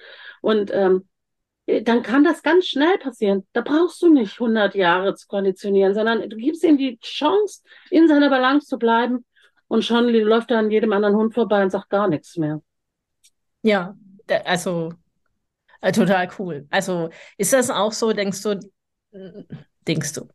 Und 0.42 0.70
ähm, 0.72 1.08
dann 1.66 2.02
kann 2.02 2.24
das 2.24 2.42
ganz 2.42 2.66
schnell 2.66 2.98
passieren. 2.98 3.46
Da 3.52 3.60
brauchst 3.60 4.02
du 4.02 4.12
nicht 4.12 4.40
100 4.40 4.74
Jahre 4.74 5.14
zu 5.14 5.26
konditionieren, 5.28 5.94
sondern 5.94 6.28
du 6.28 6.36
gibst 6.36 6.64
ihm 6.64 6.76
die 6.76 6.98
Chance, 7.00 7.62
in 7.90 8.08
seiner 8.08 8.30
Balance 8.30 8.66
zu 8.66 8.78
bleiben 8.78 9.24
und 9.68 9.84
schon 9.84 10.08
läuft 10.08 10.50
er 10.50 10.58
an 10.58 10.70
jedem 10.70 10.92
anderen 10.92 11.16
Hund 11.16 11.34
vorbei 11.34 11.62
und 11.62 11.70
sagt 11.70 11.88
gar 11.90 12.08
nichts 12.08 12.36
mehr. 12.36 12.60
Ja, 13.62 13.96
also 14.44 14.92
äh, 15.80 15.92
total 15.92 16.28
cool. 16.38 16.66
Also 16.70 17.10
ist 17.38 17.52
das 17.52 17.70
auch 17.70 17.92
so, 17.92 18.12
denkst 18.12 18.42
du, 18.42 18.60
denkst 19.86 20.12
du, 20.14 20.28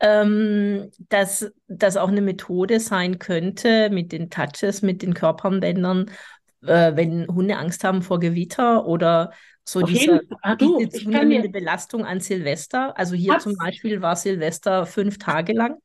ähm, 0.00 0.90
dass 1.08 1.50
das 1.66 1.96
auch 1.96 2.08
eine 2.08 2.22
Methode 2.22 2.80
sein 2.80 3.18
könnte 3.18 3.90
mit 3.90 4.12
den 4.12 4.30
Touches, 4.30 4.82
mit 4.82 5.02
den 5.02 5.14
Körperbändern, 5.14 6.10
äh, 6.62 6.94
wenn 6.94 7.26
Hunde 7.28 7.56
Angst 7.56 7.84
haben 7.84 8.02
vor 8.02 8.20
Gewitter 8.20 8.86
oder 8.86 9.32
so 9.68 9.82
Auf 9.82 9.90
diese, 9.90 10.20
jeden 10.20 10.26
Fall. 10.28 10.38
Ah, 10.42 10.56
du, 10.56 10.80
diese 10.80 10.90
zunehmende 10.92 11.48
Belastung 11.48 12.04
an 12.06 12.20
Silvester. 12.20 12.96
Also 12.98 13.14
hier 13.16 13.38
zum 13.38 13.56
Beispiel 13.56 14.00
war 14.02 14.16
Silvester 14.16 14.86
fünf 14.86 15.18
Tage 15.18 15.52
lang. 15.52 15.78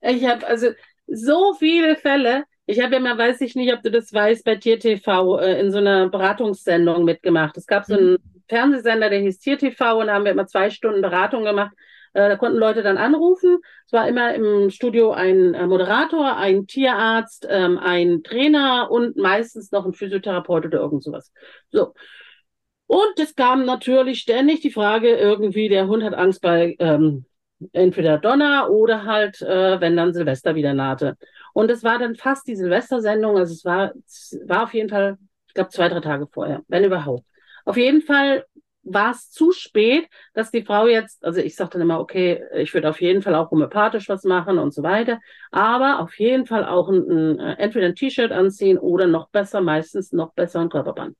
ich 0.00 0.24
habe 0.26 0.46
also 0.46 0.68
so 1.06 1.54
viele 1.54 1.96
Fälle. 1.96 2.44
Ich 2.66 2.80
habe 2.80 2.94
ja 2.94 3.00
mal, 3.00 3.18
weiß 3.18 3.40
ich 3.42 3.54
nicht, 3.56 3.72
ob 3.74 3.82
du 3.82 3.90
das 3.90 4.12
weißt, 4.12 4.44
bei 4.44 4.56
Tier 4.56 4.78
TV 4.78 5.38
äh, 5.38 5.60
in 5.60 5.70
so 5.70 5.78
einer 5.78 6.08
Beratungssendung 6.08 7.04
mitgemacht. 7.04 7.56
Es 7.56 7.66
gab 7.66 7.84
so 7.84 7.94
Mhm. 7.94 7.98
einen 7.98 8.16
Fernsehsender, 8.48 9.10
der 9.10 9.20
hieß 9.20 9.38
Tier 9.38 9.58
TV 9.58 10.00
und 10.00 10.06
da 10.06 10.14
haben 10.14 10.24
wir 10.24 10.32
immer 10.32 10.46
zwei 10.46 10.70
Stunden 10.70 11.02
Beratung 11.02 11.44
gemacht. 11.44 11.72
Äh, 12.14 12.28
da 12.28 12.36
konnten 12.36 12.56
Leute 12.58 12.82
dann 12.82 12.96
anrufen. 12.96 13.58
Es 13.86 13.92
war 13.92 14.08
immer 14.08 14.34
im 14.34 14.70
Studio 14.70 15.12
ein 15.12 15.52
äh, 15.54 15.66
Moderator, 15.66 16.36
ein 16.36 16.66
Tierarzt, 16.66 17.46
ähm, 17.50 17.78
ein 17.78 18.22
Trainer 18.22 18.90
und 18.90 19.16
meistens 19.16 19.70
noch 19.72 19.84
ein 19.84 19.92
Physiotherapeut 19.92 20.64
oder 20.66 20.78
irgend 20.80 21.02
sowas. 21.02 21.32
So. 21.70 21.92
Und 22.94 23.18
es 23.18 23.34
kam 23.34 23.64
natürlich 23.64 24.20
ständig 24.20 24.60
die 24.60 24.70
Frage, 24.70 25.16
irgendwie, 25.16 25.68
der 25.68 25.88
Hund 25.88 26.04
hat 26.04 26.14
Angst 26.14 26.40
bei 26.40 26.76
ähm, 26.78 27.24
entweder 27.72 28.18
Donner 28.18 28.70
oder 28.70 29.04
halt, 29.04 29.42
äh, 29.42 29.80
wenn 29.80 29.96
dann 29.96 30.14
Silvester 30.14 30.54
wieder 30.54 30.74
nahte. 30.74 31.16
Und 31.54 31.72
es 31.72 31.82
war 31.82 31.98
dann 31.98 32.14
fast 32.14 32.46
die 32.46 32.54
Silvestersendung, 32.54 33.36
also 33.36 33.52
es 33.52 33.64
war, 33.64 33.90
es 34.06 34.38
war 34.46 34.62
auf 34.62 34.74
jeden 34.74 34.90
Fall, 34.90 35.18
ich 35.48 35.54
glaube, 35.54 35.70
zwei, 35.70 35.88
drei 35.88 35.98
Tage 35.98 36.28
vorher, 36.30 36.62
wenn 36.68 36.84
überhaupt. 36.84 37.24
Auf 37.64 37.76
jeden 37.76 38.00
Fall 38.00 38.44
war 38.84 39.10
es 39.10 39.28
zu 39.28 39.50
spät, 39.50 40.06
dass 40.32 40.52
die 40.52 40.62
Frau 40.62 40.86
jetzt, 40.86 41.24
also 41.24 41.40
ich 41.40 41.56
sagte 41.56 41.78
dann 41.78 41.88
immer, 41.88 41.98
okay, 41.98 42.44
ich 42.54 42.72
würde 42.74 42.90
auf 42.90 43.00
jeden 43.00 43.22
Fall 43.22 43.34
auch 43.34 43.50
homöopathisch 43.50 44.08
was 44.08 44.22
machen 44.22 44.58
und 44.58 44.72
so 44.72 44.84
weiter, 44.84 45.18
aber 45.50 45.98
auf 45.98 46.16
jeden 46.20 46.46
Fall 46.46 46.64
auch 46.64 46.88
ein, 46.88 47.10
ein, 47.10 47.38
äh, 47.40 47.54
entweder 47.54 47.86
ein 47.86 47.96
T-Shirt 47.96 48.30
anziehen 48.30 48.78
oder 48.78 49.08
noch 49.08 49.30
besser, 49.30 49.62
meistens 49.62 50.12
noch 50.12 50.32
besser 50.34 50.60
ein 50.60 50.68
Körperband. 50.68 51.16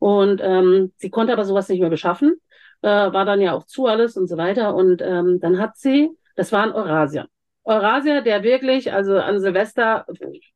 Und 0.00 0.40
ähm, 0.42 0.92
sie 0.96 1.10
konnte 1.10 1.32
aber 1.32 1.44
sowas 1.44 1.68
nicht 1.68 1.80
mehr 1.80 1.90
beschaffen, 1.90 2.40
äh, 2.82 2.88
war 2.88 3.24
dann 3.24 3.40
ja 3.40 3.52
auch 3.52 3.64
zu 3.66 3.86
alles 3.86 4.16
und 4.16 4.26
so 4.26 4.36
weiter. 4.36 4.74
Und 4.74 5.02
ähm, 5.02 5.38
dann 5.40 5.60
hat 5.60 5.76
sie, 5.76 6.10
das 6.34 6.50
war 6.50 6.64
ein 6.64 6.72
Eurasier. 6.72 7.28
Eurasier, 7.64 8.22
der 8.22 8.42
wirklich, 8.42 8.92
also 8.92 9.18
an 9.18 9.38
Silvester 9.40 10.06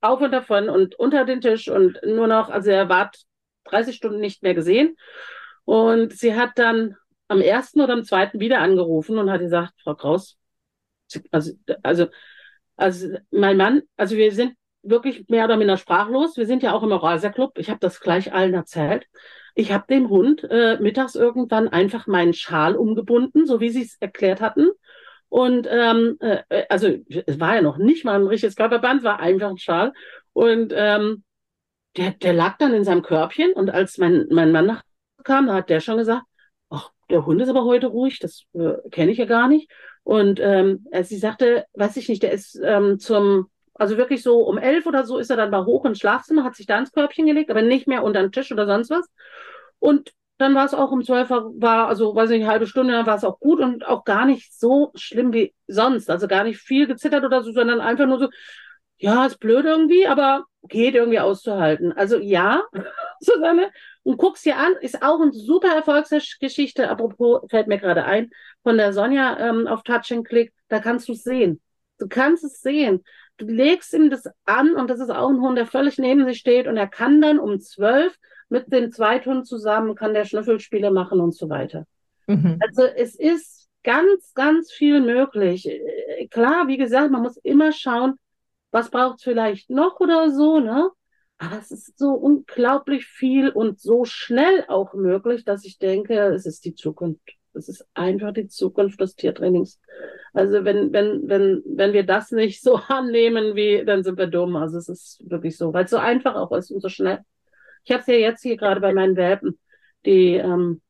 auf 0.00 0.20
und 0.20 0.33
davon 0.33 0.70
und 0.70 0.98
unter 0.98 1.26
den 1.26 1.42
Tisch 1.42 1.68
und 1.68 2.00
nur 2.04 2.26
noch, 2.26 2.48
also 2.48 2.70
er 2.70 2.88
war 2.88 3.11
30 3.64 3.94
Stunden 3.94 4.18
nicht 4.18 4.42
mehr 4.42 4.54
gesehen. 4.54 4.96
Und 5.64 6.12
sie 6.12 6.35
hat 6.35 6.52
dann 6.57 6.96
am 7.28 7.40
ersten 7.42 7.83
oder 7.83 7.92
am 7.92 8.04
zweiten 8.04 8.40
wieder 8.40 8.61
angerufen 8.61 9.18
und 9.18 9.30
hat 9.30 9.40
gesagt, 9.40 9.74
Frau 9.83 9.94
Kraus, 9.94 10.38
also, 11.30 11.52
also, 11.83 12.07
also 12.76 13.18
mein 13.30 13.59
Mann, 13.59 13.83
also 13.96 14.16
wir 14.16 14.33
sind 14.33 14.54
wirklich 14.85 15.29
mehr 15.29 15.44
oder 15.44 15.57
minder 15.57 15.77
sprachlos. 15.77 16.37
Wir 16.37 16.47
sind 16.47 16.62
ja 16.62 16.73
auch 16.73 16.83
im 16.83 16.92
Eurasia 16.92 17.31
Club. 17.31 17.59
Ich 17.59 17.70
habe 17.70 17.81
das 17.81 18.01
gleich 18.01 18.33
allen 18.33 18.55
erzählt. 18.55 19.07
Ich 19.55 19.73
habe 19.73 19.85
dem 19.88 20.09
Hund 20.09 20.44
äh, 20.51 20.79
mittags 20.81 21.14
irgendwann 21.14 21.68
einfach 21.68 22.07
meinen 22.07 22.35
Schal 22.35 22.77
umgebunden, 22.77 23.47
so 23.47 23.61
wie 23.61 23.70
sie 23.70 23.83
es 23.83 23.97
erklärt 24.01 24.40
hatten. 24.40 24.68
Und 25.29 25.68
ähm, 25.70 26.16
äh, 26.20 26.64
also 26.68 26.88
es 27.09 27.40
war 27.40 27.57
ja 27.57 27.62
noch 27.62 27.79
nicht 27.79 28.05
mal 28.05 28.20
ein 28.20 28.27
richtiges 28.27 28.57
Körperband, 28.57 29.03
war 29.03 29.20
einfach 29.20 29.51
ein 29.51 29.59
Schal. 29.59 29.92
Und 30.33 30.73
ähm, 30.77 31.25
der, 31.97 32.11
der 32.12 32.33
lag 32.33 32.59
dann 32.59 32.75
in 32.75 32.85
seinem 32.85 33.03
Körbchen 33.03 33.53
und 33.53 33.70
als 33.70 33.99
mein, 33.99 34.27
mein 34.31 34.53
Mann 34.53 34.66
nachkam, 35.18 35.47
da 35.47 35.55
hat 35.55 35.70
der 35.70 35.81
schon 35.81 35.99
gesagt, 35.99 36.23
ach, 36.70 36.90
der 37.11 37.25
Hund 37.27 37.40
ist 37.40 37.49
aber 37.49 37.64
heute 37.64 37.87
ruhig, 37.87 38.18
das 38.18 38.44
äh, 38.55 38.75
kenne 38.90 39.12
ich 39.12 39.18
ja 39.18 39.27
gar 39.27 39.49
nicht. 39.49 39.70
Und 40.03 40.38
ähm, 40.40 40.87
äh, 40.90 41.05
sie 41.05 41.18
sagte, 41.18 41.64
weiß 41.75 41.97
ich 41.97 42.09
nicht, 42.09 42.23
der 42.23 42.33
ist 42.33 42.61
ähm, 42.62 42.99
zum, 42.99 43.51
also 43.75 43.97
wirklich 43.97 44.23
so 44.23 44.41
um 44.41 44.59
elf 44.59 44.87
oder 44.87 45.05
so 45.05 45.19
ist 45.19 45.31
er 45.31 45.37
dann 45.37 45.51
mal 45.51 45.65
hoch 45.65 45.85
ins 45.85 45.99
Schlafzimmer, 45.99 46.45
hat 46.45 46.55
sich 46.55 46.67
da 46.67 46.79
ins 46.79 46.93
Körbchen 46.93 47.27
gelegt, 47.27 47.51
aber 47.51 47.63
nicht 47.63 47.89
mehr 47.89 48.03
unter 48.05 48.21
den 48.23 48.33
Tisch 48.33 48.53
oder 48.53 48.67
sonst 48.67 48.91
was. 48.91 49.07
Und 49.79 50.13
dann 50.39 50.55
war 50.55 50.65
es 50.65 50.75
auch 50.75 50.91
um 50.91 51.05
zwölf, 51.05 51.31
war, 51.31 51.89
also 51.89 52.15
weiß 52.15 52.31
ich 52.31 52.39
nicht, 52.39 52.45
eine 52.45 52.53
halbe 52.53 52.67
Stunde, 52.67 52.93
dann 52.93 53.07
war 53.07 53.17
es 53.17 53.25
auch 53.25 53.39
gut 53.39 53.61
und 53.61 53.87
auch 53.87 54.05
gar 54.05 54.27
nicht 54.27 54.53
so 54.59 54.91
schlimm 54.95 55.33
wie 55.33 55.55
sonst. 55.67 56.11
Also 56.11 56.27
gar 56.27 56.45
nicht 56.45 56.59
viel 56.59 56.87
gezittert 56.87 57.25
oder 57.25 57.43
so, 57.43 57.53
sondern 57.53 57.81
einfach 57.81 58.07
nur 58.07 58.19
so, 58.19 58.29
ja, 58.99 59.27
ist 59.27 59.39
blöd 59.39 59.65
irgendwie, 59.65 60.07
aber 60.07 60.45
geht 60.69 60.95
irgendwie 60.95 61.21
auszuhalten. 61.21 61.93
Also 61.93 62.19
ja, 62.19 62.65
Susanne, 63.21 63.71
und 64.03 64.19
guck's 64.19 64.43
dir 64.43 64.57
an, 64.57 64.75
ist 64.81 65.03
auch 65.03 65.21
eine 65.21 65.33
super 65.33 65.69
Erfolgsgeschichte. 65.75 66.89
Apropos, 66.91 67.43
fällt 67.49 67.69
mir 67.69 67.79
gerade 67.79 68.05
ein, 68.05 68.31
von 68.63 68.77
der 68.77 68.93
Sonja 68.93 69.39
ähm, 69.39 69.67
auf 69.67 69.83
Touch 69.83 70.13
and 70.13 70.27
Click, 70.27 70.53
da 70.69 70.79
kannst 70.81 71.09
du 71.09 71.13
es 71.13 71.23
sehen. 71.23 71.61
Du 71.99 72.09
kannst 72.09 72.45
es 72.45 72.61
sehen. 72.61 73.05
Du 73.37 73.47
legst 73.47 73.92
ihm 73.94 74.11
das 74.11 74.29
an 74.44 74.75
und 74.75 74.88
das 74.88 75.01
ist 75.01 75.11
auch 75.11 75.29
ein 75.29 75.40
Hund, 75.40 75.59
der 75.59 75.66
völlig 75.66 75.99
neben 75.99 76.25
sich 76.25 76.38
steht 76.38 76.68
und 76.68 76.77
er 76.77 76.87
kann 76.87 77.20
dann 77.20 77.38
um 77.38 77.61
zwölf 77.61 78.16
mit 78.49 78.73
dem 78.73 78.92
Zweithund 78.92 79.47
zusammen, 79.47 79.97
kann 79.97 80.14
der 80.14 80.25
Schnüffelspiele 80.25 80.90
machen 80.90 81.20
und 81.20 81.35
so 81.35 81.49
weiter. 81.49 81.85
Mhm. 82.27 82.59
Also 82.61 82.85
es 82.85 83.16
ist 83.16 83.68
ganz, 83.83 84.33
ganz 84.35 84.73
viel 84.73 85.01
möglich. 85.01 85.68
Klar, 86.31 86.68
wie 86.68 86.77
gesagt, 86.77 87.11
man 87.11 87.23
muss 87.23 87.37
immer 87.38 87.73
schauen, 87.73 88.14
was 88.70 88.90
braucht 88.90 89.18
es 89.18 89.25
vielleicht 89.25 89.70
noch 89.70 90.01
oder 90.01 90.31
so, 90.31 90.61
ne? 90.61 90.91
Aber 91.39 91.59
es 91.59 91.70
ist 91.70 91.99
so 91.99 92.12
unglaublich 92.12 93.07
viel 93.07 93.51
und 93.51 93.80
so 93.80 94.05
schnell 94.05 94.64
auch 94.68 94.95
möglich, 94.95 95.45
dass 95.45 95.64
ich 95.64 95.78
denke, 95.78 96.14
es 96.28 96.47
ist 96.47 96.64
die 96.64 96.74
Zukunft. 96.74 97.37
Es 97.57 97.68
ist 97.68 97.86
einfach 97.94 98.32
die 98.32 98.48
Zukunft 98.48 99.00
des 99.00 99.16
Tiertrainings. 99.16 99.80
Also 100.32 100.64
wenn, 100.64 100.92
wenn, 100.92 101.28
wenn, 101.28 101.62
wenn 101.66 101.92
wir 101.92 102.05
das 102.05 102.30
nicht 102.30 102.62
so 102.62 102.76
annehmen, 102.88 103.55
wie, 103.55 103.84
dann 103.84 104.02
sind 104.02 104.18
wir 104.18 104.26
dumm. 104.26 104.57
Also 104.57 104.78
es 104.78 104.88
ist 104.88 105.22
wirklich 105.28 105.57
so, 105.57 105.72
weil 105.72 105.84
es 105.84 105.90
so 105.90 105.98
einfach 105.98 106.34
auch 106.34 106.52
ist 106.52 106.70
und 106.70 106.80
so 106.80 106.88
schnell. 106.88 107.20
Ich 107.84 107.92
habe 107.92 108.00
es 108.00 108.07
ja 108.07 108.14
jetzt 108.14 108.42
hier 108.42 108.57
gerade 108.57 108.80
bei 108.80 108.92
meinen 108.92 109.16
Welpen, 109.16 109.59
die 110.07 110.34
ähm, 110.34 110.80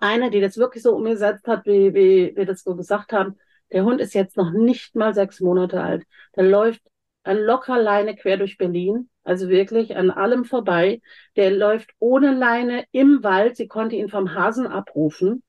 eine, 0.00 0.30
die 0.30 0.40
das 0.40 0.58
wirklich 0.58 0.82
so 0.82 0.94
umgesetzt 0.94 1.46
hat, 1.48 1.66
wie, 1.66 1.94
wie 1.94 2.36
wir 2.36 2.46
das 2.46 2.62
so 2.62 2.76
gesagt 2.76 3.12
haben. 3.12 3.36
Der 3.72 3.84
Hund 3.84 4.00
ist 4.00 4.14
jetzt 4.14 4.36
noch 4.36 4.52
nicht 4.52 4.94
mal 4.94 5.14
sechs 5.14 5.40
Monate 5.40 5.82
alt. 5.82 6.04
Der 6.36 6.44
läuft 6.44 6.82
an 7.24 7.38
locker 7.38 7.80
Leine 7.80 8.14
quer 8.14 8.36
durch 8.36 8.56
Berlin, 8.56 9.08
also 9.24 9.48
wirklich 9.48 9.96
an 9.96 10.10
allem 10.10 10.44
vorbei. 10.44 11.00
Der 11.34 11.50
läuft 11.50 11.90
ohne 11.98 12.32
Leine 12.32 12.84
im 12.92 13.24
Wald. 13.24 13.56
Sie 13.56 13.66
konnte 13.66 13.96
ihn 13.96 14.08
vom 14.08 14.34
Hasen 14.34 14.66
abrufen. 14.66 15.42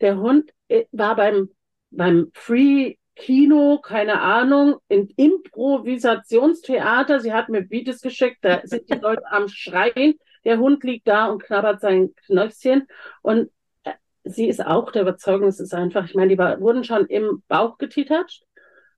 Der 0.00 0.18
Hund 0.18 0.50
äh, 0.68 0.84
war 0.92 1.16
beim, 1.16 1.50
beim 1.90 2.30
Free 2.34 2.96
Kino, 3.16 3.78
keine 3.78 4.20
Ahnung, 4.20 4.76
in 4.88 5.08
Improvisationstheater. 5.16 7.20
Sie 7.20 7.32
hat 7.32 7.48
mir 7.48 7.62
Beats 7.62 8.00
geschickt, 8.00 8.38
da 8.42 8.60
sind 8.64 8.90
die 8.90 8.98
Leute 8.98 9.22
am 9.30 9.48
Schreien. 9.48 10.14
Der 10.44 10.58
Hund 10.58 10.82
liegt 10.84 11.06
da 11.06 11.26
und 11.26 11.42
knabbert 11.42 11.80
sein 11.80 12.14
Knöchchen. 12.26 12.88
Und 13.22 13.50
äh, 13.84 13.92
sie 14.24 14.48
ist 14.48 14.64
auch 14.64 14.90
der 14.90 15.02
Überzeugung, 15.02 15.48
es 15.48 15.60
ist 15.60 15.74
einfach, 15.74 16.06
ich 16.06 16.14
meine, 16.14 16.30
die 16.30 16.38
war, 16.38 16.60
wurden 16.60 16.84
schon 16.84 17.06
im 17.06 17.42
Bauch 17.48 17.78
getitatscht 17.78 18.44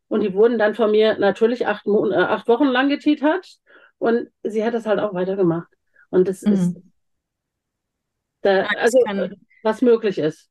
und 0.09 0.22
die 0.22 0.34
wurden 0.34 0.59
dann 0.59 0.74
von 0.74 0.90
mir 0.90 1.18
natürlich 1.18 1.66
acht, 1.66 1.86
äh, 1.86 2.14
acht 2.14 2.49
Wochen 2.49 2.68
lang 2.68 2.88
getitatscht 2.88 3.61
und 3.99 4.28
sie 4.42 4.64
hat 4.64 4.74
das 4.74 4.86
halt 4.86 4.99
auch 4.99 5.14
weitergemacht. 5.14 5.68
Und 6.09 6.28
das 6.28 6.42
mhm. 6.42 6.53
ist, 6.53 6.76
da, 8.40 8.66
also, 8.78 8.99
was 9.62 9.82
möglich 9.82 10.18
ist 10.18 10.49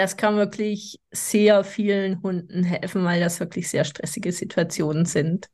das 0.00 0.16
kann 0.16 0.36
wirklich 0.36 0.98
sehr 1.10 1.62
vielen 1.62 2.22
Hunden 2.22 2.64
helfen, 2.64 3.04
weil 3.04 3.20
das 3.20 3.38
wirklich 3.38 3.68
sehr 3.68 3.84
stressige 3.84 4.32
Situationen 4.32 5.04
sind. 5.04 5.50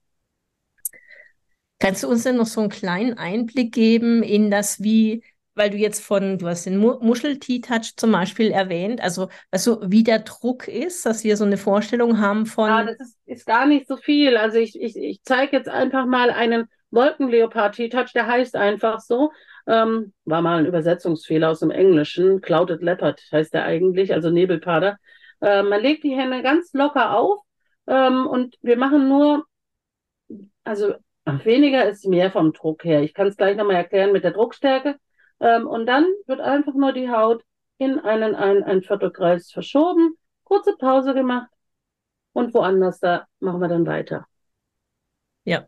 Kannst 1.78 2.05
du 2.05 2.09
uns 2.09 2.22
denn 2.22 2.36
noch 2.36 2.47
so 2.47 2.61
einen 2.61 2.70
kleinen 2.70 3.18
Einblick 3.18 3.72
geben 3.74 4.22
in 4.22 4.51
das, 4.51 4.82
wie, 4.82 5.24
weil 5.55 5.70
du 5.70 5.76
jetzt 5.76 6.03
von, 6.03 6.38
du 6.38 6.47
hast 6.47 6.64
den 6.64 6.78
Mu 6.78 6.99
Muschel-T-Touch 7.01 7.97
zum 7.97 8.12
Beispiel 8.12 8.51
erwähnt, 8.53 9.01
also, 9.01 9.28
also 9.51 9.80
wie 9.84 10.05
der 10.05 10.20
Druck 10.20 10.68
ist, 10.68 11.05
dass 11.05 11.24
wir 11.24 11.36
so 11.36 11.44
eine 11.44 11.59
Vorstellung 11.59 12.20
haben 12.20 12.47
von. 12.47 12.68
Ja, 12.68 12.84
das 12.84 13.01
ist, 13.01 13.18
ist 13.26 13.47
gar 13.47 13.66
nicht 13.66 13.88
so 13.88 13.97
viel. 13.97 14.36
Also 14.36 14.59
ich, 14.59 14.80
ich, 14.80 14.97
ich 14.97 15.22
zeige 15.22 15.57
jetzt 15.57 15.68
einfach 15.68 16.07
mal 16.07 16.30
einen 16.30 16.68
Wolkenleopard-T-Touch, 16.92 18.12
der 18.14 18.26
heißt 18.26 18.55
einfach 18.55 19.01
so. 19.01 19.32
Ähm, 19.67 20.12
war 20.25 20.43
mal 20.43 20.59
ein 20.59 20.67
Übersetzungsfehler 20.67 21.51
aus 21.51 21.61
dem 21.61 21.71
Englischen. 21.71 22.41
Clouded 22.41 22.83
Leopard 22.83 23.21
heißt 23.33 23.53
der 23.55 23.64
eigentlich, 23.64 24.14
also 24.14 24.31
Nebelpader. 24.31 24.97
Äh, 25.41 25.62
man 25.62 25.81
legt 25.81 26.05
die 26.05 26.17
Hände 26.17 26.43
ganz 26.43 26.73
locker 26.73 27.17
auf 27.17 27.41
ähm, 27.87 28.27
und 28.27 28.57
wir 28.62 28.77
machen 28.77 29.09
nur, 29.09 29.45
also 30.64 30.95
weniger 31.25 31.89
ist 31.89 32.07
mehr 32.07 32.31
vom 32.31 32.53
Druck 32.53 32.85
her. 32.85 33.03
Ich 33.03 33.14
kann 33.14 33.27
es 33.27 33.37
gleich 33.37 33.57
nochmal 33.57 33.77
erklären 33.77 34.12
mit 34.12 34.25
der 34.25 34.33
Druckstärke. 34.33 34.97
Ähm, 35.41 35.67
und 35.67 35.87
dann 35.87 36.07
wird 36.27 36.41
einfach 36.41 36.75
nur 36.75 36.93
die 36.93 37.11
Haut 37.11 37.43
in 37.79 37.99
einen, 37.99 38.35
einen, 38.35 38.62
einen 38.62 38.83
Viertelkreis 38.83 39.51
verschoben, 39.51 40.14
kurze 40.45 40.77
Pause 40.79 41.12
gemacht 41.12 41.51
und 42.33 42.55
woanders, 42.55 43.01
da 43.01 43.27
machen 43.41 43.61
wir 43.61 43.69
dann 43.69 43.87
weiter. 43.87 44.27
Ja, 45.45 45.67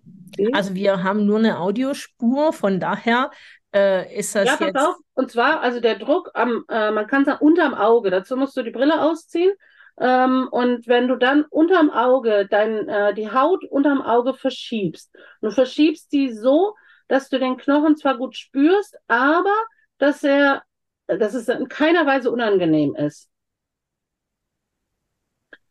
also 0.53 0.75
wir 0.75 1.05
haben 1.05 1.25
nur 1.25 1.39
eine 1.39 1.61
Audiospur, 1.61 2.53
von 2.53 2.81
daher 2.81 3.31
äh, 3.75 4.19
ist 4.19 4.35
das 4.35 4.47
ja, 4.47 4.57
pass 4.57 4.67
jetzt... 4.67 4.77
auf. 4.77 4.97
Und 5.15 5.31
zwar, 5.31 5.61
also 5.61 5.81
der 5.81 5.99
Druck 5.99 6.31
am, 6.35 6.65
äh, 6.69 6.91
man 6.91 7.07
kann 7.07 7.25
sagen, 7.25 7.45
unterm 7.45 7.75
Auge. 7.75 8.11
Dazu 8.11 8.37
musst 8.37 8.57
du 8.57 8.63
die 8.63 8.71
Brille 8.71 9.01
ausziehen. 9.03 9.53
Ähm, 10.01 10.49
und 10.51 10.87
wenn 10.87 11.09
du 11.09 11.17
dann 11.17 11.45
unterm 11.45 11.91
Auge 11.91 12.47
dein, 12.49 12.89
äh, 12.89 13.15
die 13.15 13.31
Haut 13.31 13.65
unterm 13.65 14.01
Auge 14.01 14.35
verschiebst, 14.35 15.15
du 15.41 15.51
verschiebst 15.51 16.13
die 16.13 16.33
so, 16.33 16.75
dass 17.09 17.29
du 17.29 17.39
den 17.39 17.57
Knochen 17.57 17.97
zwar 17.97 18.17
gut 18.17 18.37
spürst, 18.37 18.97
aber 19.09 19.55
dass 19.99 20.23
er, 20.23 20.63
dass 21.07 21.35
es 21.35 21.49
in 21.49 21.69
keiner 21.69 22.07
Weise 22.07 22.31
unangenehm 22.31 22.95
ist. 22.95 23.29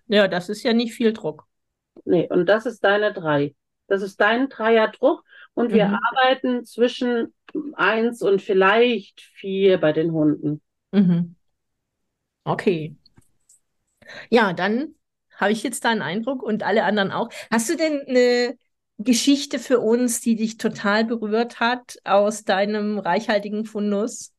Ja, 0.08 0.28
das 0.28 0.50
ist 0.50 0.64
ja 0.64 0.74
nicht 0.74 0.94
viel 0.94 1.14
Druck. 1.14 1.46
Nee, 2.06 2.28
und 2.30 2.48
das 2.48 2.66
ist 2.66 2.84
deine 2.84 3.14
drei. 3.14 3.56
Das 3.88 4.02
ist 4.02 4.20
dein 4.20 4.50
Dreierdruck. 4.50 5.24
Und 5.58 5.74
wir 5.74 5.88
mhm. 5.88 5.98
arbeiten 6.12 6.66
zwischen 6.66 7.34
eins 7.74 8.22
und 8.22 8.44
vielleicht 8.44 9.22
vier 9.22 9.80
bei 9.80 9.92
den 9.92 10.12
Hunden. 10.12 10.62
Mhm. 10.92 11.36
Okay. 12.44 12.96
Ja, 14.30 14.54
dann 14.54 14.94
habe 15.36 15.54
ich 15.54 15.64
jetzt 15.64 15.84
deinen 15.84 16.04
Eindruck 16.04 16.44
und 16.44 16.62
alle 16.62 16.84
anderen 16.84 17.12
auch. 17.12 17.30
Hast 17.50 17.72
du 17.72 17.76
denn 17.76 18.04
eine 18.08 18.56
Geschichte 19.00 19.58
für 19.58 19.80
uns, 19.80 20.22
die 20.22 20.36
dich 20.36 20.58
total 20.58 21.06
berührt 21.06 21.60
hat 21.60 21.98
aus 22.04 22.44
deinem 22.44 23.00
reichhaltigen 23.00 23.66
Fundus, 23.66 24.36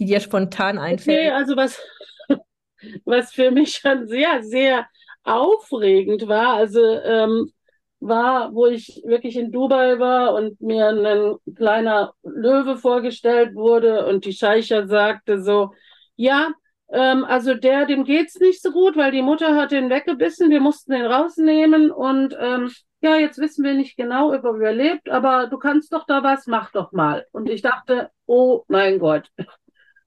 die 0.00 0.06
dir 0.06 0.18
spontan 0.18 0.78
einfällt? 0.78 1.16
Okay, 1.16 1.30
also 1.30 1.56
was, 1.56 1.80
was 3.04 3.32
für 3.32 3.52
mich 3.52 3.76
schon 3.76 4.08
sehr, 4.08 4.42
sehr 4.42 4.88
aufregend 5.22 6.26
war. 6.26 6.54
Also 6.54 6.80
ähm, 6.80 7.52
war, 8.00 8.54
wo 8.54 8.66
ich 8.66 9.02
wirklich 9.04 9.36
in 9.36 9.52
Dubai 9.52 9.98
war 9.98 10.34
und 10.34 10.60
mir 10.60 10.88
ein 10.88 11.54
kleiner 11.54 12.12
Löwe 12.22 12.76
vorgestellt 12.76 13.54
wurde 13.54 14.06
und 14.06 14.24
die 14.24 14.32
Scheicher 14.32 14.86
sagte 14.86 15.42
so, 15.42 15.72
ja, 16.16 16.50
ähm, 16.90 17.24
also 17.24 17.54
der, 17.54 17.86
dem 17.86 18.04
geht's 18.04 18.38
nicht 18.38 18.62
so 18.62 18.70
gut, 18.70 18.96
weil 18.96 19.12
die 19.12 19.22
Mutter 19.22 19.56
hat 19.56 19.72
den 19.72 19.90
weggebissen, 19.90 20.50
wir 20.50 20.60
mussten 20.60 20.92
den 20.92 21.06
rausnehmen 21.06 21.90
und 21.90 22.36
ähm, 22.38 22.70
ja, 23.00 23.16
jetzt 23.16 23.38
wissen 23.38 23.64
wir 23.64 23.74
nicht 23.74 23.96
genau, 23.96 24.32
ob 24.32 24.44
er 24.44 24.50
überlebt, 24.54 25.10
aber 25.10 25.48
du 25.48 25.58
kannst 25.58 25.92
doch 25.92 26.06
da 26.06 26.22
was, 26.22 26.46
mach 26.46 26.70
doch 26.72 26.92
mal. 26.92 27.26
Und 27.32 27.48
ich 27.48 27.62
dachte, 27.62 28.10
oh 28.26 28.64
mein 28.68 28.98
Gott, 28.98 29.30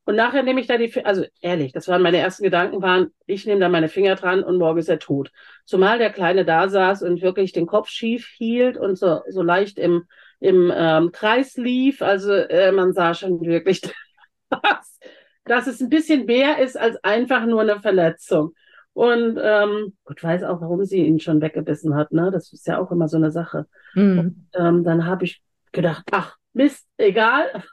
und 0.09 0.15
nachher 0.15 0.41
nehme 0.41 0.59
ich 0.59 0.65
da 0.65 0.75
die, 0.75 1.05
also 1.05 1.23
ehrlich, 1.39 1.71
das 1.71 1.87
waren 1.87 2.01
meine 2.01 2.17
ersten 2.17 2.41
Gedanken, 2.41 2.81
waren, 2.81 3.11
ich 3.27 3.45
nehme 3.45 3.59
da 3.59 3.69
meine 3.69 3.89
Finger 3.89 4.15
dran 4.15 4.43
und 4.43 4.57
morgen 4.57 4.79
ist 4.79 4.89
er 4.89 4.97
tot. 4.97 5.31
Zumal 5.65 5.99
der 5.99 6.09
Kleine 6.09 6.45
da 6.45 6.67
saß 6.67 7.03
und 7.03 7.21
wirklich 7.21 7.51
den 7.51 7.67
Kopf 7.67 7.89
schief 7.89 8.25
hielt 8.25 8.75
und 8.75 8.97
so, 8.97 9.21
so 9.29 9.43
leicht 9.43 9.77
im, 9.77 10.05
im 10.39 10.73
ähm, 10.75 11.11
Kreis 11.11 11.57
lief. 11.57 12.01
Also 12.01 12.33
äh, 12.33 12.71
man 12.71 12.91
sah 12.91 13.13
schon 13.13 13.39
wirklich, 13.41 13.81
dass, 14.49 14.99
dass 15.45 15.67
es 15.67 15.79
ein 15.79 15.89
bisschen 15.89 16.25
mehr 16.25 16.57
ist 16.57 16.75
als 16.75 16.95
einfach 17.03 17.45
nur 17.45 17.61
eine 17.61 17.79
Verletzung. 17.79 18.55
Und 18.93 19.39
ähm, 19.39 19.95
Gott 20.05 20.23
weiß 20.23 20.41
auch, 20.41 20.59
warum 20.59 20.85
sie 20.85 21.05
ihn 21.05 21.19
schon 21.19 21.39
weggebissen 21.39 21.93
hat. 21.93 22.13
Ne? 22.13 22.31
Das 22.31 22.51
ist 22.51 22.65
ja 22.65 22.79
auch 22.79 22.89
immer 22.89 23.07
so 23.07 23.17
eine 23.17 23.29
Sache. 23.29 23.67
Mhm. 23.93 24.19
Und, 24.19 24.47
ähm, 24.55 24.83
dann 24.83 25.05
habe 25.05 25.25
ich 25.25 25.43
gedacht, 25.71 26.01
ach, 26.09 26.35
Mist, 26.53 26.87
egal. 26.97 27.63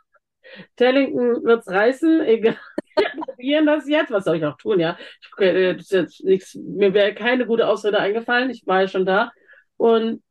Tellington 0.76 1.44
wird's 1.44 1.68
reißen, 1.68 2.20
egal. 2.22 2.56
Wir 2.96 3.24
probieren 3.24 3.66
das 3.66 3.86
jetzt. 3.88 4.10
Was 4.10 4.24
soll 4.24 4.36
ich 4.36 4.44
auch 4.44 4.56
tun, 4.56 4.80
ja? 4.80 4.96
Ich, 5.20 5.30
äh, 5.40 5.72
jetzt 5.72 6.24
nichts, 6.24 6.54
mir 6.54 6.94
wäre 6.94 7.14
keine 7.14 7.46
gute 7.46 7.68
Ausrede 7.68 7.98
eingefallen. 7.98 8.48
Ich 8.50 8.66
war 8.66 8.80
ja 8.82 8.88
schon 8.88 9.04
da. 9.04 9.32
Und 9.76 10.22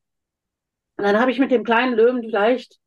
dann 0.97 1.19
habe 1.19 1.31
ich 1.31 1.39
mit 1.39 1.51
dem 1.51 1.63
kleinen 1.63 1.95
Löwen 1.95 2.23
vielleicht 2.23 2.79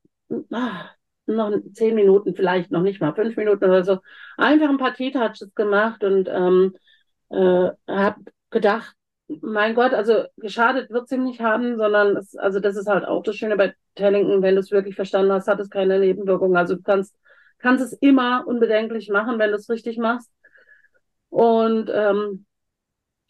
ach, 0.52 0.94
noch 1.26 1.52
zehn 1.74 1.94
Minuten, 1.94 2.34
vielleicht 2.34 2.70
noch 2.70 2.82
nicht 2.82 3.00
mal 3.00 3.14
fünf 3.14 3.36
Minuten 3.36 3.64
oder 3.64 3.84
so, 3.84 3.98
einfach 4.36 4.68
ein 4.68 4.78
paar 4.78 4.94
T-Touches 4.94 5.54
gemacht 5.54 6.02
und 6.04 6.28
ähm, 6.28 6.74
äh, 7.30 7.70
habe 7.86 8.20
gedacht, 8.50 8.94
mein 9.42 9.74
Gott, 9.74 9.92
also 9.92 10.24
geschadet 10.38 10.90
wird 10.90 11.04
es 11.04 11.12
ihm 11.12 11.24
nicht 11.24 11.40
haben, 11.40 11.76
sondern 11.76 12.16
es, 12.16 12.34
also 12.36 12.60
das 12.60 12.76
ist 12.76 12.88
halt 12.88 13.04
auch 13.04 13.22
das 13.22 13.36
Schöne 13.36 13.56
bei 13.56 13.74
Tellington, 13.94 14.40
wenn 14.42 14.54
du 14.54 14.60
es 14.60 14.70
wirklich 14.70 14.96
verstanden 14.96 15.32
hast, 15.32 15.48
hat 15.48 15.60
es 15.60 15.68
keine 15.68 15.98
Nebenwirkungen. 15.98 16.56
Also 16.56 16.76
du 16.76 16.82
kannst, 16.82 17.14
kannst 17.58 17.84
es 17.84 17.92
immer 17.94 18.44
unbedenklich 18.46 19.08
machen, 19.10 19.38
wenn 19.38 19.50
du 19.50 19.56
es 19.56 19.68
richtig 19.68 19.98
machst. 19.98 20.30
Und 21.30 21.90
ähm, 21.92 22.46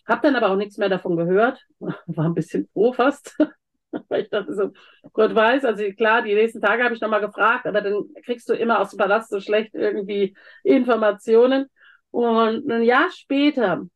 habe 0.07 0.23
dann 0.23 0.37
aber 0.37 0.51
auch 0.51 0.57
nichts 0.57 0.79
mehr 0.79 0.89
davon 0.89 1.17
gehört. 1.17 1.65
War 1.79 2.25
ein 2.25 2.35
bisschen 2.35 2.69
froh 2.73 2.93
fast. 2.93 3.37
Weil 4.09 4.23
ich 4.23 4.31
dachte 4.31 4.55
so, 4.55 4.73
Gott 5.13 5.35
weiß, 5.35 5.65
also 5.65 5.83
klar, 5.97 6.23
die 6.23 6.35
nächsten 6.35 6.61
Tage 6.61 6.85
habe 6.85 6.95
ich 6.95 7.01
nochmal 7.01 7.23
gefragt, 7.23 7.67
aber 7.67 7.81
dann 7.81 8.05
kriegst 8.25 8.49
du 8.49 8.53
immer 8.53 8.81
aus 8.81 8.91
dem 8.91 8.99
Palast 8.99 9.31
so 9.31 9.41
schlecht 9.41 9.75
irgendwie 9.75 10.37
Informationen. 10.63 11.67
Und 12.11 12.71
ein 12.71 12.83
Jahr 12.83 13.11
später 13.11 13.87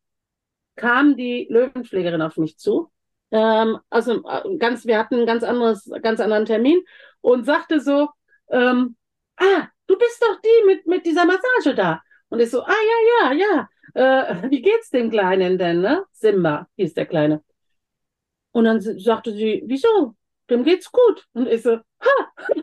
kam 0.75 1.15
die 1.15 1.47
Löwenpflegerin 1.49 2.21
auf 2.21 2.37
mich 2.37 2.57
zu. 2.57 2.91
Ähm, 3.31 3.79
also 3.89 4.23
äh, 4.27 4.57
ganz, 4.57 4.85
wir 4.85 4.97
hatten 4.97 5.15
einen 5.15 5.25
ganz 5.27 5.43
anderes, 5.43 5.89
ganz 6.01 6.19
anderen 6.19 6.45
Termin 6.45 6.81
und 7.21 7.45
sagte 7.45 7.79
so, 7.79 8.09
ähm, 8.49 8.95
ah, 9.37 9.67
du 9.87 9.97
bist 9.97 10.21
doch 10.21 10.39
die 10.41 10.65
mit, 10.65 10.87
mit 10.87 11.05
dieser 11.05 11.25
Massage 11.25 11.75
da. 11.75 12.01
Und 12.29 12.39
ich 12.39 12.49
so, 12.49 12.61
ah 12.63 12.71
ja, 12.71 13.31
ja, 13.31 13.33
ja. 13.33 13.69
Äh, 13.93 14.35
wie 14.49 14.61
geht's 14.61 14.89
dem 14.89 15.09
Kleinen 15.09 15.57
denn, 15.57 15.81
ne? 15.81 16.05
Simba 16.11 16.67
hieß 16.75 16.93
der 16.93 17.05
Kleine. 17.05 17.43
Und 18.51 18.65
dann 18.65 18.81
sagte 18.81 19.31
sie, 19.33 19.63
wieso? 19.65 20.15
Dem 20.49 20.63
geht's 20.63 20.91
gut. 20.91 21.25
Und 21.33 21.47
ich 21.47 21.63
so, 21.63 21.77
ha! 21.77 22.53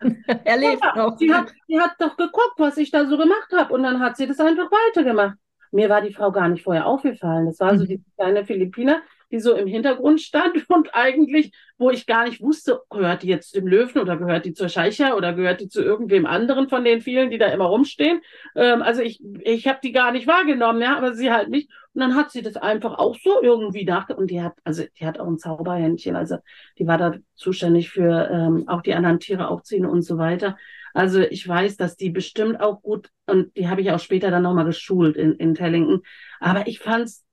er 0.44 0.56
lebt 0.56 0.82
ja, 0.82 0.96
noch. 0.96 1.16
Sie 1.16 1.32
hat, 1.32 1.52
sie 1.66 1.80
hat 1.80 1.94
doch 1.98 2.16
geguckt, 2.16 2.54
was 2.58 2.76
ich 2.76 2.90
da 2.90 3.06
so 3.06 3.16
gemacht 3.16 3.52
habe. 3.52 3.72
Und 3.72 3.82
dann 3.82 4.00
hat 4.00 4.16
sie 4.16 4.26
das 4.26 4.38
einfach 4.40 4.70
weitergemacht. 4.70 5.36
Mir 5.72 5.88
war 5.88 6.00
die 6.00 6.12
Frau 6.12 6.30
gar 6.30 6.48
nicht 6.48 6.62
vorher 6.62 6.86
aufgefallen. 6.86 7.46
Das 7.46 7.60
war 7.60 7.72
mhm. 7.72 7.78
so 7.78 7.86
die 7.86 8.02
kleine 8.16 8.44
Philippiner, 8.44 9.02
die 9.36 9.40
so 9.40 9.54
im 9.54 9.66
Hintergrund 9.66 10.20
stand 10.20 10.64
und 10.70 10.94
eigentlich, 10.94 11.52
wo 11.78 11.90
ich 11.90 12.06
gar 12.06 12.24
nicht 12.24 12.40
wusste, 12.40 12.80
gehört 12.90 13.22
die 13.22 13.28
jetzt 13.28 13.54
dem 13.54 13.66
Löwen 13.66 14.00
oder 14.00 14.16
gehört 14.16 14.46
die 14.46 14.54
zur 14.54 14.68
Scheicher 14.68 15.16
oder 15.16 15.34
gehört 15.34 15.60
die 15.60 15.68
zu 15.68 15.82
irgendwem 15.82 16.26
anderen 16.26 16.68
von 16.68 16.84
den 16.84 17.02
vielen, 17.02 17.30
die 17.30 17.38
da 17.38 17.48
immer 17.48 17.66
rumstehen. 17.66 18.20
Ähm, 18.54 18.82
also 18.82 19.02
ich, 19.02 19.22
ich 19.42 19.68
habe 19.68 19.78
die 19.82 19.92
gar 19.92 20.10
nicht 20.12 20.26
wahrgenommen, 20.26 20.80
ja, 20.80 20.96
aber 20.96 21.14
sie 21.14 21.30
halt 21.30 21.50
nicht. 21.50 21.70
Und 21.92 22.00
dann 22.00 22.14
hat 22.14 22.30
sie 22.30 22.42
das 22.42 22.56
einfach 22.56 22.98
auch 22.98 23.16
so 23.22 23.42
irgendwie 23.42 23.84
nach 23.84 24.08
und 24.10 24.30
die 24.30 24.42
hat, 24.42 24.54
also 24.64 24.84
die 24.98 25.06
hat 25.06 25.18
auch 25.18 25.26
ein 25.26 25.38
Zauberhändchen, 25.38 26.16
also 26.16 26.36
die 26.78 26.86
war 26.86 26.98
da 26.98 27.14
zuständig 27.34 27.90
für 27.90 28.28
ähm, 28.30 28.68
auch 28.68 28.82
die 28.82 28.94
anderen 28.94 29.20
Tiere 29.20 29.48
aufziehen 29.48 29.86
und 29.86 30.02
so 30.02 30.18
weiter. 30.18 30.56
Also 30.96 31.20
ich 31.20 31.46
weiß, 31.46 31.76
dass 31.76 31.96
die 31.96 32.08
bestimmt 32.08 32.58
auch 32.60 32.80
gut, 32.80 33.10
und 33.26 33.54
die 33.54 33.68
habe 33.68 33.82
ich 33.82 33.90
auch 33.90 34.00
später 34.00 34.30
dann 34.30 34.42
nochmal 34.42 34.64
geschult 34.64 35.14
in, 35.16 35.34
in 35.34 35.54
Tellington. 35.54 36.00
Aber 36.40 36.66
ich 36.68 36.78
fand's 36.78 37.25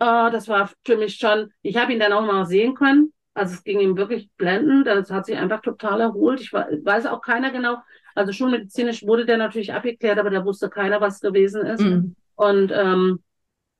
Uh, 0.00 0.30
das 0.30 0.46
war 0.48 0.70
für 0.84 0.96
mich 0.96 1.16
schon, 1.16 1.50
ich 1.62 1.76
habe 1.76 1.92
ihn 1.92 1.98
dann 1.98 2.12
auch 2.12 2.24
mal 2.24 2.46
sehen 2.46 2.74
können. 2.74 3.12
Also 3.34 3.54
es 3.54 3.64
ging 3.64 3.80
ihm 3.80 3.96
wirklich 3.96 4.30
blendend. 4.36 4.86
Das 4.86 5.10
hat 5.10 5.26
sich 5.26 5.36
einfach 5.36 5.60
total 5.60 6.00
erholt. 6.00 6.40
Ich 6.40 6.52
weiß 6.52 7.06
auch 7.06 7.20
keiner 7.20 7.50
genau. 7.50 7.78
Also 8.14 8.32
schulmedizinisch 8.32 9.04
wurde 9.04 9.26
der 9.26 9.38
natürlich 9.38 9.72
abgeklärt, 9.72 10.18
aber 10.18 10.30
da 10.30 10.44
wusste 10.44 10.68
keiner, 10.68 11.00
was 11.00 11.20
gewesen 11.20 11.64
ist. 11.64 11.80
Mhm. 11.80 12.16
Und 12.34 12.72
ähm, 12.74 13.20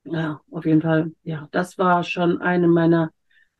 ja, 0.05 0.41
auf 0.51 0.65
jeden 0.65 0.81
Fall, 0.81 1.11
ja, 1.23 1.47
das 1.51 1.77
war 1.77 2.03
schon 2.03 2.41
eine 2.41 2.67
meiner, 2.67 3.11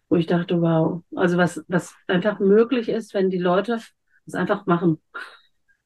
wo 0.07 0.15
ich 0.15 0.25
dachte, 0.25 0.61
wow, 0.61 1.03
also 1.15 1.37
was, 1.37 1.63
was 1.67 1.95
einfach 2.07 2.39
möglich 2.39 2.89
ist, 2.89 3.13
wenn 3.13 3.29
die 3.29 3.37
Leute 3.37 3.79
es 4.25 4.33
einfach 4.33 4.65
machen. 4.65 5.01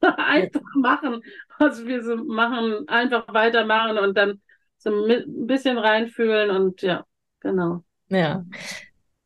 einfach 0.00 0.62
machen, 0.76 1.22
was 1.58 1.84
wir 1.86 2.02
so 2.02 2.16
machen, 2.16 2.88
einfach 2.88 3.32
weitermachen 3.32 3.98
und 3.98 4.16
dann 4.16 4.40
so 4.84 4.90
ein 4.90 5.46
bisschen 5.46 5.78
reinfühlen 5.78 6.50
und 6.50 6.82
ja, 6.82 7.04
genau. 7.40 7.82
Ja. 8.08 8.44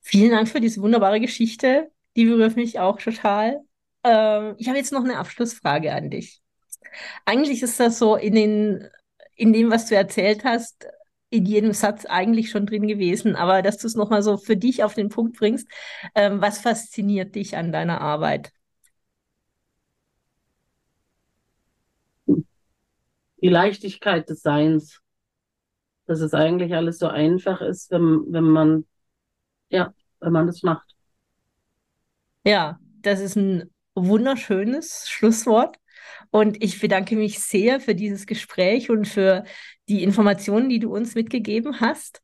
Vielen 0.00 0.30
Dank 0.30 0.48
für 0.48 0.61
diese 0.61 0.80
wunderbare 0.80 1.20
Geschichte. 1.20 1.90
Die 2.16 2.24
berührt 2.24 2.56
mich 2.56 2.78
auch 2.78 2.98
total. 2.98 3.61
Ähm, 4.04 4.54
ich 4.59 4.68
habe 4.68 4.78
jetzt 4.78 4.92
noch 4.92 5.04
eine 5.04 5.18
Abschlussfrage 5.18 5.92
an 5.92 6.11
dich. 6.11 6.40
Eigentlich 7.26 7.62
ist 7.62 7.78
das 7.80 7.98
so 7.98 8.16
in 8.16 8.34
den, 8.34 8.88
in 9.34 9.52
dem, 9.52 9.70
was 9.70 9.86
du 9.86 9.96
erzählt 9.96 10.44
hast, 10.44 10.86
in 11.30 11.44
jedem 11.44 11.72
Satz 11.72 12.06
eigentlich 12.06 12.50
schon 12.50 12.64
drin 12.64 12.86
gewesen, 12.86 13.36
aber 13.36 13.61
dass 13.61 13.76
du 13.78 13.86
es 13.86 13.96
nochmal 13.96 14.22
so 14.22 14.38
für 14.38 14.56
dich 14.56 14.82
auf 14.82 14.94
den 14.94 15.11
Punkt 15.11 15.36
bringst, 15.36 15.68
ähm, 16.14 16.40
was 16.40 16.61
fasziniert 16.61 17.34
dich 17.34 17.56
an 17.56 17.70
deiner 17.72 18.00
Arbeit? 18.00 18.52
Die 23.42 23.48
Leichtigkeit 23.48 24.28
des 24.28 24.42
Seins. 24.42 25.00
Dass 26.09 26.20
es 26.20 26.34
eigentlich 26.34 26.74
alles 26.74 26.98
so 26.98 27.06
einfach 27.06 27.61
ist, 27.61 27.92
wenn, 27.92 28.24
wenn 28.32 28.44
man, 28.44 28.86
ja, 29.68 29.92
wenn 30.18 30.32
man 30.32 30.46
das 30.48 30.64
macht. 30.64 30.96
Ja, 32.44 32.80
das 33.02 33.20
ist 33.20 33.36
ein 33.36 33.70
wunderschönes 33.94 35.09
Schlusswort. 35.09 35.76
Und 36.30 36.62
ich 36.62 36.80
bedanke 36.80 37.14
mich 37.14 37.38
sehr 37.40 37.80
für 37.80 37.94
dieses 37.94 38.26
Gespräch 38.26 38.90
und 38.90 39.06
für 39.06 39.44
die 39.88 40.02
Informationen, 40.02 40.68
die 40.68 40.78
du 40.78 40.94
uns 40.94 41.14
mitgegeben 41.14 41.80
hast. 41.80 42.22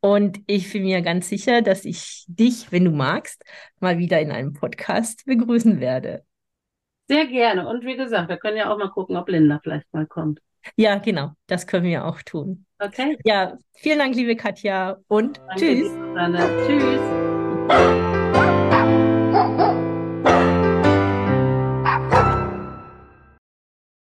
Und 0.00 0.40
ich 0.46 0.72
bin 0.72 0.82
mir 0.84 1.02
ganz 1.02 1.28
sicher, 1.28 1.62
dass 1.62 1.84
ich 1.84 2.24
dich, 2.28 2.72
wenn 2.72 2.86
du 2.86 2.90
magst, 2.90 3.44
mal 3.80 3.98
wieder 3.98 4.20
in 4.20 4.30
einem 4.30 4.52
Podcast 4.52 5.24
begrüßen 5.26 5.80
werde. 5.80 6.24
Sehr 7.08 7.26
gerne. 7.26 7.68
Und 7.68 7.84
wie 7.84 7.96
gesagt, 7.96 8.28
wir 8.28 8.36
können 8.36 8.56
ja 8.56 8.72
auch 8.72 8.78
mal 8.78 8.90
gucken, 8.90 9.16
ob 9.16 9.28
Linda 9.28 9.60
vielleicht 9.62 9.92
mal 9.92 10.06
kommt. 10.06 10.40
Ja, 10.76 10.98
genau. 10.98 11.32
Das 11.46 11.66
können 11.66 11.84
wir 11.84 12.04
auch 12.04 12.22
tun. 12.22 12.66
Okay. 12.78 13.18
Ja, 13.24 13.56
vielen 13.74 13.98
Dank, 13.98 14.14
liebe 14.14 14.36
Katja. 14.36 14.98
Und 15.08 15.38
Danke, 15.38 15.56
tschüss. 15.56 15.90
Tschüss. 16.66 18.09